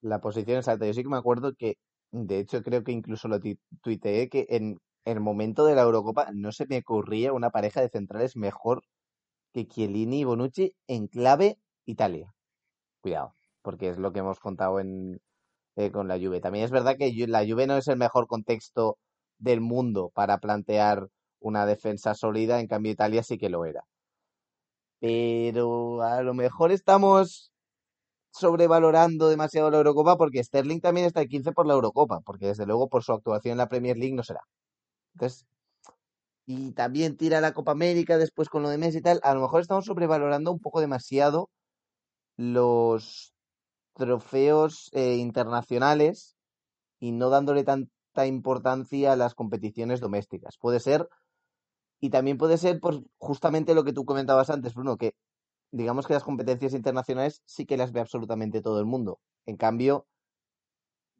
La 0.00 0.20
posición 0.20 0.58
exacta, 0.58 0.86
yo 0.86 0.94
sí 0.94 1.02
que 1.02 1.08
me 1.08 1.16
acuerdo 1.16 1.54
que, 1.54 1.76
de 2.12 2.38
hecho 2.38 2.62
creo 2.62 2.84
que 2.84 2.92
incluso 2.92 3.28
lo 3.28 3.40
tuiteé, 3.82 4.28
que 4.28 4.46
en 4.50 4.78
el 5.04 5.20
momento 5.20 5.64
de 5.64 5.74
la 5.74 5.82
Eurocopa 5.82 6.28
no 6.32 6.52
se 6.52 6.66
me 6.66 6.78
ocurría 6.78 7.32
una 7.32 7.50
pareja 7.50 7.80
de 7.80 7.88
centrales 7.88 8.36
mejor 8.36 8.82
que 9.52 9.66
Chiellini 9.66 10.20
y 10.20 10.24
Bonucci 10.24 10.74
en 10.86 11.08
clave 11.08 11.58
Italia. 11.84 12.32
Cuidado, 13.00 13.34
porque 13.62 13.88
es 13.88 13.98
lo 13.98 14.12
que 14.12 14.20
hemos 14.20 14.40
contado 14.40 14.80
en, 14.80 15.20
eh, 15.76 15.90
con 15.90 16.08
la 16.08 16.18
Juve. 16.18 16.40
También 16.40 16.64
es 16.64 16.70
verdad 16.70 16.96
que 16.98 17.12
la 17.26 17.44
Juve 17.46 17.66
no 17.66 17.76
es 17.76 17.88
el 17.88 17.96
mejor 17.98 18.26
contexto 18.26 18.98
del 19.38 19.60
mundo 19.60 20.10
para 20.14 20.38
plantear 20.38 21.08
una 21.40 21.66
defensa 21.66 22.14
sólida, 22.14 22.60
en 22.60 22.68
cambio 22.68 22.92
Italia 22.92 23.22
sí 23.22 23.38
que 23.38 23.50
lo 23.50 23.64
era. 23.64 23.84
Pero 25.00 26.02
a 26.02 26.22
lo 26.22 26.34
mejor 26.34 26.70
estamos 26.72 27.51
sobrevalorando 28.32 29.28
demasiado 29.28 29.70
la 29.70 29.78
Eurocopa 29.78 30.16
porque 30.16 30.42
Sterling 30.42 30.80
también 30.80 31.06
está 31.06 31.20
de 31.20 31.28
15 31.28 31.52
por 31.52 31.66
la 31.66 31.74
Eurocopa, 31.74 32.20
porque 32.20 32.46
desde 32.46 32.66
luego 32.66 32.88
por 32.88 33.04
su 33.04 33.12
actuación 33.12 33.52
en 33.52 33.58
la 33.58 33.68
Premier 33.68 33.96
League 33.96 34.14
no 34.14 34.22
será. 34.22 34.40
Entonces, 35.14 35.46
y 36.46 36.72
también 36.72 37.16
tira 37.16 37.40
la 37.40 37.52
Copa 37.52 37.72
América 37.72 38.18
después 38.18 38.48
con 38.48 38.62
lo 38.62 38.68
de 38.68 38.78
Messi 38.78 38.98
y 38.98 39.02
tal, 39.02 39.20
a 39.22 39.34
lo 39.34 39.42
mejor 39.42 39.60
estamos 39.60 39.84
sobrevalorando 39.84 40.50
un 40.50 40.60
poco 40.60 40.80
demasiado 40.80 41.50
los 42.36 43.34
trofeos 43.94 44.90
eh, 44.92 45.16
internacionales 45.16 46.36
y 46.98 47.12
no 47.12 47.30
dándole 47.30 47.64
tanta 47.64 48.26
importancia 48.26 49.12
a 49.12 49.16
las 49.16 49.34
competiciones 49.34 50.00
domésticas. 50.00 50.56
Puede 50.58 50.80
ser, 50.80 51.08
y 52.00 52.10
también 52.10 52.38
puede 52.38 52.58
ser 52.58 52.80
por 52.80 53.02
justamente 53.18 53.74
lo 53.74 53.84
que 53.84 53.92
tú 53.92 54.04
comentabas 54.04 54.50
antes, 54.50 54.74
Bruno, 54.74 54.96
que 54.96 55.14
digamos 55.72 56.06
que 56.06 56.14
las 56.14 56.22
competencias 56.22 56.74
internacionales 56.74 57.42
sí 57.44 57.66
que 57.66 57.76
las 57.76 57.92
ve 57.92 58.00
absolutamente 58.00 58.62
todo 58.62 58.78
el 58.78 58.86
mundo. 58.86 59.18
En 59.46 59.56
cambio, 59.56 60.06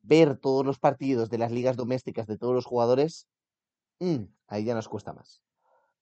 ver 0.02 0.36
todos 0.36 0.64
los 0.64 0.78
partidos 0.78 1.30
de 1.30 1.38
las 1.38 1.50
ligas 1.50 1.76
domésticas 1.76 2.26
de 2.26 2.38
todos 2.38 2.54
los 2.54 2.66
jugadores, 2.66 3.26
mm, 3.98 4.24
ahí 4.46 4.64
ya 4.64 4.74
nos 4.74 4.88
cuesta 4.88 5.12
más. 5.12 5.42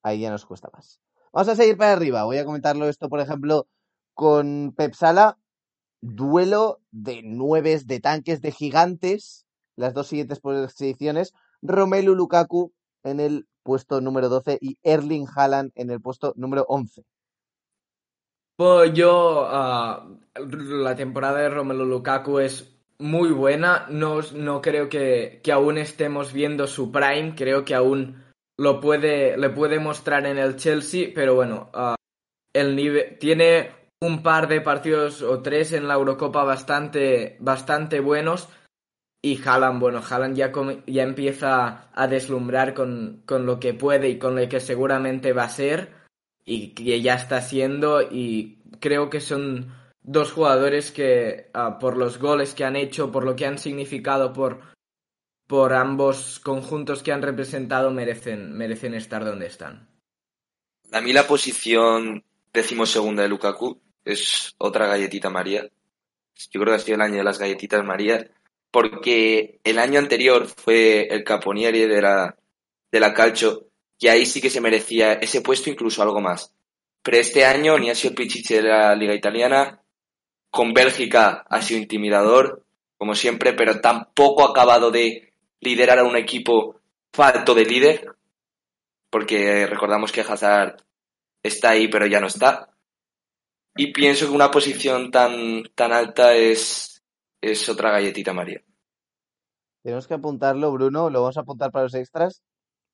Ahí 0.03 0.21
ya 0.21 0.31
nos 0.31 0.45
cuesta 0.45 0.69
más. 0.73 1.01
Vamos 1.33 1.49
a 1.49 1.57
seguir 1.57 1.77
para 1.77 1.93
arriba. 1.93 2.25
Voy 2.25 2.39
a 2.39 2.45
comentarlo 2.45 2.89
esto, 2.89 3.09
por 3.09 3.21
ejemplo, 3.21 3.67
con 4.15 4.75
Pep 4.77 4.95
Sala 4.95 5.39
duelo 6.01 6.81
de 6.91 7.23
nueves 7.23 7.87
de 7.87 8.01
tanques 8.01 8.41
de 8.41 8.53
gigantes, 8.53 9.47
las 9.77 9.95
dos 9.95 10.09
siguientes 10.09 10.41
posiciones, 10.41 11.33
Romelu 11.63 12.15
Lukaku 12.15 12.73
en 13.03 13.21
el 13.21 13.47
puesto 13.63 14.01
número 14.01 14.29
12 14.29 14.59
y 14.61 14.79
Erling 14.83 15.27
Haaland 15.35 15.73
en 15.75 15.91
el 15.91 16.01
puesto 16.01 16.33
número 16.37 16.65
11. 16.69 17.05
Pues 18.61 18.93
yo, 18.93 19.49
uh, 19.51 20.43
la 20.45 20.95
temporada 20.95 21.39
de 21.39 21.49
Romelu 21.49 21.87
Lukaku 21.87 22.41
es 22.41 22.79
muy 22.99 23.31
buena, 23.31 23.87
no, 23.89 24.21
no 24.35 24.61
creo 24.61 24.87
que, 24.87 25.41
que, 25.43 25.51
aún 25.51 25.79
estemos 25.79 26.35
viendo 26.35 26.67
su 26.67 26.93
prime, 26.93 27.33
creo 27.35 27.65
que 27.65 27.75
aún 27.75 28.23
lo 28.59 28.79
puede, 28.79 29.39
le 29.39 29.49
puede 29.49 29.79
mostrar 29.79 30.27
en 30.27 30.37
el 30.37 30.57
Chelsea, 30.57 31.09
pero 31.15 31.37
bueno, 31.37 31.71
uh, 31.73 31.95
el 32.53 33.17
tiene 33.19 33.71
un 33.99 34.23
par 34.23 34.47
de 34.47 34.61
partidos 34.61 35.23
o 35.23 35.41
tres 35.41 35.73
en 35.73 35.89
la 35.89 35.95
Eurocopa 35.95 36.45
bastante, 36.45 37.39
bastante 37.41 38.01
buenos. 38.01 38.51
Y 39.23 39.41
Haaland, 39.43 39.81
bueno, 39.81 40.03
Haaland 40.07 40.37
ya, 40.37 40.53
ya 40.87 41.03
empieza 41.03 41.89
a 41.95 42.07
deslumbrar 42.07 42.75
con, 42.75 43.23
con, 43.25 43.47
lo 43.47 43.59
que 43.59 43.73
puede 43.73 44.11
y 44.11 44.19
con 44.19 44.37
lo 44.37 44.47
que 44.51 44.61
seguramente 44.61 45.33
va 45.33 45.45
a 45.45 45.49
ser 45.49 46.00
y 46.45 46.69
que 46.69 47.01
ya 47.01 47.15
está 47.15 47.39
haciendo 47.39 48.03
y 48.03 48.59
creo 48.81 49.11
que 49.11 49.21
son 49.21 49.73
dos 50.03 50.33
jugadores 50.33 50.91
que 50.91 51.51
uh, 51.55 51.79
por 51.79 51.97
los 51.97 52.19
goles 52.19 52.55
que 52.55 52.65
han 52.65 52.77
hecho, 52.77 53.13
por 53.13 53.25
lo 53.25 53.37
que 53.37 53.47
han 53.47 53.59
significado 53.59 54.33
por, 54.33 54.61
por 55.47 55.73
ambos 55.73 56.41
conjuntos 56.41 57.03
que 57.03 57.13
han 57.13 57.23
representado 57.23 57.91
merecen, 57.91 58.53
merecen 58.53 58.95
estar 58.95 59.25
donde 59.25 59.47
están. 59.47 59.89
A 60.93 61.01
mí 61.01 61.13
la 61.13 61.27
posición 61.27 62.25
decimosegunda 62.53 63.23
de 63.23 63.29
Lukaku 63.29 63.81
es 64.05 64.55
otra 64.59 64.87
galletita 64.87 65.31
María. 65.31 65.69
Yo 66.51 66.61
creo 66.61 66.73
que 66.73 66.81
ha 66.81 66.85
sido 66.85 66.97
el 66.97 67.03
año 67.03 67.19
de 67.19 67.25
las 67.25 67.39
galletitas 67.39 67.85
María, 67.85 68.31
porque 68.71 69.61
el 69.65 69.79
año 69.79 69.99
anterior 69.99 70.47
fue 70.47 71.07
el 71.09 71.23
Caponieri 71.23 71.87
de 71.87 72.03
la, 72.03 72.37
de 72.91 73.01
la 73.01 73.13
Calcio, 73.13 73.70
y 74.01 74.09
ahí 74.09 74.25
sí 74.25 74.41
que 74.41 74.51
se 74.51 74.63
merecía 74.63 75.13
ese 75.13 75.43
puesto, 75.43 75.69
incluso 75.69 76.03
algo 76.03 76.21
más. 76.21 76.55
Pero 77.03 77.19
este 77.19 77.45
año 77.45 77.79
ni 77.79 77.91
ha 77.91 77.95
sido 77.95 78.11
el 78.11 78.17
Pichichi 78.17 78.55
de 78.55 78.63
la 78.63 78.95
Liga 78.97 79.15
Italiana, 79.15 79.83
con 80.51 80.73
Bélgica 80.73 81.45
ha 81.49 81.63
sido 81.63 81.81
intimidador, 81.81 82.65
como 82.97 83.15
siempre, 83.15 83.53
pero 83.53 83.81
tampoco 83.81 84.43
ha 84.43 84.51
acabado 84.51 84.91
de 84.91 85.35
liderar 85.61 85.99
a 85.99 86.05
un 86.05 86.17
equipo 86.17 86.81
falto 87.13 87.55
de 87.55 87.67
líder, 87.67 88.17
porque 89.11 89.67
recordamos 89.67 90.13
que 90.13 90.23
Hazard 90.23 90.83
está 91.43 91.71
ahí, 91.71 91.89
pero 91.89 92.07
ya 92.07 92.21
no 92.21 92.27
está. 92.27 92.71
Y 93.77 93.93
pienso 93.93 94.27
que 94.27 94.33
una 94.33 94.51
posición 94.51 95.11
tan, 95.11 95.65
tan 95.75 95.93
alta 95.93 96.35
es, 96.35 97.03
es 97.41 97.69
otra 97.69 97.93
galletita 97.93 98.33
María. 98.33 98.63
Tenemos 99.83 100.07
que 100.07 100.15
apuntarlo, 100.15 100.73
Bruno, 100.73 101.11
lo 101.11 101.21
vamos 101.21 101.37
a 101.37 101.41
apuntar 101.41 101.71
para 101.71 101.85
los 101.85 101.95
extras, 101.95 102.43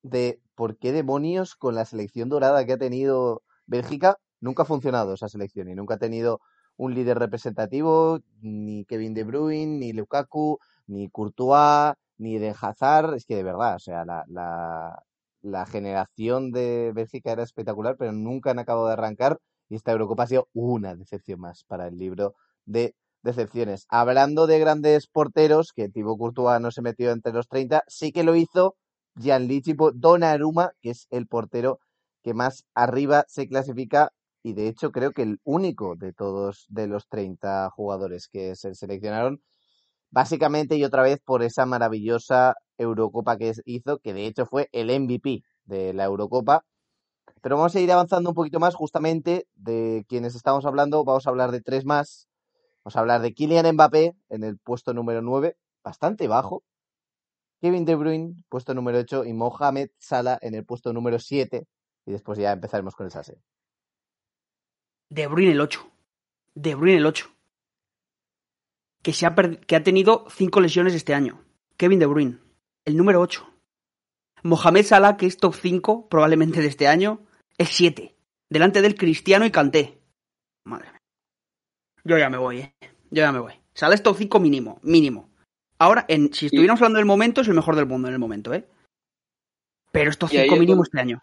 de 0.09 0.41
por 0.55 0.79
qué 0.79 0.93
demonios 0.93 1.55
con 1.57 1.75
la 1.75 1.85
selección 1.85 2.29
dorada 2.29 2.65
que 2.65 2.75
ha 2.75 2.79
tenido 2.79 3.43
Bélgica 3.67 4.17
nunca 4.41 4.63
ha 4.63 4.67
funcionado 4.67 5.15
esa 5.15 5.29
selección 5.29 5.69
y 5.69 5.75
nunca 5.75 5.95
ha 5.95 5.99
tenido 5.99 6.41
un 6.77 6.95
líder 6.95 7.19
representativo, 7.19 8.21
ni 8.41 8.85
Kevin 8.85 9.15
De 9.15 9.25
Bruyne, 9.25 9.79
ni 9.79 9.93
Lukaku, 9.93 10.59
ni 10.87 11.09
Courtois, 11.09 11.95
ni 12.19 12.39
de 12.39 12.55
Hazard, 12.61 13.15
es 13.15 13.25
que 13.25 13.37
de 13.37 13.43
verdad, 13.43 13.77
o 13.77 13.79
sea, 13.79 14.05
la, 14.05 14.25
la, 14.29 15.03
la 15.41 15.67
generación 15.67 16.53
de 16.53 16.93
Bélgica 16.95 17.33
era 17.33 17.43
espectacular, 17.43 17.97
pero 17.99 18.13
nunca 18.13 18.51
han 18.51 18.59
acabado 18.59 18.89
de 18.89 18.93
arrancar 18.95 19.39
y 19.69 19.77
esta 19.77 19.93
Eurocopa 19.93 20.25
ha 20.25 20.27
sido 20.27 20.49
una 20.53 20.95
decepción 20.95 21.41
más 21.41 21.65
para 21.65 21.89
el 21.89 21.99
libro 21.99 22.35
de 22.67 22.95
decepciones. 23.23 23.87
Hablando 23.89 24.47
de 24.47 24.59
grandes 24.59 25.09
porteros, 25.09 25.73
que 25.75 25.89
Thibaut 25.89 26.19
Courtois 26.19 26.61
no 26.61 26.71
se 26.71 26.83
metió 26.83 27.11
entre 27.11 27.33
los 27.33 27.49
30, 27.49 27.83
sí 27.89 28.13
que 28.13 28.23
lo 28.23 28.37
hizo 28.37 28.77
Gianluigi 29.17 29.75
Donnarumma, 29.95 30.73
que 30.81 30.91
es 30.91 31.07
el 31.11 31.27
portero 31.27 31.81
que 32.23 32.35
más 32.35 32.65
arriba 32.75 33.25
se 33.29 33.49
clasifica 33.49 34.13
y 34.43 34.53
de 34.53 34.69
hecho 34.69 34.93
creo 34.93 35.13
que 35.13 35.23
el 35.23 35.41
único 35.45 35.97
de 35.97 36.13
todos 36.13 36.67
de 36.69 36.87
los 36.87 37.09
30 37.09 37.71
jugadores 37.71 38.29
que 38.29 38.55
se 38.55 38.75
seleccionaron, 38.75 39.43
básicamente 40.11 40.77
y 40.77 40.85
otra 40.85 41.03
vez 41.03 41.19
por 41.25 41.43
esa 41.43 41.67
maravillosa 41.67 42.55
Eurocopa 42.79 43.37
que 43.37 43.53
hizo, 43.65 43.99
que 43.99 44.15
de 44.15 44.27
hecho 44.27 44.47
fue 44.47 44.69
el 44.73 44.91
MVP 44.91 45.43
de 45.65 45.95
la 45.95 46.05
Eurocopa. 46.05 46.65
Pero 47.43 47.57
vamos 47.57 47.75
a 47.75 47.81
ir 47.81 47.91
avanzando 47.91 48.31
un 48.31 48.35
poquito 48.35 48.61
más 48.61 48.75
justamente 48.75 49.47
de 49.55 50.05
quienes 50.09 50.35
estamos 50.35 50.65
hablando, 50.65 51.05
vamos 51.05 51.27
a 51.27 51.31
hablar 51.31 51.51
de 51.51 51.61
tres 51.61 51.85
más. 51.85 52.29
Vamos 52.85 52.97
a 52.97 53.01
hablar 53.01 53.21
de 53.23 53.35
Kylian 53.35 53.75
Mbappé 53.75 54.15
en 54.29 54.45
el 54.45 54.59
puesto 54.59 54.95
número 54.95 55.23
9, 55.23 55.57
bastante 55.83 56.29
bajo. 56.29 56.63
Kevin 57.67 57.85
De 57.85 57.97
Bruyne, 57.97 58.45
puesto 58.49 58.75
número 58.75 58.99
8, 58.99 59.25
y 59.25 59.33
Mohamed 59.33 59.91
Salah 59.99 60.39
en 60.41 60.55
el 60.55 60.65
puesto 60.65 60.93
número 60.93 61.19
7. 61.19 61.67
Y 62.07 62.13
después 62.13 62.39
ya 62.39 62.53
empezaremos 62.53 62.95
con 62.95 63.07
el 63.07 63.11
SASE. 63.11 63.41
De 65.11 65.27
Bruyne 65.27 65.51
el 65.51 65.61
8. 65.61 65.85
De 66.55 66.77
Bruyne 66.77 66.99
el 66.99 67.07
8. 67.07 67.29
Que, 69.03 69.13
se 69.13 69.27
ha 69.27 69.35
que 69.35 69.75
ha 69.75 69.83
tenido 69.83 70.27
5 70.31 70.61
lesiones 70.61 70.95
este 70.95 71.13
año. 71.13 71.45
Kevin 71.77 71.99
De 71.99 72.07
Bruyne, 72.07 72.39
el 72.85 72.97
número 72.97 73.21
8. 73.21 73.45
Mohamed 74.45 74.85
Salah, 74.85 75.17
que 75.17 75.27
es 75.27 75.37
top 75.37 75.57
5 75.57 76.09
probablemente 76.09 76.61
de 76.61 76.69
este 76.69 76.87
año, 76.87 77.27
es 77.59 77.71
7. 77.71 78.15
Delante 78.49 78.81
del 78.81 78.95
Cristiano 78.95 79.45
y 79.45 79.51
Canté. 79.51 80.01
Madre 80.63 80.93
mía. 80.93 81.03
Yo 82.05 82.17
ya 82.17 82.31
me 82.31 82.39
voy, 82.39 82.61
eh. 82.61 82.75
Yo 83.11 83.23
ya 83.23 83.33
me 83.33 83.41
voy. 83.41 83.55
Salah 83.75 83.97
es 83.97 84.05
top 84.05 84.17
5 84.17 84.39
mínimo, 84.39 84.79
mínimo. 84.85 85.31
Ahora, 85.79 86.05
en, 86.09 86.33
si 86.33 86.47
estuviéramos 86.47 86.81
hablando 86.81 86.99
del 86.99 87.07
momento, 87.07 87.41
es 87.41 87.49
el 87.49 87.55
mejor 87.55 87.77
del 87.77 87.87
mundo 87.87 88.09
en 88.09 88.15
el 88.15 88.21
momento, 88.21 88.55
¿eh? 88.55 88.67
Pero 89.93 90.11
es 90.11 90.19
top 90.19 90.31
5 90.31 90.57
mínimo 90.57 90.83
este 90.83 91.01
año. 91.01 91.23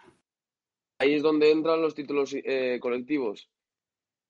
Ahí 0.99 1.13
es 1.15 1.23
donde 1.23 1.51
entran 1.51 1.81
los 1.81 1.95
títulos 1.95 2.33
eh, 2.33 2.79
colectivos. 2.81 3.49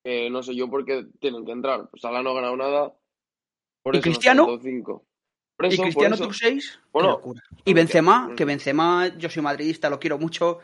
Eh, 0.05 0.29
no 0.29 0.43
sé 0.43 0.55
yo 0.55 0.69
por 0.69 0.85
qué 0.85 1.05
tienen 1.19 1.45
que 1.45 1.51
entrar. 1.51 1.89
Salah 1.95 2.23
no 2.23 2.31
ha 2.31 2.35
ganado 2.35 2.57
nada. 2.57 2.93
Por 3.83 3.95
¿Y 3.95 4.01
Cristiano? 4.01 4.59
¿Y 4.61 5.77
Cristiano 5.77 6.17
top 6.17 6.33
6? 6.33 6.81
Bueno, 6.91 7.21
y 7.63 7.73
Benzema, 7.73 8.33
que 8.35 8.45
Benzema, 8.45 9.15
yo 9.17 9.29
soy 9.29 9.43
madridista, 9.43 9.89
lo 9.89 9.99
quiero 9.99 10.17
mucho. 10.17 10.59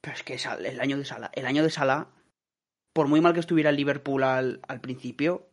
Pero 0.00 0.16
es 0.16 0.22
que 0.22 0.34
el 0.34 0.80
año 0.80 0.98
de 0.98 1.04
Salah, 1.04 1.30
el 1.34 1.46
año 1.46 1.62
de 1.62 1.70
Salah, 1.70 2.08
por 2.92 3.06
muy 3.06 3.20
mal 3.20 3.34
que 3.34 3.40
estuviera 3.40 3.70
el 3.70 3.76
Liverpool 3.76 4.22
al, 4.22 4.60
al 4.66 4.80
principio, 4.80 5.49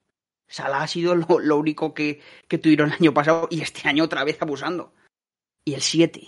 Salah 0.47 0.83
ha 0.83 0.87
sido 0.87 1.15
lo, 1.15 1.57
único 1.57 1.93
que, 1.93 2.21
tuvieron 2.49 2.89
el 2.89 2.95
año 2.95 3.13
pasado 3.13 3.47
y 3.51 3.61
este 3.61 3.87
año 3.87 4.03
otra 4.03 4.23
vez 4.23 4.41
abusando. 4.41 4.93
Y 5.65 5.73
el 5.73 5.81
7. 5.81 6.21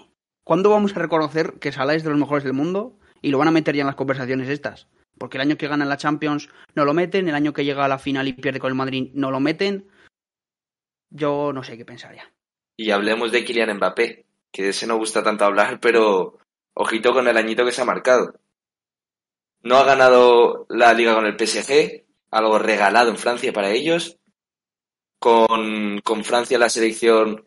¿Cuándo 0.43 0.70
vamos 0.70 0.95
a 0.95 0.99
reconocer 0.99 1.53
que 1.59 1.72
Salah 1.72 1.95
es 1.95 2.03
de 2.03 2.09
los 2.09 2.20
mejores 2.20 2.43
del 2.43 2.53
mundo? 2.53 2.97
Y 3.22 3.32
lo 3.32 3.38
van 3.38 3.47
a 3.47 3.51
meter 3.51 3.76
ya 3.76 3.82
en 3.82 3.88
las 3.88 3.95
conversaciones 3.95 4.49
estas. 4.49 4.88
Porque 5.17 5.38
el 5.38 5.41
año 5.41 5.57
que 5.57 5.67
gana 5.67 5.86
la 5.86 5.97
Champions 5.97 6.49
no 6.76 6.86
lo 6.86 6.93
meten, 6.93 7.28
el 7.28 7.36
año 7.36 7.53
que 7.53 7.65
llega 7.65 7.86
a 7.86 7.89
la 7.89 7.99
final 7.99 8.28
y 8.28 8.34
pierde 8.34 8.59
con 8.59 8.70
el 8.70 8.76
Madrid 8.76 9.11
no 9.13 9.32
lo 9.32 9.39
meten. 9.39 9.89
Yo 11.09 11.51
no 11.53 11.63
sé 11.63 11.78
qué 11.78 11.86
pensar 11.86 12.15
ya. 12.15 12.32
Y 12.78 12.91
hablemos 12.91 13.32
de 13.32 13.43
Kylian 13.43 13.76
Mbappé, 13.76 14.26
que 14.51 14.63
de 14.63 14.70
ese 14.70 14.88
no 14.88 14.97
gusta 14.97 15.24
tanto 15.24 15.45
hablar, 15.45 15.80
pero 15.82 16.38
ojito 16.74 17.13
con 17.13 17.28
el 17.28 17.38
añito 17.38 17.65
que 17.65 17.72
se 17.72 17.82
ha 17.82 17.86
marcado. 17.86 18.39
No 19.61 19.78
ha 19.78 19.84
ganado 19.84 20.65
la 20.70 20.93
liga 20.93 21.13
con 21.13 21.26
el 21.26 21.38
PSG, 21.38 22.05
algo 22.32 22.59
regalado 22.59 23.09
en 23.09 23.17
Francia 23.17 23.53
para 23.53 23.71
ellos. 23.71 24.17
Con, 25.19 25.99
con 26.01 26.23
Francia 26.23 26.57
la 26.57 26.69
selección 26.69 27.45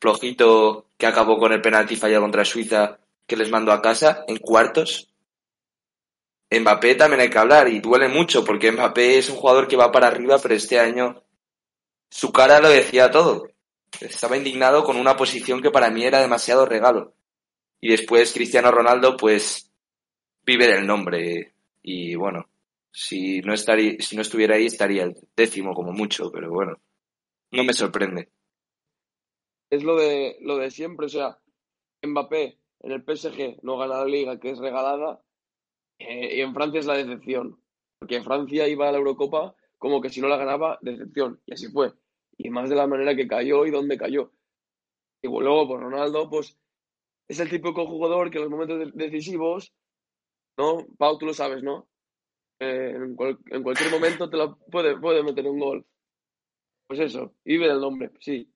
flojito 0.00 0.86
que 0.96 1.06
acabó 1.06 1.38
con 1.38 1.52
el 1.52 1.60
penalti 1.60 1.94
fallado 1.94 2.22
contra 2.22 2.44
Suiza 2.44 2.98
que 3.26 3.36
les 3.36 3.50
mandó 3.50 3.72
a 3.72 3.82
casa 3.82 4.24
en 4.26 4.38
cuartos. 4.38 5.08
Mbappé 6.50 6.94
también 6.96 7.20
hay 7.20 7.30
que 7.30 7.38
hablar 7.38 7.68
y 7.68 7.80
duele 7.80 8.08
mucho 8.08 8.44
porque 8.44 8.72
Mbappé 8.72 9.18
es 9.18 9.30
un 9.30 9.36
jugador 9.36 9.68
que 9.68 9.76
va 9.76 9.92
para 9.92 10.08
arriba, 10.08 10.38
pero 10.38 10.54
este 10.54 10.78
año 10.78 11.22
su 12.10 12.30
cara 12.30 12.60
lo 12.60 12.68
decía 12.68 13.10
todo. 13.10 13.48
Estaba 14.00 14.36
indignado 14.36 14.84
con 14.84 14.96
una 14.96 15.16
posición 15.16 15.62
que 15.62 15.70
para 15.70 15.90
mí 15.90 16.04
era 16.04 16.20
demasiado 16.20 16.66
regalo. 16.66 17.14
Y 17.80 17.88
después 17.90 18.32
Cristiano 18.32 18.70
Ronaldo, 18.70 19.16
pues, 19.16 19.70
vive 20.44 20.66
del 20.66 20.86
nombre. 20.86 21.54
Y 21.82 22.14
bueno, 22.14 22.48
si 22.92 23.40
no, 23.40 23.54
estaría, 23.54 23.96
si 23.98 24.16
no 24.16 24.22
estuviera 24.22 24.56
ahí, 24.56 24.66
estaría 24.66 25.04
el 25.04 25.14
décimo 25.34 25.74
como 25.74 25.92
mucho, 25.92 26.30
pero 26.30 26.50
bueno, 26.50 26.76
no 27.50 27.64
me 27.64 27.72
sorprende. 27.72 28.30
Es 29.70 29.82
lo 29.82 29.96
de, 29.96 30.36
lo 30.42 30.58
de 30.58 30.70
siempre, 30.70 31.06
o 31.06 31.08
sea, 31.08 31.38
Mbappé 32.02 32.58
en 32.80 32.92
el 32.92 33.02
PSG 33.02 33.62
no 33.62 33.78
gana 33.78 33.98
la 33.98 34.04
liga, 34.04 34.38
que 34.38 34.50
es 34.50 34.58
regalada, 34.58 35.22
eh, 35.98 36.36
y 36.36 36.40
en 36.40 36.52
Francia 36.52 36.80
es 36.80 36.86
la 36.86 36.96
decepción. 36.96 37.58
Porque 37.98 38.16
en 38.16 38.24
Francia 38.24 38.68
iba 38.68 38.88
a 38.88 38.92
la 38.92 38.98
Eurocopa 38.98 39.54
como 39.78 40.00
que 40.00 40.10
si 40.10 40.20
no 40.20 40.28
la 40.28 40.36
ganaba, 40.36 40.78
decepción. 40.82 41.40
Y 41.46 41.54
así 41.54 41.68
fue. 41.68 41.92
Y 42.36 42.50
más 42.50 42.68
de 42.68 42.76
la 42.76 42.86
manera 42.86 43.16
que 43.16 43.28
cayó 43.28 43.64
y 43.66 43.70
dónde 43.70 43.96
cayó. 43.96 44.32
Y 45.22 45.28
luego, 45.28 45.68
pues 45.68 45.80
Ronaldo, 45.80 46.28
pues 46.28 46.58
es 47.28 47.40
el 47.40 47.48
típico 47.48 47.86
jugador 47.86 48.30
que 48.30 48.38
en 48.38 48.44
los 48.44 48.50
momentos 48.50 48.92
decisivos, 48.94 49.72
¿no? 50.58 50.86
Pau, 50.98 51.18
tú 51.18 51.26
lo 51.26 51.34
sabes, 51.34 51.62
¿no? 51.62 51.88
Eh, 52.58 52.94
en, 52.94 53.14
cualquier 53.62 53.90
momento 53.90 54.30
te 54.30 54.36
la 54.36 54.54
puede, 54.54 54.98
puede 54.98 55.22
meter 55.22 55.46
un 55.48 55.58
gol. 55.58 55.86
Pues 56.86 57.00
eso, 57.00 57.34
y 57.44 57.58
vive 57.58 57.72
el 57.72 57.80
nombre, 57.80 58.10
sí. 58.20 58.52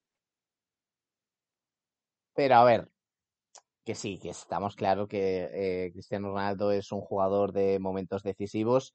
Pero 2.35 2.57
a 2.57 2.65
ver, 2.65 2.89
que 3.85 3.95
sí, 3.95 4.19
que 4.19 4.31
estamos 4.31 4.77
claros 4.77 5.09
que 5.09 5.49
eh, 5.53 5.93
Cristiano 5.93 6.29
Ronaldo 6.29 6.73
es 6.73 6.93
un 6.93 7.01
jugador 7.01 7.53
de 7.53 7.79
momentos 7.79 8.23
decisivos. 8.23 8.95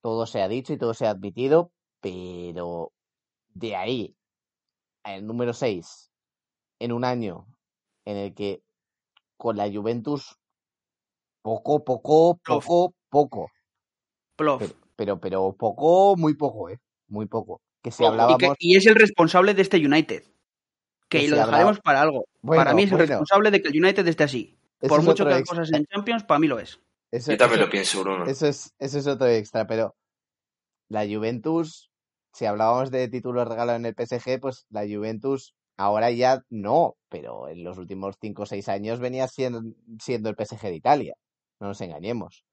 Todo 0.00 0.24
se 0.26 0.40
ha 0.40 0.48
dicho 0.48 0.72
y 0.72 0.78
todo 0.78 0.94
se 0.94 1.06
ha 1.06 1.10
admitido, 1.10 1.72
pero 2.00 2.92
de 3.48 3.76
ahí 3.76 4.16
el 5.04 5.26
número 5.26 5.52
6 5.52 6.10
en 6.78 6.92
un 6.92 7.04
año 7.04 7.46
en 8.04 8.16
el 8.16 8.34
que 8.34 8.62
con 9.36 9.56
la 9.56 9.70
Juventus 9.70 10.38
poco, 11.42 11.84
poco, 11.84 12.38
poco, 12.44 12.94
poco. 13.08 13.50
Pero, 14.96 15.20
pero, 15.20 15.52
poco, 15.52 16.16
muy 16.16 16.34
poco, 16.34 16.70
¿eh? 16.70 16.78
Muy 17.08 17.26
poco. 17.26 17.60
Que 17.82 17.90
si 17.90 18.04
hablábamos... 18.04 18.40
y, 18.58 18.76
es 18.76 18.86
el 18.86 18.94
responsable 18.94 19.54
de 19.54 19.62
este 19.62 19.76
United. 19.76 20.24
Que, 21.08 21.28
lo 21.28 21.36
dejaremos 21.36 21.80
para 21.80 22.02
algo. 22.02 22.24
para 22.42 22.74
mí 22.74 22.82
es 22.84 22.92
el 22.92 22.98
responsable 22.98 23.50
de 23.50 23.62
que 23.62 23.68
el 23.68 23.82
United 23.82 24.06
esté 24.06 24.24
así. 24.24 24.58
Por 24.80 25.02
mucho 25.02 25.26
que 25.26 25.42
cosas 25.44 25.72
en 25.72 25.84
Champions, 25.86 26.24
para 26.24 26.38
mí 26.38 26.46
lo 26.46 26.58
es. 26.58 26.80
Yo 27.10 27.36
también 27.36 27.60
lo 27.60 27.70
pienso, 27.70 28.02
Bruno. 28.02 28.26
Eso 28.26 28.46
es, 28.46 28.74
eso 28.78 28.98
es 28.98 29.06
otro 29.06 29.26
extra, 29.26 29.66
pero 29.66 29.94
la 30.88 31.06
Juventus 31.06 31.88
si 32.38 32.46
hablábamos 32.46 32.92
de 32.92 33.08
títulos 33.08 33.48
regalados 33.48 33.80
en 33.80 33.86
el 33.86 33.94
PSG, 33.94 34.40
pues 34.40 34.66
la 34.70 34.82
Juventus 34.82 35.54
ahora 35.76 36.10
ya 36.12 36.44
no, 36.50 36.96
pero 37.08 37.48
en 37.48 37.64
los 37.64 37.78
últimos 37.78 38.16
5 38.20 38.42
o 38.42 38.46
6 38.46 38.68
años 38.68 39.00
venía 39.00 39.26
siendo, 39.26 39.62
siendo 40.00 40.30
el 40.30 40.36
PSG 40.36 40.62
de 40.62 40.76
Italia, 40.76 41.14
no 41.58 41.68
nos 41.68 41.80
engañemos. 41.80 42.44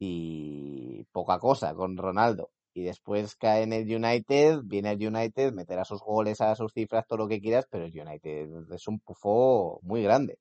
Y 0.00 1.04
poca 1.12 1.38
cosa 1.38 1.74
con 1.74 1.96
Ronaldo. 1.96 2.50
Y 2.74 2.82
después 2.84 3.36
cae 3.36 3.62
en 3.62 3.72
el 3.72 3.84
United, 3.94 4.60
viene 4.64 4.92
el 4.92 5.06
United, 5.06 5.52
meterá 5.52 5.84
sus 5.84 6.00
goles, 6.00 6.40
a 6.40 6.56
sus 6.56 6.72
cifras, 6.72 7.06
todo 7.06 7.18
lo 7.18 7.28
que 7.28 7.40
quieras, 7.40 7.66
pero 7.70 7.84
el 7.84 8.00
United 8.00 8.72
es 8.72 8.88
un 8.88 8.98
pufo 9.00 9.80
muy 9.82 10.02
grande. 10.02 10.38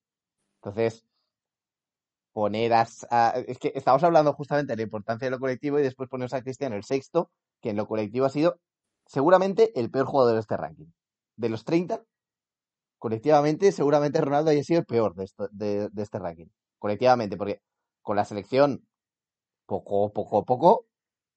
Entonces, 0.61 1.05
poner 2.33 2.73
a, 2.73 2.87
Es 3.47 3.59
que 3.59 3.71
estamos 3.75 4.03
hablando 4.03 4.33
justamente 4.33 4.73
de 4.73 4.77
la 4.77 4.83
importancia 4.83 5.27
de 5.27 5.31
lo 5.31 5.39
colectivo 5.39 5.79
y 5.79 5.83
después 5.83 6.09
ponemos 6.09 6.33
a 6.33 6.41
Cristiano 6.41 6.75
el 6.75 6.83
sexto, 6.83 7.31
que 7.61 7.71
en 7.71 7.77
lo 7.77 7.87
colectivo 7.87 8.25
ha 8.25 8.29
sido 8.29 8.59
seguramente 9.05 9.77
el 9.79 9.89
peor 9.91 10.05
jugador 10.05 10.35
de 10.35 10.41
este 10.41 10.57
ranking. 10.57 10.87
De 11.35 11.49
los 11.49 11.65
30, 11.65 12.03
colectivamente, 12.97 13.71
seguramente 13.71 14.21
Ronaldo 14.21 14.51
haya 14.51 14.63
sido 14.63 14.81
el 14.81 14.85
peor 14.85 15.15
de, 15.15 15.89
este 15.97 16.19
ranking. 16.19 16.47
Colectivamente, 16.77 17.35
porque 17.37 17.61
con 18.01 18.15
la 18.15 18.25
selección, 18.25 18.85
poco, 19.71 20.11
poco, 20.17 20.45
poco, 20.51 20.71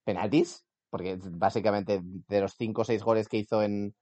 penaltis, 0.09 0.51
porque 0.91 1.11
básicamente 1.47 2.01
de 2.33 2.41
los 2.43 2.55
5 2.63 2.83
o 2.83 2.87
6 2.91 3.03
goles 3.05 3.29
que 3.29 3.39
hizo 3.39 3.63
en, 3.63 3.95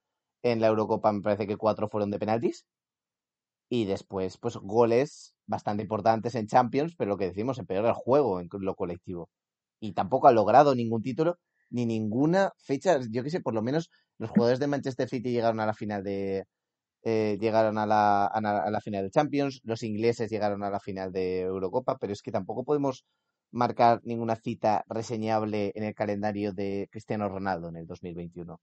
en 0.43 0.61
la 0.61 0.67
Eurocopa, 0.69 1.11
me 1.13 1.21
parece 1.21 1.47
que 1.47 1.57
4 1.57 1.89
fueron 1.89 2.11
de 2.11 2.19
penaltis. 2.19 2.65
Y 3.69 3.85
después, 3.85 4.37
pues 4.37 4.57
goles 4.57 5.33
bastante 5.47 5.83
importantes 5.83 6.35
en 6.35 6.47
Champions, 6.47 6.95
pero 6.97 7.09
lo 7.09 7.17
que 7.17 7.27
decimos, 7.27 7.57
empeora 7.57 7.89
el 7.89 7.93
juego 7.95 8.39
en 8.41 8.49
lo 8.51 8.75
colectivo. 8.75 9.29
Y 9.79 9.93
tampoco 9.93 10.27
ha 10.27 10.33
logrado 10.33 10.75
ningún 10.75 11.01
título 11.03 11.37
ni 11.69 11.85
ninguna 11.85 12.51
fecha. 12.57 12.99
Yo 13.09 13.23
qué 13.23 13.29
sé, 13.29 13.39
por 13.41 13.53
lo 13.53 13.61
menos 13.63 13.89
los 14.17 14.29
jugadores 14.29 14.59
de 14.59 14.67
Manchester 14.67 15.07
City 15.09 15.31
llegaron 15.31 15.59
a 15.61 15.65
la 15.65 15.73
final 15.73 16.03
de. 16.03 16.45
eh, 17.03 17.37
llegaron 17.41 17.77
a 17.79 17.85
la, 17.87 18.25
a 18.27 18.41
la- 18.41 18.63
a 18.63 18.71
la 18.71 18.81
final 18.81 19.03
de 19.05 19.11
Champions, 19.11 19.61
los 19.65 19.83
ingleses 19.83 20.29
llegaron 20.31 20.63
a 20.63 20.69
la 20.71 20.79
final 20.81 21.11
de 21.13 21.41
Eurocopa, 21.41 21.97
pero 21.99 22.13
es 22.13 22.21
que 22.23 22.31
tampoco 22.33 22.63
podemos 22.65 23.05
marcar 23.51 24.01
ninguna 24.03 24.35
cita 24.35 24.83
reseñable 24.87 25.71
en 25.75 25.83
el 25.83 25.95
calendario 25.95 26.53
de 26.53 26.87
Cristiano 26.91 27.29
Ronaldo 27.29 27.69
en 27.69 27.77
el 27.77 27.87
2021. 27.87 28.59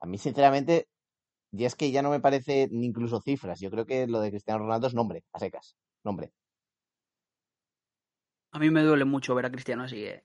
A 0.00 0.06
mí, 0.06 0.18
sinceramente, 0.18 0.88
y 1.52 1.64
es 1.64 1.76
que 1.76 1.90
ya 1.92 2.02
no 2.02 2.10
me 2.10 2.20
parece 2.20 2.68
ni 2.72 2.86
incluso 2.86 3.20
cifras. 3.20 3.60
Yo 3.60 3.70
creo 3.70 3.86
que 3.86 4.06
lo 4.06 4.20
de 4.20 4.30
Cristiano 4.30 4.60
Ronaldo 4.60 4.88
es 4.88 4.94
nombre, 4.94 5.24
a 5.32 5.38
secas. 5.38 5.76
Nombre. 6.02 6.32
A 8.52 8.58
mí 8.58 8.70
me 8.70 8.82
duele 8.82 9.04
mucho 9.04 9.34
ver 9.34 9.46
a 9.46 9.50
Cristiano 9.50 9.84
así. 9.84 10.04
eh. 10.04 10.24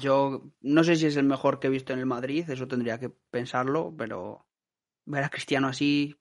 Yo 0.00 0.42
no 0.60 0.84
sé 0.84 0.96
si 0.96 1.06
es 1.06 1.16
el 1.16 1.24
mejor 1.24 1.60
que 1.60 1.68
he 1.68 1.70
visto 1.70 1.92
en 1.92 1.98
el 1.98 2.06
Madrid, 2.06 2.48
eso 2.48 2.68
tendría 2.68 2.98
que 2.98 3.10
pensarlo, 3.30 3.94
pero 3.96 4.46
ver 5.06 5.24
a 5.24 5.30
Cristiano 5.30 5.68
así 5.68 6.14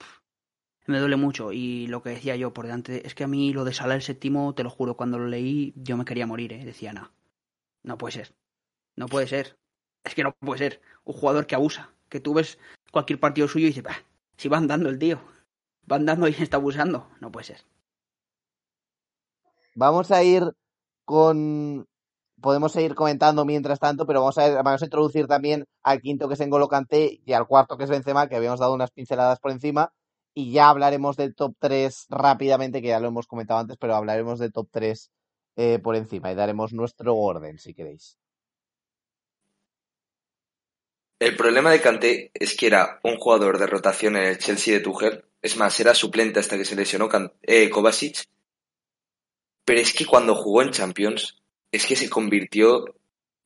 me 0.87 0.99
duele 0.99 1.15
mucho. 1.15 1.51
Y 1.51 1.87
lo 1.87 2.01
que 2.01 2.09
decía 2.11 2.35
yo 2.35 2.53
por 2.53 2.65
delante, 2.65 3.05
es 3.05 3.15
que 3.15 3.23
a 3.23 3.27
mí 3.27 3.53
lo 3.53 3.63
de 3.65 3.73
Salah 3.73 3.95
el 3.95 4.01
séptimo, 4.01 4.53
te 4.55 4.63
lo 4.63 4.69
juro, 4.69 4.95
cuando 4.97 5.19
lo 5.19 5.27
leí 5.27 5.73
yo 5.75 5.97
me 5.97 6.05
quería 6.05 6.27
morir, 6.27 6.53
¿eh? 6.53 6.65
decía, 6.65 6.93
no, 6.93 7.11
no 7.83 7.97
puede 7.97 8.13
ser, 8.13 8.33
no 8.95 9.07
puede 9.07 9.27
ser, 9.27 9.57
es 10.03 10.15
que 10.15 10.23
no 10.23 10.33
puede 10.33 10.59
ser. 10.59 10.81
Un 11.03 11.13
jugador 11.13 11.47
que 11.47 11.55
abusa, 11.55 11.91
que 12.09 12.19
tú 12.19 12.33
ves 12.33 12.57
cualquier 12.91 13.19
partido 13.19 13.47
suyo 13.47 13.65
y 13.65 13.69
dices, 13.69 13.83
"Bah, 13.83 14.03
si 14.37 14.49
va 14.49 14.57
andando 14.57 14.89
el 14.89 14.99
tío, 14.99 15.19
va 15.91 15.97
andando 15.97 16.27
y 16.27 16.31
está 16.39 16.57
abusando, 16.57 17.09
no 17.19 17.31
puede 17.31 17.45
ser. 17.45 17.61
Vamos 19.75 20.11
a 20.11 20.23
ir 20.23 20.43
con. 21.05 21.87
Podemos 22.41 22.71
seguir 22.71 22.93
comentando 22.95 23.45
mientras 23.45 23.79
tanto, 23.79 24.05
pero 24.05 24.21
vamos 24.21 24.37
a, 24.37 24.61
vamos 24.61 24.81
a 24.81 24.85
introducir 24.85 25.27
también 25.27 25.65
al 25.83 26.01
quinto 26.01 26.27
que 26.27 26.35
es 26.35 26.39
N'Golo 26.39 26.67
Kanté 26.67 27.19
y 27.25 27.33
al 27.33 27.47
cuarto 27.47 27.77
que 27.77 27.85
es 27.85 27.89
Benzema, 27.89 28.27
que 28.27 28.35
habíamos 28.35 28.59
dado 28.59 28.73
unas 28.73 28.91
pinceladas 28.91 29.39
por 29.39 29.51
encima. 29.51 29.91
Y 30.39 30.51
ya 30.51 30.69
hablaremos 30.69 31.17
del 31.17 31.33
top 31.33 31.55
3 31.57 32.05
rápidamente, 32.09 32.79
que 32.79 32.89
ya 32.89 32.99
lo 32.99 33.07
hemos 33.07 33.25
comentado 33.25 33.59
antes, 33.59 33.75
pero 33.75 33.95
hablaremos 33.95 34.37
del 34.37 34.53
top 34.53 34.67
3 34.69 35.11
eh, 35.55 35.79
por 35.79 35.95
encima 35.95 36.31
y 36.31 36.35
daremos 36.35 36.73
nuestro 36.73 37.15
orden, 37.15 37.57
si 37.57 37.73
queréis. 37.73 38.19
El 41.17 41.35
problema 41.35 41.71
de 41.71 41.81
Kanté 41.81 42.29
es 42.35 42.55
que 42.55 42.67
era 42.67 42.99
un 43.01 43.17
jugador 43.17 43.57
de 43.57 43.65
rotación 43.65 44.15
en 44.15 44.25
el 44.25 44.37
Chelsea 44.37 44.75
de 44.75 44.81
Tuchel. 44.81 45.25
Es 45.41 45.57
más, 45.57 45.79
era 45.79 45.95
suplente 45.95 46.39
hasta 46.39 46.55
que 46.55 46.65
se 46.65 46.75
lesionó 46.75 47.09
eh, 47.41 47.71
Kovacic. 47.71 48.25
Pero 49.65 49.79
es 49.79 49.91
que 49.91 50.05
cuando 50.05 50.35
jugó 50.35 50.61
en 50.61 50.69
Champions, 50.69 51.41
es 51.71 51.87
que 51.87 51.95
se 51.95 52.11
convirtió, 52.11 52.85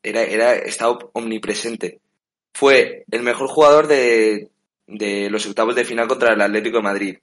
era, 0.04 0.24
era, 0.24 0.56
estaba 0.56 1.00
omnipresente. 1.14 2.02
Fue 2.54 3.06
el 3.10 3.22
mejor 3.24 3.48
jugador 3.48 3.88
de, 3.88 4.52
de 4.92 5.30
los 5.30 5.46
octavos 5.46 5.76
de 5.76 5.86
final 5.86 6.08
contra 6.08 6.34
el 6.34 6.42
Atlético 6.42 6.78
de 6.78 6.84
Madrid. 6.84 7.18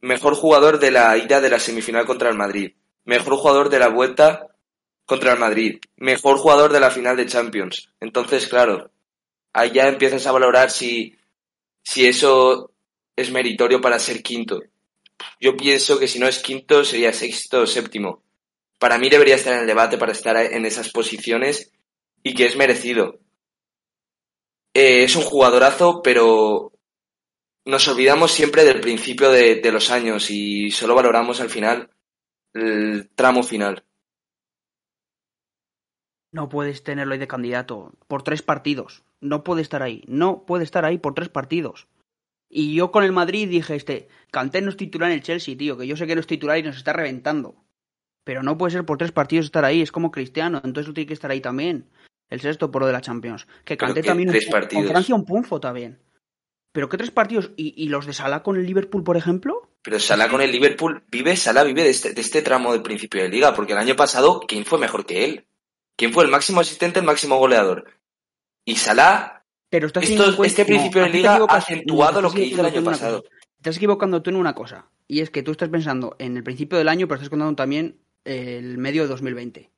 Mejor 0.00 0.34
jugador 0.34 0.78
de 0.78 0.90
la 0.90 1.16
ida 1.16 1.40
de 1.40 1.48
la 1.48 1.58
semifinal 1.58 2.06
contra 2.06 2.28
el 2.28 2.36
Madrid. 2.36 2.72
Mejor 3.04 3.36
jugador 3.36 3.68
de 3.68 3.78
la 3.78 3.88
vuelta 3.88 4.48
contra 5.06 5.32
el 5.32 5.38
Madrid. 5.38 5.78
Mejor 5.96 6.38
jugador 6.38 6.72
de 6.72 6.80
la 6.80 6.90
final 6.90 7.16
de 7.16 7.26
Champions. 7.26 7.88
Entonces, 8.00 8.46
claro, 8.46 8.90
ahí 9.52 9.70
ya 9.72 9.88
empiezas 9.88 10.26
a 10.26 10.32
valorar 10.32 10.70
si, 10.70 11.16
si 11.82 12.06
eso 12.06 12.72
es 13.16 13.30
meritorio 13.30 13.80
para 13.80 13.98
ser 13.98 14.22
quinto. 14.22 14.60
Yo 15.40 15.56
pienso 15.56 15.98
que 15.98 16.08
si 16.08 16.18
no 16.18 16.26
es 16.26 16.40
quinto 16.40 16.84
sería 16.84 17.12
sexto 17.12 17.62
o 17.62 17.66
séptimo. 17.66 18.22
Para 18.78 18.98
mí 18.98 19.08
debería 19.08 19.36
estar 19.36 19.54
en 19.54 19.60
el 19.60 19.66
debate 19.66 19.96
para 19.96 20.12
estar 20.12 20.36
en 20.36 20.66
esas 20.66 20.90
posiciones 20.90 21.70
y 22.22 22.34
que 22.34 22.46
es 22.46 22.56
merecido. 22.56 23.20
Eh, 24.74 25.04
es 25.04 25.14
un 25.16 25.22
jugadorazo, 25.22 26.02
pero 26.02 26.71
nos 27.64 27.86
olvidamos 27.88 28.32
siempre 28.32 28.64
del 28.64 28.80
principio 28.80 29.30
de, 29.30 29.56
de 29.56 29.72
los 29.72 29.90
años 29.90 30.30
y 30.30 30.70
solo 30.70 30.94
valoramos 30.94 31.40
al 31.40 31.50
final 31.50 31.90
el 32.54 33.08
tramo 33.14 33.42
final. 33.42 33.84
No 36.32 36.48
puedes 36.48 36.82
tenerlo 36.82 37.12
ahí 37.12 37.18
de 37.18 37.28
candidato 37.28 37.92
por 38.08 38.22
tres 38.22 38.42
partidos. 38.42 39.04
No 39.20 39.44
puede 39.44 39.62
estar 39.62 39.82
ahí. 39.82 40.02
No 40.06 40.44
puede 40.46 40.64
estar 40.64 40.84
ahí 40.84 40.98
por 40.98 41.14
tres 41.14 41.28
partidos. 41.28 41.88
Y 42.48 42.74
yo 42.74 42.90
con 42.90 43.04
el 43.04 43.12
Madrid 43.12 43.48
dije, 43.48 43.74
este, 43.74 44.08
Kanté 44.30 44.60
no 44.60 44.70
es 44.70 44.76
titular 44.76 45.10
en 45.10 45.16
el 45.16 45.22
Chelsea, 45.22 45.56
tío, 45.56 45.76
que 45.76 45.86
yo 45.86 45.96
sé 45.96 46.06
que 46.06 46.14
no 46.14 46.20
es 46.20 46.26
titular 46.26 46.58
y 46.58 46.62
nos 46.62 46.76
está 46.76 46.92
reventando. 46.92 47.64
Pero 48.24 48.42
no 48.42 48.58
puede 48.58 48.72
ser 48.72 48.84
por 48.84 48.98
tres 48.98 49.12
partidos 49.12 49.46
estar 49.46 49.64
ahí, 49.64 49.82
es 49.82 49.92
como 49.92 50.10
Cristiano, 50.10 50.60
entonces 50.62 50.88
lo 50.88 50.94
tiene 50.94 51.08
que 51.08 51.14
estar 51.14 51.30
ahí 51.30 51.40
también. 51.40 51.88
El 52.28 52.40
sexto 52.40 52.70
por 52.70 52.82
lo 52.82 52.86
de 52.86 52.92
la 52.92 53.00
Champions. 53.00 53.46
Que 53.64 53.76
que 53.76 54.02
también 54.02 54.28
tres 54.30 54.46
con 54.46 54.52
partidos. 54.52 54.90
Francia 54.90 55.14
un 55.14 55.24
punfo 55.24 55.60
también. 55.60 55.98
Pero 56.72 56.88
qué 56.88 56.96
tres 56.96 57.10
partidos 57.10 57.50
y, 57.56 57.74
y 57.82 57.88
los 57.88 58.06
de 58.06 58.12
Salah 58.14 58.42
con 58.42 58.56
el 58.56 58.64
Liverpool, 58.66 59.04
por 59.04 59.16
ejemplo, 59.16 59.68
Pero 59.82 60.00
Salah 60.00 60.28
con 60.28 60.40
el 60.40 60.50
Liverpool 60.50 61.02
vive, 61.10 61.36
Salah 61.36 61.64
vive 61.64 61.82
de 61.82 61.90
este, 61.90 62.14
de 62.14 62.20
este 62.20 62.40
tramo 62.42 62.72
del 62.72 62.82
principio 62.82 63.22
de 63.22 63.28
liga, 63.28 63.54
porque 63.54 63.72
el 63.72 63.78
año 63.78 63.94
pasado, 63.96 64.40
¿quién 64.48 64.64
fue 64.64 64.78
mejor 64.78 65.04
que 65.04 65.24
él? 65.24 65.44
¿Quién 65.96 66.12
fue 66.12 66.24
el 66.24 66.30
máximo 66.30 66.60
asistente, 66.60 66.98
el 67.00 67.04
máximo 67.04 67.36
goleador? 67.36 67.84
Y 68.64 68.76
Salah, 68.76 69.44
pero 69.68 69.86
estás 69.88 70.04
esto- 70.04 70.36
cuenta- 70.36 70.46
este 70.46 70.64
principio 70.64 71.00
no, 71.02 71.06
de 71.08 71.12
liga 71.12 71.34
ha 71.48 71.56
acentuado 71.56 72.22
no, 72.22 72.28
lo 72.28 72.34
que 72.34 72.44
hizo 72.44 72.60
el 72.60 72.66
año 72.66 72.82
pasado. 72.84 73.24
estás 73.58 73.76
equivocando 73.76 74.22
tú 74.22 74.30
en 74.30 74.36
una 74.36 74.54
cosa, 74.54 74.86
y 75.08 75.20
es 75.20 75.30
que 75.30 75.42
tú 75.42 75.50
estás 75.50 75.68
pensando 75.68 76.16
en 76.18 76.36
el 76.38 76.42
principio 76.42 76.78
del 76.78 76.88
año, 76.88 77.06
pero 77.06 77.16
estás 77.16 77.28
contando 77.28 77.54
también 77.54 77.98
el 78.24 78.78
medio 78.78 79.02
de 79.02 79.08
2020. 79.08 79.70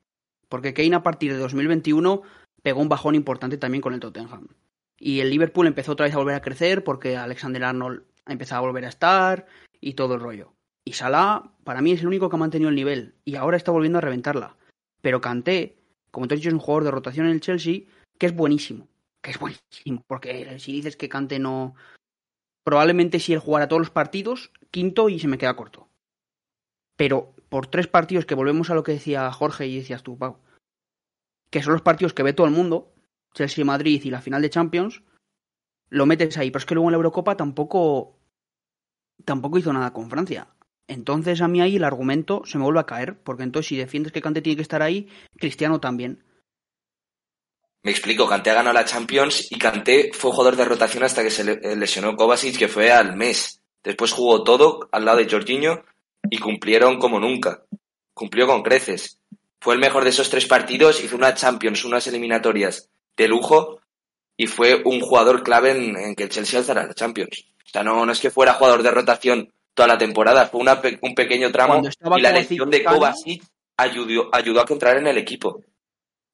Porque 0.47 0.73
Kane 0.73 0.95
a 0.95 1.03
partir 1.03 1.33
de 1.33 1.39
2021 1.39 2.21
pegó 2.61 2.79
un 2.79 2.87
bajón 2.89 3.15
importante 3.15 3.57
también 3.57 3.81
con 3.81 3.93
el 3.93 3.99
Tottenham. 3.99 4.47
Y 4.97 5.19
el 5.19 5.29
Liverpool 5.29 5.67
empezó 5.67 5.93
otra 5.93 6.05
vez 6.05 6.15
a 6.15 6.17
volver 6.17 6.35
a 6.35 6.41
crecer 6.41 6.83
porque 6.83 7.17
Alexander 7.17 7.63
Arnold 7.63 8.03
empezó 8.25 8.55
a 8.55 8.61
volver 8.61 8.85
a 8.85 8.89
estar 8.89 9.45
y 9.81 9.93
todo 9.93 10.15
el 10.15 10.21
rollo. 10.21 10.53
Y 10.85 10.93
Salah, 10.93 11.51
para 11.63 11.81
mí, 11.81 11.91
es 11.91 12.01
el 12.01 12.07
único 12.07 12.29
que 12.29 12.35
ha 12.35 12.39
mantenido 12.39 12.69
el 12.69 12.75
nivel 12.75 13.15
y 13.25 13.35
ahora 13.35 13.57
está 13.57 13.71
volviendo 13.71 13.97
a 13.97 14.01
reventarla. 14.01 14.55
Pero 15.01 15.21
Kanté, 15.21 15.77
como 16.11 16.27
te 16.27 16.35
he 16.35 16.37
dicho, 16.37 16.49
es 16.49 16.53
un 16.53 16.59
jugador 16.59 16.83
de 16.83 16.91
rotación 16.91 17.25
en 17.25 17.33
el 17.33 17.41
Chelsea 17.41 17.81
que 18.17 18.27
es 18.27 18.35
buenísimo. 18.35 18.87
Que 19.21 19.31
es 19.31 19.39
buenísimo. 19.39 20.03
Porque 20.07 20.59
si 20.59 20.71
dices 20.71 20.95
que 20.95 21.09
Kanté 21.09 21.39
no. 21.39 21.75
Probablemente 22.63 23.19
si 23.19 23.33
él 23.33 23.39
jugara 23.39 23.67
todos 23.67 23.81
los 23.81 23.91
partidos, 23.91 24.51
quinto 24.71 25.09
y 25.09 25.19
se 25.19 25.27
me 25.27 25.37
queda 25.37 25.55
corto. 25.55 25.87
Pero 26.95 27.35
por 27.49 27.67
tres 27.67 27.87
partidos 27.87 28.25
que 28.25 28.35
volvemos 28.35 28.69
a 28.69 28.75
lo 28.75 28.83
que 28.83 28.93
decía 28.93 29.31
Jorge 29.31 29.67
y 29.67 29.77
decías 29.77 30.03
tú, 30.03 30.17
Pau, 30.17 30.39
que 31.51 31.61
son 31.61 31.73
los 31.73 31.81
partidos 31.81 32.13
que 32.13 32.23
ve 32.23 32.33
todo 32.33 32.47
el 32.47 32.53
mundo, 32.53 32.94
Chelsea 33.35 33.65
Madrid 33.65 34.01
y 34.03 34.09
la 34.09 34.21
final 34.21 34.41
de 34.41 34.49
Champions, 34.49 35.03
lo 35.89 36.05
metes 36.05 36.37
ahí. 36.37 36.49
Pero 36.49 36.59
es 36.59 36.65
que 36.65 36.73
luego 36.73 36.89
en 36.89 36.93
la 36.93 36.97
Eurocopa 36.97 37.37
tampoco. 37.37 38.17
tampoco 39.23 39.59
hizo 39.59 39.71
nada 39.71 39.93
con 39.93 40.09
Francia. 40.09 40.47
Entonces 40.87 41.41
a 41.41 41.47
mí 41.47 41.61
ahí 41.61 41.75
el 41.75 41.83
argumento 41.83 42.43
se 42.45 42.57
me 42.57 42.63
vuelve 42.63 42.79
a 42.79 42.85
caer, 42.85 43.19
porque 43.23 43.43
entonces 43.43 43.67
si 43.67 43.75
defiendes 43.75 44.11
que 44.11 44.21
Kanté 44.21 44.41
tiene 44.41 44.55
que 44.55 44.61
estar 44.61 44.81
ahí, 44.81 45.07
Cristiano 45.37 45.79
también. 45.79 46.23
Me 47.83 47.91
explico, 47.91 48.27
Kanté 48.27 48.51
ha 48.51 48.55
ganado 48.55 48.73
la 48.73 48.85
Champions 48.85 49.51
y 49.51 49.57
Kanté 49.57 50.11
fue 50.13 50.31
jugador 50.31 50.55
de 50.55 50.65
rotación 50.65 51.03
hasta 51.03 51.23
que 51.23 51.29
se 51.29 51.43
eh, 51.51 51.75
lesionó 51.75 52.15
Kovacic, 52.15 52.57
que 52.57 52.67
fue 52.67 52.91
al 52.91 53.15
mes. 53.15 53.61
Después 53.83 54.11
jugó 54.11 54.43
todo 54.43 54.89
al 54.91 55.05
lado 55.05 55.17
de 55.17 55.29
Jorginho 55.29 55.83
y 56.29 56.37
cumplieron 56.37 56.97
como 56.97 57.19
nunca. 57.19 57.63
Cumplió 58.13 58.47
con 58.47 58.63
creces. 58.63 59.19
Fue 59.59 59.73
el 59.73 59.79
mejor 59.79 60.03
de 60.03 60.11
esos 60.11 60.29
tres 60.29 60.45
partidos, 60.45 61.03
hizo 61.03 61.15
una 61.15 61.33
Champions, 61.33 61.85
unas 61.85 62.07
eliminatorias 62.07 62.89
de 63.17 63.27
lujo 63.27 63.79
y 64.37 64.47
fue 64.47 64.81
un 64.83 64.99
jugador 64.99 65.43
clave 65.43 65.71
en, 65.71 65.97
en 65.97 66.15
que 66.15 66.23
el 66.23 66.29
Chelsea 66.29 66.59
alzara 66.59 66.85
la 66.85 66.93
Champions. 66.93 67.45
O 67.65 67.69
sea, 67.69 67.83
no, 67.83 68.05
no 68.05 68.11
es 68.11 68.19
que 68.19 68.29
fuera 68.29 68.53
jugador 68.53 68.83
de 68.83 68.91
rotación 68.91 69.51
toda 69.73 69.87
la 69.87 69.97
temporada, 69.97 70.47
fue 70.47 70.61
una 70.61 70.81
un 71.01 71.13
pequeño 71.15 71.51
tramo 71.51 71.81
y 72.15 72.21
la 72.21 72.31
lesión 72.31 72.69
de 72.69 72.83
Kovacic 72.83 73.43
ayudó, 73.77 74.29
ayudó 74.33 74.61
a 74.61 74.65
que 74.65 74.73
entrara 74.73 74.99
en 74.99 75.07
el 75.07 75.17
equipo. 75.17 75.61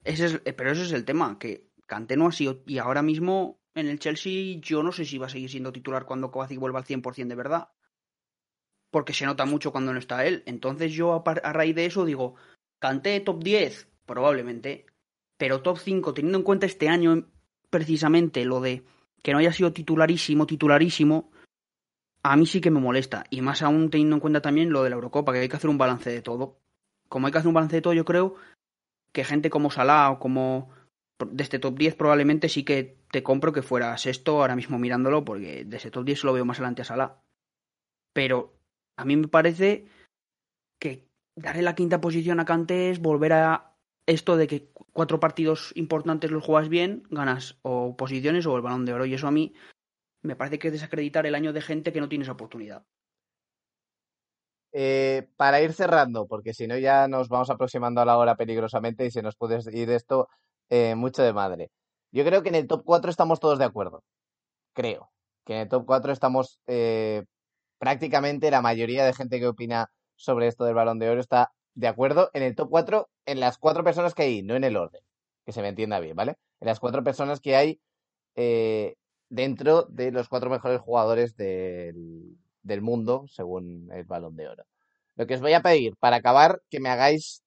Ese 0.04 0.26
es, 0.26 0.40
eh, 0.44 0.52
pero 0.52 0.70
ese 0.70 0.82
es 0.82 0.92
el 0.92 1.04
tema, 1.04 1.38
que 1.38 1.66
Kanté 1.86 2.16
no 2.16 2.28
ha 2.28 2.32
sido, 2.32 2.62
y 2.66 2.78
ahora 2.78 3.02
mismo 3.02 3.60
en 3.74 3.88
el 3.88 3.98
Chelsea 3.98 4.58
yo 4.60 4.82
no 4.82 4.92
sé 4.92 5.04
si 5.04 5.18
va 5.18 5.26
a 5.26 5.30
seguir 5.30 5.50
siendo 5.50 5.72
titular 5.72 6.06
cuando 6.06 6.30
Kovacic 6.30 6.58
vuelva 6.58 6.78
al 6.78 6.84
100% 6.84 7.26
de 7.26 7.34
verdad. 7.34 7.68
Porque 8.90 9.14
se 9.14 9.26
nota 9.26 9.44
mucho 9.44 9.72
cuando 9.72 9.92
no 9.92 9.98
está 9.98 10.26
él. 10.26 10.42
Entonces 10.46 10.92
yo 10.92 11.14
a, 11.14 11.30
a 11.30 11.52
raíz 11.52 11.74
de 11.74 11.86
eso 11.86 12.04
digo, 12.04 12.36
Kanté 12.78 13.18
top 13.20 13.42
10, 13.42 13.88
probablemente, 14.06 14.86
pero 15.42 15.60
top 15.60 15.78
5, 15.78 16.14
teniendo 16.14 16.38
en 16.38 16.44
cuenta 16.44 16.66
este 16.66 16.88
año 16.88 17.26
precisamente 17.68 18.44
lo 18.44 18.60
de 18.60 18.84
que 19.24 19.32
no 19.32 19.38
haya 19.38 19.52
sido 19.52 19.72
titularísimo, 19.72 20.46
titularísimo, 20.46 21.32
a 22.22 22.36
mí 22.36 22.46
sí 22.46 22.60
que 22.60 22.70
me 22.70 22.78
molesta. 22.78 23.24
Y 23.28 23.40
más 23.40 23.60
aún 23.62 23.90
teniendo 23.90 24.14
en 24.14 24.20
cuenta 24.20 24.40
también 24.40 24.70
lo 24.70 24.84
de 24.84 24.90
la 24.90 24.94
Eurocopa, 24.94 25.32
que 25.32 25.40
hay 25.40 25.48
que 25.48 25.56
hacer 25.56 25.68
un 25.68 25.78
balance 25.78 26.10
de 26.10 26.22
todo. 26.22 26.60
Como 27.08 27.26
hay 27.26 27.32
que 27.32 27.38
hacer 27.38 27.48
un 27.48 27.54
balance 27.54 27.74
de 27.74 27.82
todo, 27.82 27.92
yo 27.92 28.04
creo 28.04 28.36
que 29.12 29.24
gente 29.24 29.50
como 29.50 29.72
Salah 29.72 30.12
o 30.12 30.20
como 30.20 30.70
de 31.18 31.42
este 31.42 31.58
top 31.58 31.76
10 31.76 31.96
probablemente 31.96 32.48
sí 32.48 32.62
que 32.62 32.98
te 33.10 33.24
compro 33.24 33.52
que 33.52 33.62
fuera 33.62 33.98
sexto 33.98 34.40
ahora 34.40 34.54
mismo 34.54 34.78
mirándolo, 34.78 35.24
porque 35.24 35.64
de 35.64 35.76
ese 35.76 35.90
top 35.90 36.04
10 36.04 36.22
lo 36.22 36.34
veo 36.34 36.44
más 36.44 36.58
adelante 36.58 36.82
a 36.82 36.84
Salah. 36.84 37.20
Pero 38.12 38.54
a 38.96 39.04
mí 39.04 39.16
me 39.16 39.26
parece 39.26 39.88
que 40.78 41.08
darle 41.34 41.62
la 41.62 41.74
quinta 41.74 42.00
posición 42.00 42.38
a 42.38 42.44
Kanté 42.44 42.90
es 42.90 43.00
volver 43.00 43.32
a 43.32 43.71
esto 44.06 44.36
de 44.36 44.46
que 44.46 44.70
cuatro 44.92 45.20
partidos 45.20 45.72
importantes 45.74 46.30
los 46.30 46.44
juegas 46.44 46.68
bien, 46.68 47.04
ganas 47.10 47.58
o 47.62 47.96
posiciones 47.96 48.46
o 48.46 48.56
el 48.56 48.62
balón 48.62 48.84
de 48.84 48.92
oro. 48.92 49.06
Y 49.06 49.14
eso 49.14 49.28
a 49.28 49.32
mí 49.32 49.54
me 50.22 50.36
parece 50.36 50.58
que 50.58 50.68
es 50.68 50.72
desacreditar 50.72 51.26
el 51.26 51.34
año 51.34 51.52
de 51.52 51.60
gente 51.60 51.92
que 51.92 52.00
no 52.00 52.08
tiene 52.08 52.24
esa 52.24 52.32
oportunidad. 52.32 52.84
Eh, 54.74 55.28
para 55.36 55.60
ir 55.60 55.72
cerrando, 55.74 56.26
porque 56.26 56.54
si 56.54 56.66
no 56.66 56.78
ya 56.78 57.06
nos 57.06 57.28
vamos 57.28 57.50
aproximando 57.50 58.00
a 58.00 58.06
la 58.06 58.16
hora 58.16 58.36
peligrosamente 58.36 59.04
y 59.04 59.10
se 59.10 59.20
nos 59.20 59.36
puede 59.36 59.58
ir 59.78 59.90
esto 59.90 60.28
eh, 60.70 60.94
mucho 60.94 61.22
de 61.22 61.34
madre. 61.34 61.70
Yo 62.10 62.24
creo 62.24 62.42
que 62.42 62.48
en 62.48 62.54
el 62.54 62.66
top 62.66 62.82
4 62.84 63.10
estamos 63.10 63.38
todos 63.38 63.58
de 63.58 63.66
acuerdo. 63.66 64.02
Creo 64.72 65.10
que 65.44 65.54
en 65.54 65.60
el 65.60 65.68
top 65.68 65.84
4 65.86 66.12
estamos 66.12 66.60
eh, 66.66 67.24
prácticamente 67.78 68.50
la 68.50 68.62
mayoría 68.62 69.04
de 69.04 69.12
gente 69.12 69.40
que 69.40 69.48
opina 69.48 69.90
sobre 70.16 70.46
esto 70.46 70.64
del 70.64 70.74
balón 70.74 70.98
de 70.98 71.10
oro 71.10 71.20
está 71.20 71.52
de 71.74 71.88
acuerdo 71.88 72.30
en 72.34 72.42
el 72.42 72.54
top 72.54 72.68
4 72.70 73.08
en 73.26 73.40
las 73.40 73.58
cuatro 73.58 73.84
personas 73.84 74.14
que 74.14 74.22
hay, 74.22 74.42
no 74.42 74.56
en 74.56 74.64
el 74.64 74.76
orden, 74.76 75.02
que 75.44 75.52
se 75.52 75.62
me 75.62 75.68
entienda 75.68 76.00
bien, 76.00 76.16
¿vale? 76.16 76.36
En 76.60 76.66
las 76.66 76.80
cuatro 76.80 77.02
personas 77.02 77.40
que 77.40 77.56
hay 77.56 77.80
dentro 79.32 79.86
de 79.88 80.10
los 80.12 80.28
cuatro 80.28 80.50
mejores 80.50 80.80
jugadores 80.80 81.36
del, 81.36 82.36
del 82.62 82.82
mundo, 82.82 83.24
según 83.28 83.90
el 83.92 84.04
balón 84.04 84.36
de 84.36 84.48
oro. 84.48 84.64
Lo 85.16 85.26
que 85.26 85.34
os 85.34 85.40
voy 85.40 85.54
a 85.54 85.62
pedir 85.62 85.96
para 85.98 86.16
acabar, 86.16 86.60
que 86.70 86.80
me 86.80 86.90
hagáis 86.90 87.42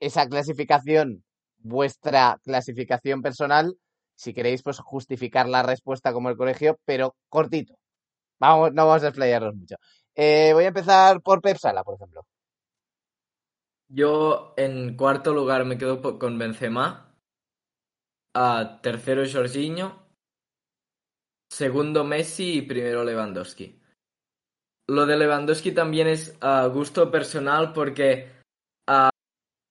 esa 0.00 0.28
clasificación, 0.28 1.24
vuestra 1.58 2.38
clasificación 2.44 3.22
personal, 3.22 3.76
si 4.14 4.34
queréis, 4.34 4.62
pues 4.62 4.78
justificar 4.78 5.48
la 5.48 5.62
respuesta 5.62 6.12
como 6.12 6.28
el 6.28 6.36
colegio, 6.36 6.78
pero 6.84 7.16
cortito. 7.28 7.74
Vamos, 8.38 8.72
no 8.72 8.86
vamos 8.86 9.02
a 9.02 9.06
desplayarnos 9.06 9.54
mucho. 9.56 9.76
Eh, 10.14 10.52
voy 10.54 10.64
a 10.64 10.68
empezar 10.68 11.20
por 11.22 11.40
Pep 11.40 11.56
Sala, 11.58 11.84
por 11.84 11.96
ejemplo. 11.96 12.26
Yo 13.90 14.54
en 14.56 14.96
cuarto 14.96 15.34
lugar 15.34 15.64
me 15.64 15.76
quedo 15.76 16.00
con 16.18 16.38
Benzema. 16.38 17.14
A 18.34 18.80
tercero 18.80 19.24
Jorginho. 19.30 20.06
Segundo 21.50 22.04
Messi 22.04 22.58
y 22.58 22.62
primero 22.62 23.04
Lewandowski 23.04 23.80
lo 24.90 25.06
de 25.06 25.16
Lewandowski 25.16 25.70
también 25.70 26.08
es 26.08 26.36
a 26.40 26.66
gusto 26.66 27.10
personal 27.12 27.72
porque 27.72 28.28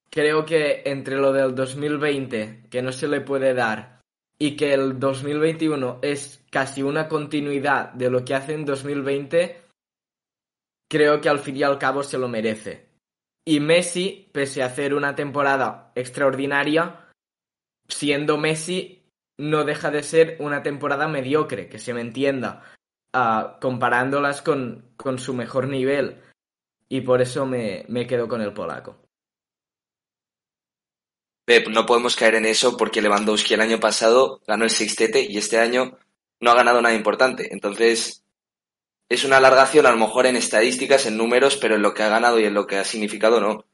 creo 0.09 0.45
que 0.45 0.81
entre 0.85 1.17
lo 1.17 1.33
del 1.33 1.53
2020, 1.53 2.67
que 2.69 2.81
no 2.81 2.91
se 2.91 3.07
le 3.07 3.21
puede 3.21 3.53
dar, 3.53 4.01
y 4.39 4.55
que 4.55 4.73
el 4.73 4.97
2021 4.97 5.99
es 6.01 6.41
casi 6.49 6.81
una 6.81 7.09
continuidad 7.09 7.91
de 7.93 8.09
lo 8.09 8.23
que 8.23 8.33
hace 8.33 8.53
en 8.53 8.65
2020, 8.65 9.61
creo 10.89 11.19
que 11.19 11.29
al 11.29 11.39
fin 11.39 11.57
y 11.57 11.63
al 11.63 11.77
cabo 11.77 12.01
se 12.01 12.17
lo 12.17 12.29
merece. 12.29 12.88
Y 13.45 13.59
Messi, 13.59 14.29
pese 14.31 14.61
a 14.61 14.67
hacer 14.67 14.93
una 14.93 15.15
temporada 15.15 15.91
extraordinaria, 15.95 17.09
siendo 17.87 18.37
Messi, 18.37 19.03
no 19.37 19.63
deja 19.63 19.89
de 19.89 20.03
ser 20.03 20.37
una 20.39 20.61
temporada 20.63 21.07
mediocre, 21.07 21.69
que 21.69 21.79
se 21.79 21.93
me 21.93 22.01
entienda 22.01 22.63
comparándolas 23.59 24.41
con, 24.41 24.93
con, 24.95 25.17
su 25.17 25.33
mejor 25.33 25.67
nivel. 25.67 26.21
Y 26.87 27.01
por 27.01 27.21
eso 27.21 27.45
me, 27.45 27.85
me 27.87 28.05
quedo 28.05 28.27
con 28.27 28.41
el 28.41 28.53
polaco. 28.53 28.97
No 31.71 31.85
podemos 31.87 32.15
caer 32.15 32.35
en 32.35 32.45
eso 32.45 32.77
porque 32.77 33.01
Lewandowski 33.01 33.55
el 33.55 33.61
año 33.61 33.79
pasado 33.79 34.41
ganó 34.45 34.65
el 34.65 34.69
sextete 34.69 35.25
y 35.27 35.39
este 35.39 35.57
año 35.57 35.97
no 36.39 36.51
ha 36.51 36.55
ganado 36.55 36.81
nada 36.81 36.93
importante. 36.93 37.51
Entonces, 37.51 38.23
es 39.09 39.23
una 39.23 39.37
alargación 39.37 39.87
a 39.87 39.91
lo 39.91 39.97
mejor 39.97 40.27
en 40.27 40.35
estadísticas, 40.35 41.07
en 41.07 41.17
números, 41.17 41.57
pero 41.57 41.75
en 41.75 41.81
lo 41.81 41.93
que 41.93 42.03
ha 42.03 42.09
ganado 42.09 42.39
y 42.39 42.45
en 42.45 42.53
lo 42.53 42.67
que 42.67 42.77
ha 42.77 42.85
significado 42.85 43.41
no. 43.41 43.65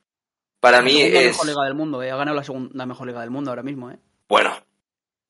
Para 0.62 0.82
mí 0.82 1.02
es... 1.02 1.14
La 1.14 1.22
mejor 1.22 1.48
liga 1.48 1.64
del 1.66 1.76
mundo, 1.76 2.02
eh. 2.02 2.10
ha 2.10 2.16
ganado 2.16 2.38
la 2.38 2.44
segunda 2.44 2.86
mejor 2.86 3.08
liga 3.08 3.22
del 3.22 3.30
mundo 3.30 3.52
ahora 3.52 3.62
mismo. 3.62 3.92
Eh. 3.92 4.00
Bueno, 4.30 4.56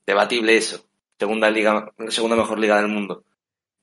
debatible 0.06 0.56
eso. 0.56 0.86
Segunda, 1.18 1.50
liga, 1.50 1.92
segunda 2.10 2.36
mejor 2.36 2.60
liga 2.60 2.78
del 2.78 2.88
mundo. 2.88 3.24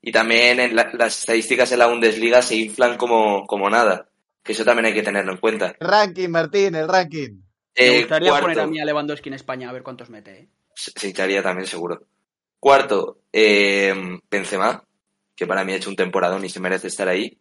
Y 0.01 0.11
también 0.11 0.59
en 0.59 0.75
las 0.75 1.19
estadísticas 1.19 1.71
en 1.71 1.79
la 1.79 1.87
Bundesliga 1.87 2.41
se 2.41 2.55
inflan 2.55 2.97
como, 2.97 3.45
como 3.45 3.69
nada. 3.69 4.09
Que 4.43 4.53
eso 4.53 4.65
también 4.65 4.85
hay 4.85 4.93
que 4.93 5.03
tenerlo 5.03 5.31
en 5.31 5.37
cuenta. 5.37 5.75
Ranking, 5.79 6.29
Martín, 6.29 6.75
el 6.75 6.87
ranking. 6.87 7.41
Me 7.77 7.85
eh, 7.85 7.99
gustaría 8.01 8.39
poner 8.39 8.59
a 8.59 8.67
mí 8.67 8.79
a 8.79 8.85
Lewandowski 8.85 9.29
en 9.29 9.35
España 9.35 9.69
a 9.69 9.73
ver 9.73 9.83
cuántos 9.83 10.09
mete. 10.09 10.39
¿eh? 10.39 10.47
Se 10.75 11.07
echaría 11.07 11.41
también, 11.41 11.67
seguro. 11.67 12.01
Cuarto, 12.59 13.19
eh, 13.31 13.93
Benzema, 14.29 14.83
que 15.35 15.47
para 15.47 15.63
mí 15.63 15.73
ha 15.73 15.77
hecho 15.77 15.89
un 15.89 15.95
temporadón 15.95 16.45
y 16.45 16.49
se 16.49 16.59
merece 16.59 16.87
estar 16.87 17.07
ahí. 17.07 17.39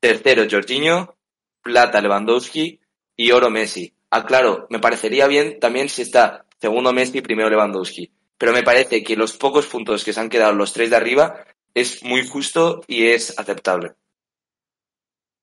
Tercero, 0.00 0.44
Jorginho. 0.50 1.16
Plata, 1.62 2.00
Lewandowski. 2.00 2.80
Y 3.16 3.30
oro, 3.32 3.50
Messi. 3.50 3.92
Ah, 4.10 4.24
claro, 4.24 4.66
me 4.70 4.78
parecería 4.78 5.26
bien 5.26 5.58
también 5.60 5.88
si 5.88 6.02
está 6.02 6.46
segundo 6.60 6.92
Messi 6.92 7.18
y 7.18 7.22
primero 7.22 7.50
Lewandowski. 7.50 8.10
Pero 8.38 8.52
me 8.52 8.62
parece 8.62 9.02
que 9.02 9.16
los 9.16 9.36
pocos 9.36 9.66
puntos 9.66 10.04
que 10.04 10.12
se 10.12 10.20
han 10.20 10.28
quedado 10.28 10.52
los 10.52 10.72
tres 10.72 10.90
de 10.90 10.96
arriba 10.96 11.44
es 11.74 12.02
muy 12.04 12.26
justo 12.26 12.82
y 12.86 13.08
es 13.08 13.38
aceptable. 13.38 13.94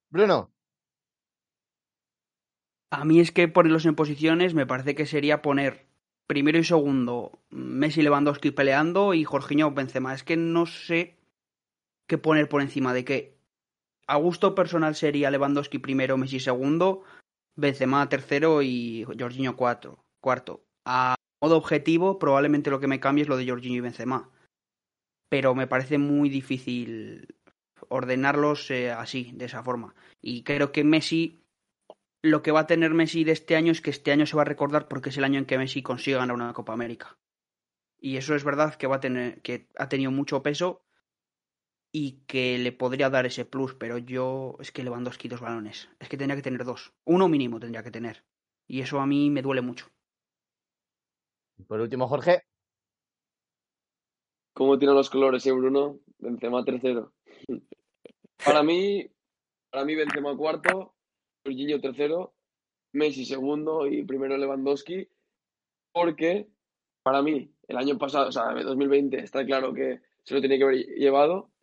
Bruno. 0.10 0.52
A 2.90 3.04
mí 3.04 3.20
es 3.20 3.32
que 3.32 3.50
ponerlos 3.50 3.86
en 3.86 3.96
posiciones 3.96 4.54
me 4.54 4.66
parece 4.66 4.96
que 4.96 5.06
sería 5.06 5.42
poner 5.42 5.86
primero 6.28 6.58
y 6.58 6.64
segundo 6.64 7.40
Messi 7.50 8.02
Lewandowski 8.02 8.52
peleando 8.52 9.14
y 9.14 9.26
Jorginho 9.26 9.72
Benzema. 9.72 10.14
Es 10.14 10.24
que 10.24 10.38
no 10.38 10.66
sé 10.66 11.18
qué 12.08 12.18
poner 12.18 12.50
por 12.50 12.62
encima 12.62 12.94
de 12.94 13.06
qué. 13.06 13.38
A 14.08 14.18
gusto 14.18 14.56
personal 14.56 14.96
sería 14.96 15.32
Lewandowski 15.32 15.80
primero, 15.80 16.18
Messi 16.18 16.40
segundo, 16.40 17.04
Benzema 17.56 18.08
tercero 18.10 18.62
y 18.62 19.06
Jorginho 19.20 19.56
cuatro, 19.56 20.04
cuarto. 20.22 20.64
A 20.86 21.16
modo 21.42 21.58
objetivo, 21.58 22.20
probablemente 22.20 22.70
lo 22.70 22.80
que 22.80 22.88
me 22.88 23.00
cambie 23.00 23.24
es 23.24 23.30
lo 23.30 23.38
de 23.38 23.48
Jorginho 23.48 23.78
y 23.78 23.82
Benzema 23.82 24.32
pero 25.30 25.56
me 25.56 25.68
parece 25.68 25.98
muy 25.98 26.30
difícil 26.30 27.36
ordenarlos 27.90 28.72
eh, 28.72 28.92
así, 28.92 29.32
de 29.34 29.46
esa 29.46 29.64
forma. 29.64 29.94
Y 30.22 30.44
creo 30.44 30.72
que 30.72 30.84
Messi, 30.84 31.44
lo 32.22 32.42
que 32.42 32.52
va 32.52 32.62
a 32.62 32.68
tener 32.68 32.94
Messi 32.94 33.24
de 33.24 33.34
este 33.34 33.56
año 33.56 33.72
es 33.72 33.82
que 33.82 33.90
este 33.90 34.12
año 34.12 34.26
se 34.26 34.36
va 34.36 34.44
a 34.44 34.46
recordar 34.46 34.88
porque 34.88 35.10
es 35.10 35.18
el 35.18 35.24
año 35.24 35.40
en 35.40 35.46
que 35.46 35.58
Messi 35.58 35.82
consigue 35.82 36.18
ganar 36.18 36.36
una 36.36 36.54
Copa 36.54 36.74
América. 36.74 37.18
Y 38.00 38.18
eso 38.18 38.36
es 38.36 38.44
verdad 38.44 38.76
que 38.76 38.88
va 38.88 38.98
a 38.98 39.00
tener, 39.00 39.42
que 39.42 39.68
ha 39.78 39.90
tenido 39.90 40.12
mucho 40.12 40.42
peso 40.42 40.85
y 41.98 42.26
que 42.28 42.58
le 42.58 42.74
podría 42.74 43.10
dar 43.10 43.26
ese 43.26 43.46
plus, 43.46 43.74
pero 43.74 43.98
yo 43.98 44.58
es 44.60 44.74
que 44.74 44.84
le 44.84 44.90
van 44.90 45.06
dos 45.06 45.18
quitos 45.18 45.40
balones. 45.40 45.88
Es 45.98 46.10
que 46.10 46.18
tendría 46.18 46.36
que 46.36 46.42
tener 46.42 46.66
dos. 46.66 46.94
Uno 47.06 47.30
mínimo 47.30 47.58
tendría 47.58 47.84
que 47.84 47.90
tener. 47.90 48.26
Y 48.68 48.82
eso 48.82 49.00
a 49.00 49.06
mí 49.06 49.30
me 49.30 49.42
duele 49.42 49.62
mucho. 49.62 49.88
Por 51.66 51.80
último, 51.80 52.10
Jorge. 52.10 52.42
¿Cómo 54.54 54.78
tiran 54.78 54.96
los 54.96 55.10
colores, 55.10 55.46
eh, 55.46 55.54
Bruno? 55.54 56.02
Benzema 56.18 56.66
tercero. 56.66 57.14
para 58.46 58.62
mí, 58.62 59.10
para 59.70 59.86
mí 59.86 59.96
Benzema 59.96 60.36
cuarto, 60.36 60.96
Jorginho 61.46 61.80
tercero, 61.80 62.36
Messi 62.92 63.24
segundo 63.24 63.88
y 63.88 64.04
primero 64.04 64.36
Lewandowski, 64.36 65.08
porque 65.94 66.50
para 67.04 67.22
mí 67.22 67.56
el 67.70 67.78
año 67.78 67.98
pasado, 67.98 68.28
o 68.28 68.32
sea, 68.34 68.54
2020, 68.54 69.18
está 69.18 69.46
claro 69.46 69.74
que 69.74 70.02
se 70.24 70.34
lo 70.34 70.42
tenía 70.42 70.58
que 70.58 70.64
haber 70.66 70.86
llevado 70.88 71.55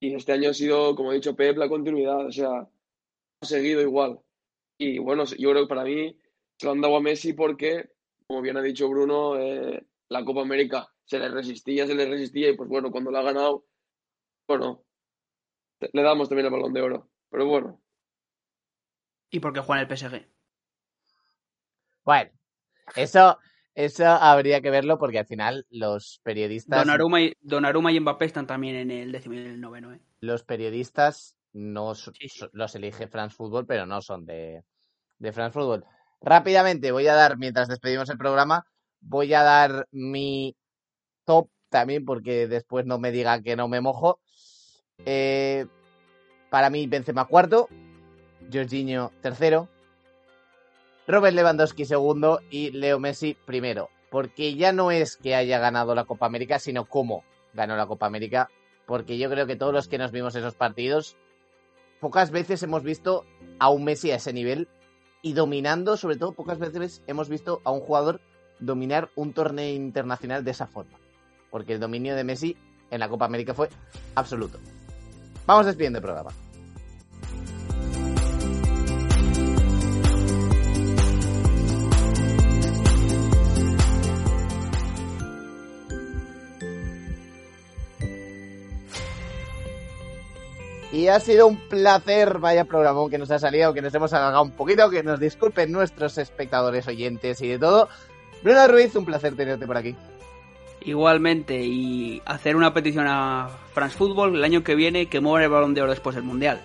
y 0.00 0.14
este 0.14 0.32
año 0.32 0.50
ha 0.50 0.54
sido, 0.54 0.96
como 0.96 1.10
ha 1.10 1.14
dicho 1.14 1.36
Pep, 1.36 1.56
la 1.58 1.68
continuidad, 1.68 2.26
o 2.26 2.32
sea, 2.32 2.68
ha 3.40 3.46
seguido 3.46 3.82
igual. 3.82 4.18
Y 4.78 4.98
bueno, 4.98 5.24
yo 5.24 5.50
creo 5.50 5.64
que 5.64 5.68
para 5.68 5.84
mí 5.84 6.18
se 6.56 6.66
lo 6.66 6.72
han 6.72 6.80
dado 6.80 6.96
a 6.96 7.00
Messi 7.00 7.34
porque, 7.34 7.90
como 8.26 8.40
bien 8.40 8.56
ha 8.56 8.62
dicho 8.62 8.88
Bruno, 8.88 9.38
eh, 9.38 9.86
la 10.08 10.24
Copa 10.24 10.40
América 10.40 10.88
se 11.04 11.18
le 11.18 11.28
resistía, 11.28 11.86
se 11.86 11.94
le 11.94 12.06
resistía 12.06 12.50
y 12.50 12.56
pues 12.56 12.68
bueno, 12.68 12.90
cuando 12.90 13.10
lo 13.10 13.18
ha 13.18 13.22
ganado, 13.22 13.66
bueno, 14.48 14.84
le 15.80 16.02
damos 16.02 16.28
también 16.28 16.46
el 16.46 16.52
balón 16.52 16.72
de 16.72 16.80
oro. 16.80 17.10
Pero 17.30 17.46
bueno. 17.46 17.82
¿Y 19.30 19.40
por 19.40 19.52
qué 19.52 19.60
juega 19.60 19.82
en 19.82 19.88
el 19.90 19.96
PSG? 19.96 20.26
Bueno, 22.04 22.30
eso, 22.96 23.38
eso 23.84 24.06
habría 24.06 24.60
que 24.60 24.70
verlo 24.70 24.98
porque 24.98 25.18
al 25.18 25.26
final 25.26 25.66
los 25.70 26.20
periodistas. 26.22 26.80
Donnarumma 26.80 27.20
y, 27.22 27.36
Donnarumma 27.40 27.92
y 27.92 28.00
Mbappé 28.00 28.24
están 28.26 28.46
también 28.46 28.76
en 28.76 28.90
el 28.90 29.12
décimo 29.12 29.34
y 29.34 29.38
el 29.38 29.60
noveno. 29.60 29.92
¿eh? 29.92 30.00
Los 30.20 30.44
periodistas 30.44 31.36
no 31.52 31.92
los 32.52 32.74
elige 32.74 33.08
France 33.08 33.34
Football, 33.36 33.66
pero 33.66 33.86
no 33.86 34.00
son 34.02 34.26
de, 34.26 34.64
de 35.18 35.32
France 35.32 35.54
Football. 35.54 35.84
Rápidamente 36.20 36.92
voy 36.92 37.06
a 37.06 37.14
dar, 37.14 37.38
mientras 37.38 37.68
despedimos 37.68 38.08
el 38.10 38.18
programa, 38.18 38.66
voy 39.00 39.32
a 39.34 39.42
dar 39.42 39.86
mi 39.90 40.56
top 41.24 41.48
también, 41.68 42.04
porque 42.04 42.46
después 42.46 42.84
no 42.84 42.98
me 42.98 43.12
diga 43.12 43.40
que 43.42 43.56
no 43.56 43.68
me 43.68 43.80
mojo. 43.80 44.20
Eh, 45.06 45.66
para 46.50 46.68
mí, 46.68 46.86
Benzema 46.86 47.26
cuarto, 47.26 47.68
Jorginho 48.52 49.12
tercero, 49.22 49.68
Robert 51.10 51.34
Lewandowski 51.34 51.84
segundo 51.84 52.40
y 52.50 52.70
Leo 52.70 52.98
Messi 53.00 53.36
primero. 53.44 53.88
Porque 54.10 54.54
ya 54.54 54.72
no 54.72 54.90
es 54.90 55.16
que 55.16 55.34
haya 55.34 55.58
ganado 55.58 55.94
la 55.94 56.04
Copa 56.04 56.26
América, 56.26 56.58
sino 56.58 56.84
cómo 56.84 57.24
ganó 57.52 57.76
la 57.76 57.86
Copa 57.86 58.06
América. 58.06 58.48
Porque 58.86 59.18
yo 59.18 59.30
creo 59.30 59.46
que 59.46 59.56
todos 59.56 59.72
los 59.72 59.88
que 59.88 59.98
nos 59.98 60.12
vimos 60.12 60.34
esos 60.34 60.54
partidos, 60.54 61.16
pocas 62.00 62.30
veces 62.30 62.62
hemos 62.62 62.82
visto 62.82 63.24
a 63.58 63.70
un 63.70 63.84
Messi 63.84 64.10
a 64.10 64.16
ese 64.16 64.32
nivel 64.32 64.68
y 65.22 65.32
dominando, 65.32 65.96
sobre 65.96 66.16
todo 66.16 66.32
pocas 66.32 66.58
veces 66.58 67.02
hemos 67.06 67.28
visto 67.28 67.60
a 67.64 67.70
un 67.70 67.80
jugador 67.80 68.20
dominar 68.58 69.10
un 69.16 69.32
torneo 69.32 69.74
internacional 69.74 70.44
de 70.44 70.50
esa 70.52 70.66
forma. 70.66 70.98
Porque 71.50 71.74
el 71.74 71.80
dominio 71.80 72.14
de 72.14 72.24
Messi 72.24 72.56
en 72.90 73.00
la 73.00 73.08
Copa 73.08 73.24
América 73.26 73.54
fue 73.54 73.68
absoluto. 74.14 74.58
Vamos 75.46 75.66
despidiendo 75.66 75.98
el 75.98 76.04
programa. 76.04 76.30
Y 90.92 91.06
ha 91.06 91.20
sido 91.20 91.46
un 91.46 91.56
placer, 91.56 92.38
vaya 92.38 92.64
programón 92.64 93.10
que 93.10 93.18
nos 93.18 93.30
ha 93.30 93.38
salido, 93.38 93.72
que 93.72 93.82
nos 93.82 93.94
hemos 93.94 94.12
alargado 94.12 94.42
un 94.42 94.50
poquito, 94.50 94.90
que 94.90 95.04
nos 95.04 95.20
disculpen 95.20 95.70
nuestros 95.70 96.18
espectadores, 96.18 96.88
oyentes 96.88 97.40
y 97.42 97.48
de 97.48 97.58
todo. 97.58 97.88
Bruno 98.42 98.66
Ruiz, 98.66 98.94
un 98.96 99.04
placer 99.04 99.36
tenerte 99.36 99.66
por 99.66 99.76
aquí. 99.76 99.94
Igualmente, 100.82 101.60
y 101.60 102.22
hacer 102.24 102.56
una 102.56 102.74
petición 102.74 103.06
a 103.06 103.50
France 103.72 103.96
Football 103.96 104.34
el 104.34 104.42
año 104.42 104.64
que 104.64 104.74
viene 104.74 105.06
que 105.06 105.20
mueva 105.20 105.44
el 105.44 105.50
balón 105.50 105.74
de 105.74 105.82
oro 105.82 105.90
después 105.90 106.16
del 106.16 106.24
Mundial. 106.24 106.60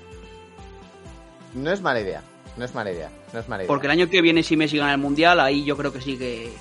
No 1.54 1.72
es 1.72 1.82
mala 1.82 2.00
idea, 2.00 2.24
no 2.58 2.66
es 2.66 2.74
mala 2.74 2.92
idea, 2.92 3.12
no 3.32 3.40
es 3.40 3.48
mala 3.48 3.64
idea. 3.64 3.68
Porque 3.68 3.88
el 3.88 3.92
año 3.92 4.10
que 4.10 4.22
viene 4.22 4.42
si 4.42 4.58
Messi 4.58 4.78
gana 4.78 4.94
el 4.94 5.00
Mundial, 5.00 5.40
ahí 5.40 5.64
yo 5.66 5.78
creo 5.78 5.94
que 5.94 6.02
sí 6.02 6.18
que... 6.18 6.52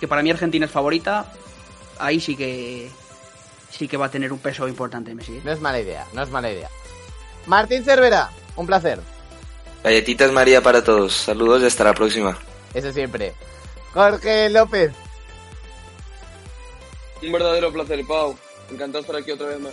Que 0.00 0.06
para 0.06 0.22
mí 0.22 0.30
Argentina 0.30 0.66
es 0.66 0.72
favorita, 0.72 1.32
ahí 1.98 2.20
sí 2.20 2.36
que... 2.36 2.90
Sí 3.70 3.88
que 3.88 3.96
va 3.96 4.06
a 4.06 4.10
tener 4.10 4.32
un 4.32 4.38
peso 4.38 4.68
importante 4.68 5.14
Messi. 5.14 5.36
¿eh? 5.36 5.42
No 5.44 5.52
es 5.52 5.60
mala 5.60 5.80
idea, 5.80 6.04
no 6.12 6.22
es 6.22 6.30
mala 6.30 6.50
idea. 6.50 6.68
Martín 7.46 7.84
Cervera, 7.84 8.30
un 8.56 8.66
placer. 8.66 9.00
Galletitas 9.84 10.32
María 10.32 10.60
para 10.62 10.82
todos. 10.82 11.14
Saludos 11.14 11.62
y 11.62 11.66
hasta 11.66 11.84
la 11.84 11.94
próxima. 11.94 12.36
Eso 12.74 12.92
siempre. 12.92 13.34
Jorge 13.94 14.50
López. 14.50 14.92
Un 17.22 17.32
verdadero 17.32 17.72
placer, 17.72 18.04
Pau. 18.06 18.36
Encantado 18.70 18.92
de 18.92 19.00
estar 19.00 19.16
aquí 19.16 19.30
otra 19.30 19.46
vez 19.46 19.60
más. 19.60 19.72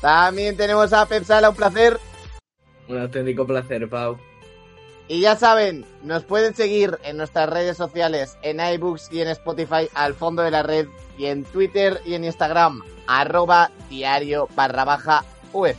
También 0.00 0.56
tenemos 0.56 0.92
a 0.92 1.06
Pep 1.06 1.24
Sala, 1.24 1.50
un 1.50 1.56
placer. 1.56 1.98
Un 2.88 3.00
auténtico 3.00 3.46
placer, 3.46 3.88
Pau. 3.88 4.18
Y 5.08 5.20
ya 5.20 5.36
saben, 5.36 5.86
nos 6.02 6.24
pueden 6.24 6.54
seguir 6.54 6.98
en 7.04 7.16
nuestras 7.16 7.48
redes 7.48 7.76
sociales, 7.76 8.36
en 8.42 8.60
iBooks 8.60 9.08
y 9.12 9.20
en 9.20 9.28
Spotify, 9.28 9.88
al 9.94 10.14
fondo 10.14 10.42
de 10.42 10.50
la 10.50 10.62
red, 10.62 10.88
y 11.16 11.26
en 11.26 11.44
Twitter 11.44 12.00
y 12.04 12.14
en 12.14 12.24
Instagram, 12.24 12.82
arroba 13.06 13.70
diario 13.88 14.48
barra 14.54 14.84
baja 14.84 15.24
UF. 15.52 15.76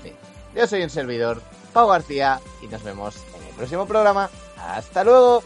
Yo 0.55 0.67
soy 0.67 0.83
un 0.83 0.89
servidor, 0.89 1.41
Pau 1.73 1.87
García, 1.87 2.39
y 2.61 2.67
nos 2.67 2.83
vemos 2.83 3.15
en 3.35 3.47
el 3.47 3.53
próximo 3.55 3.85
programa. 3.85 4.29
¡Hasta 4.57 5.03
luego! 5.03 5.43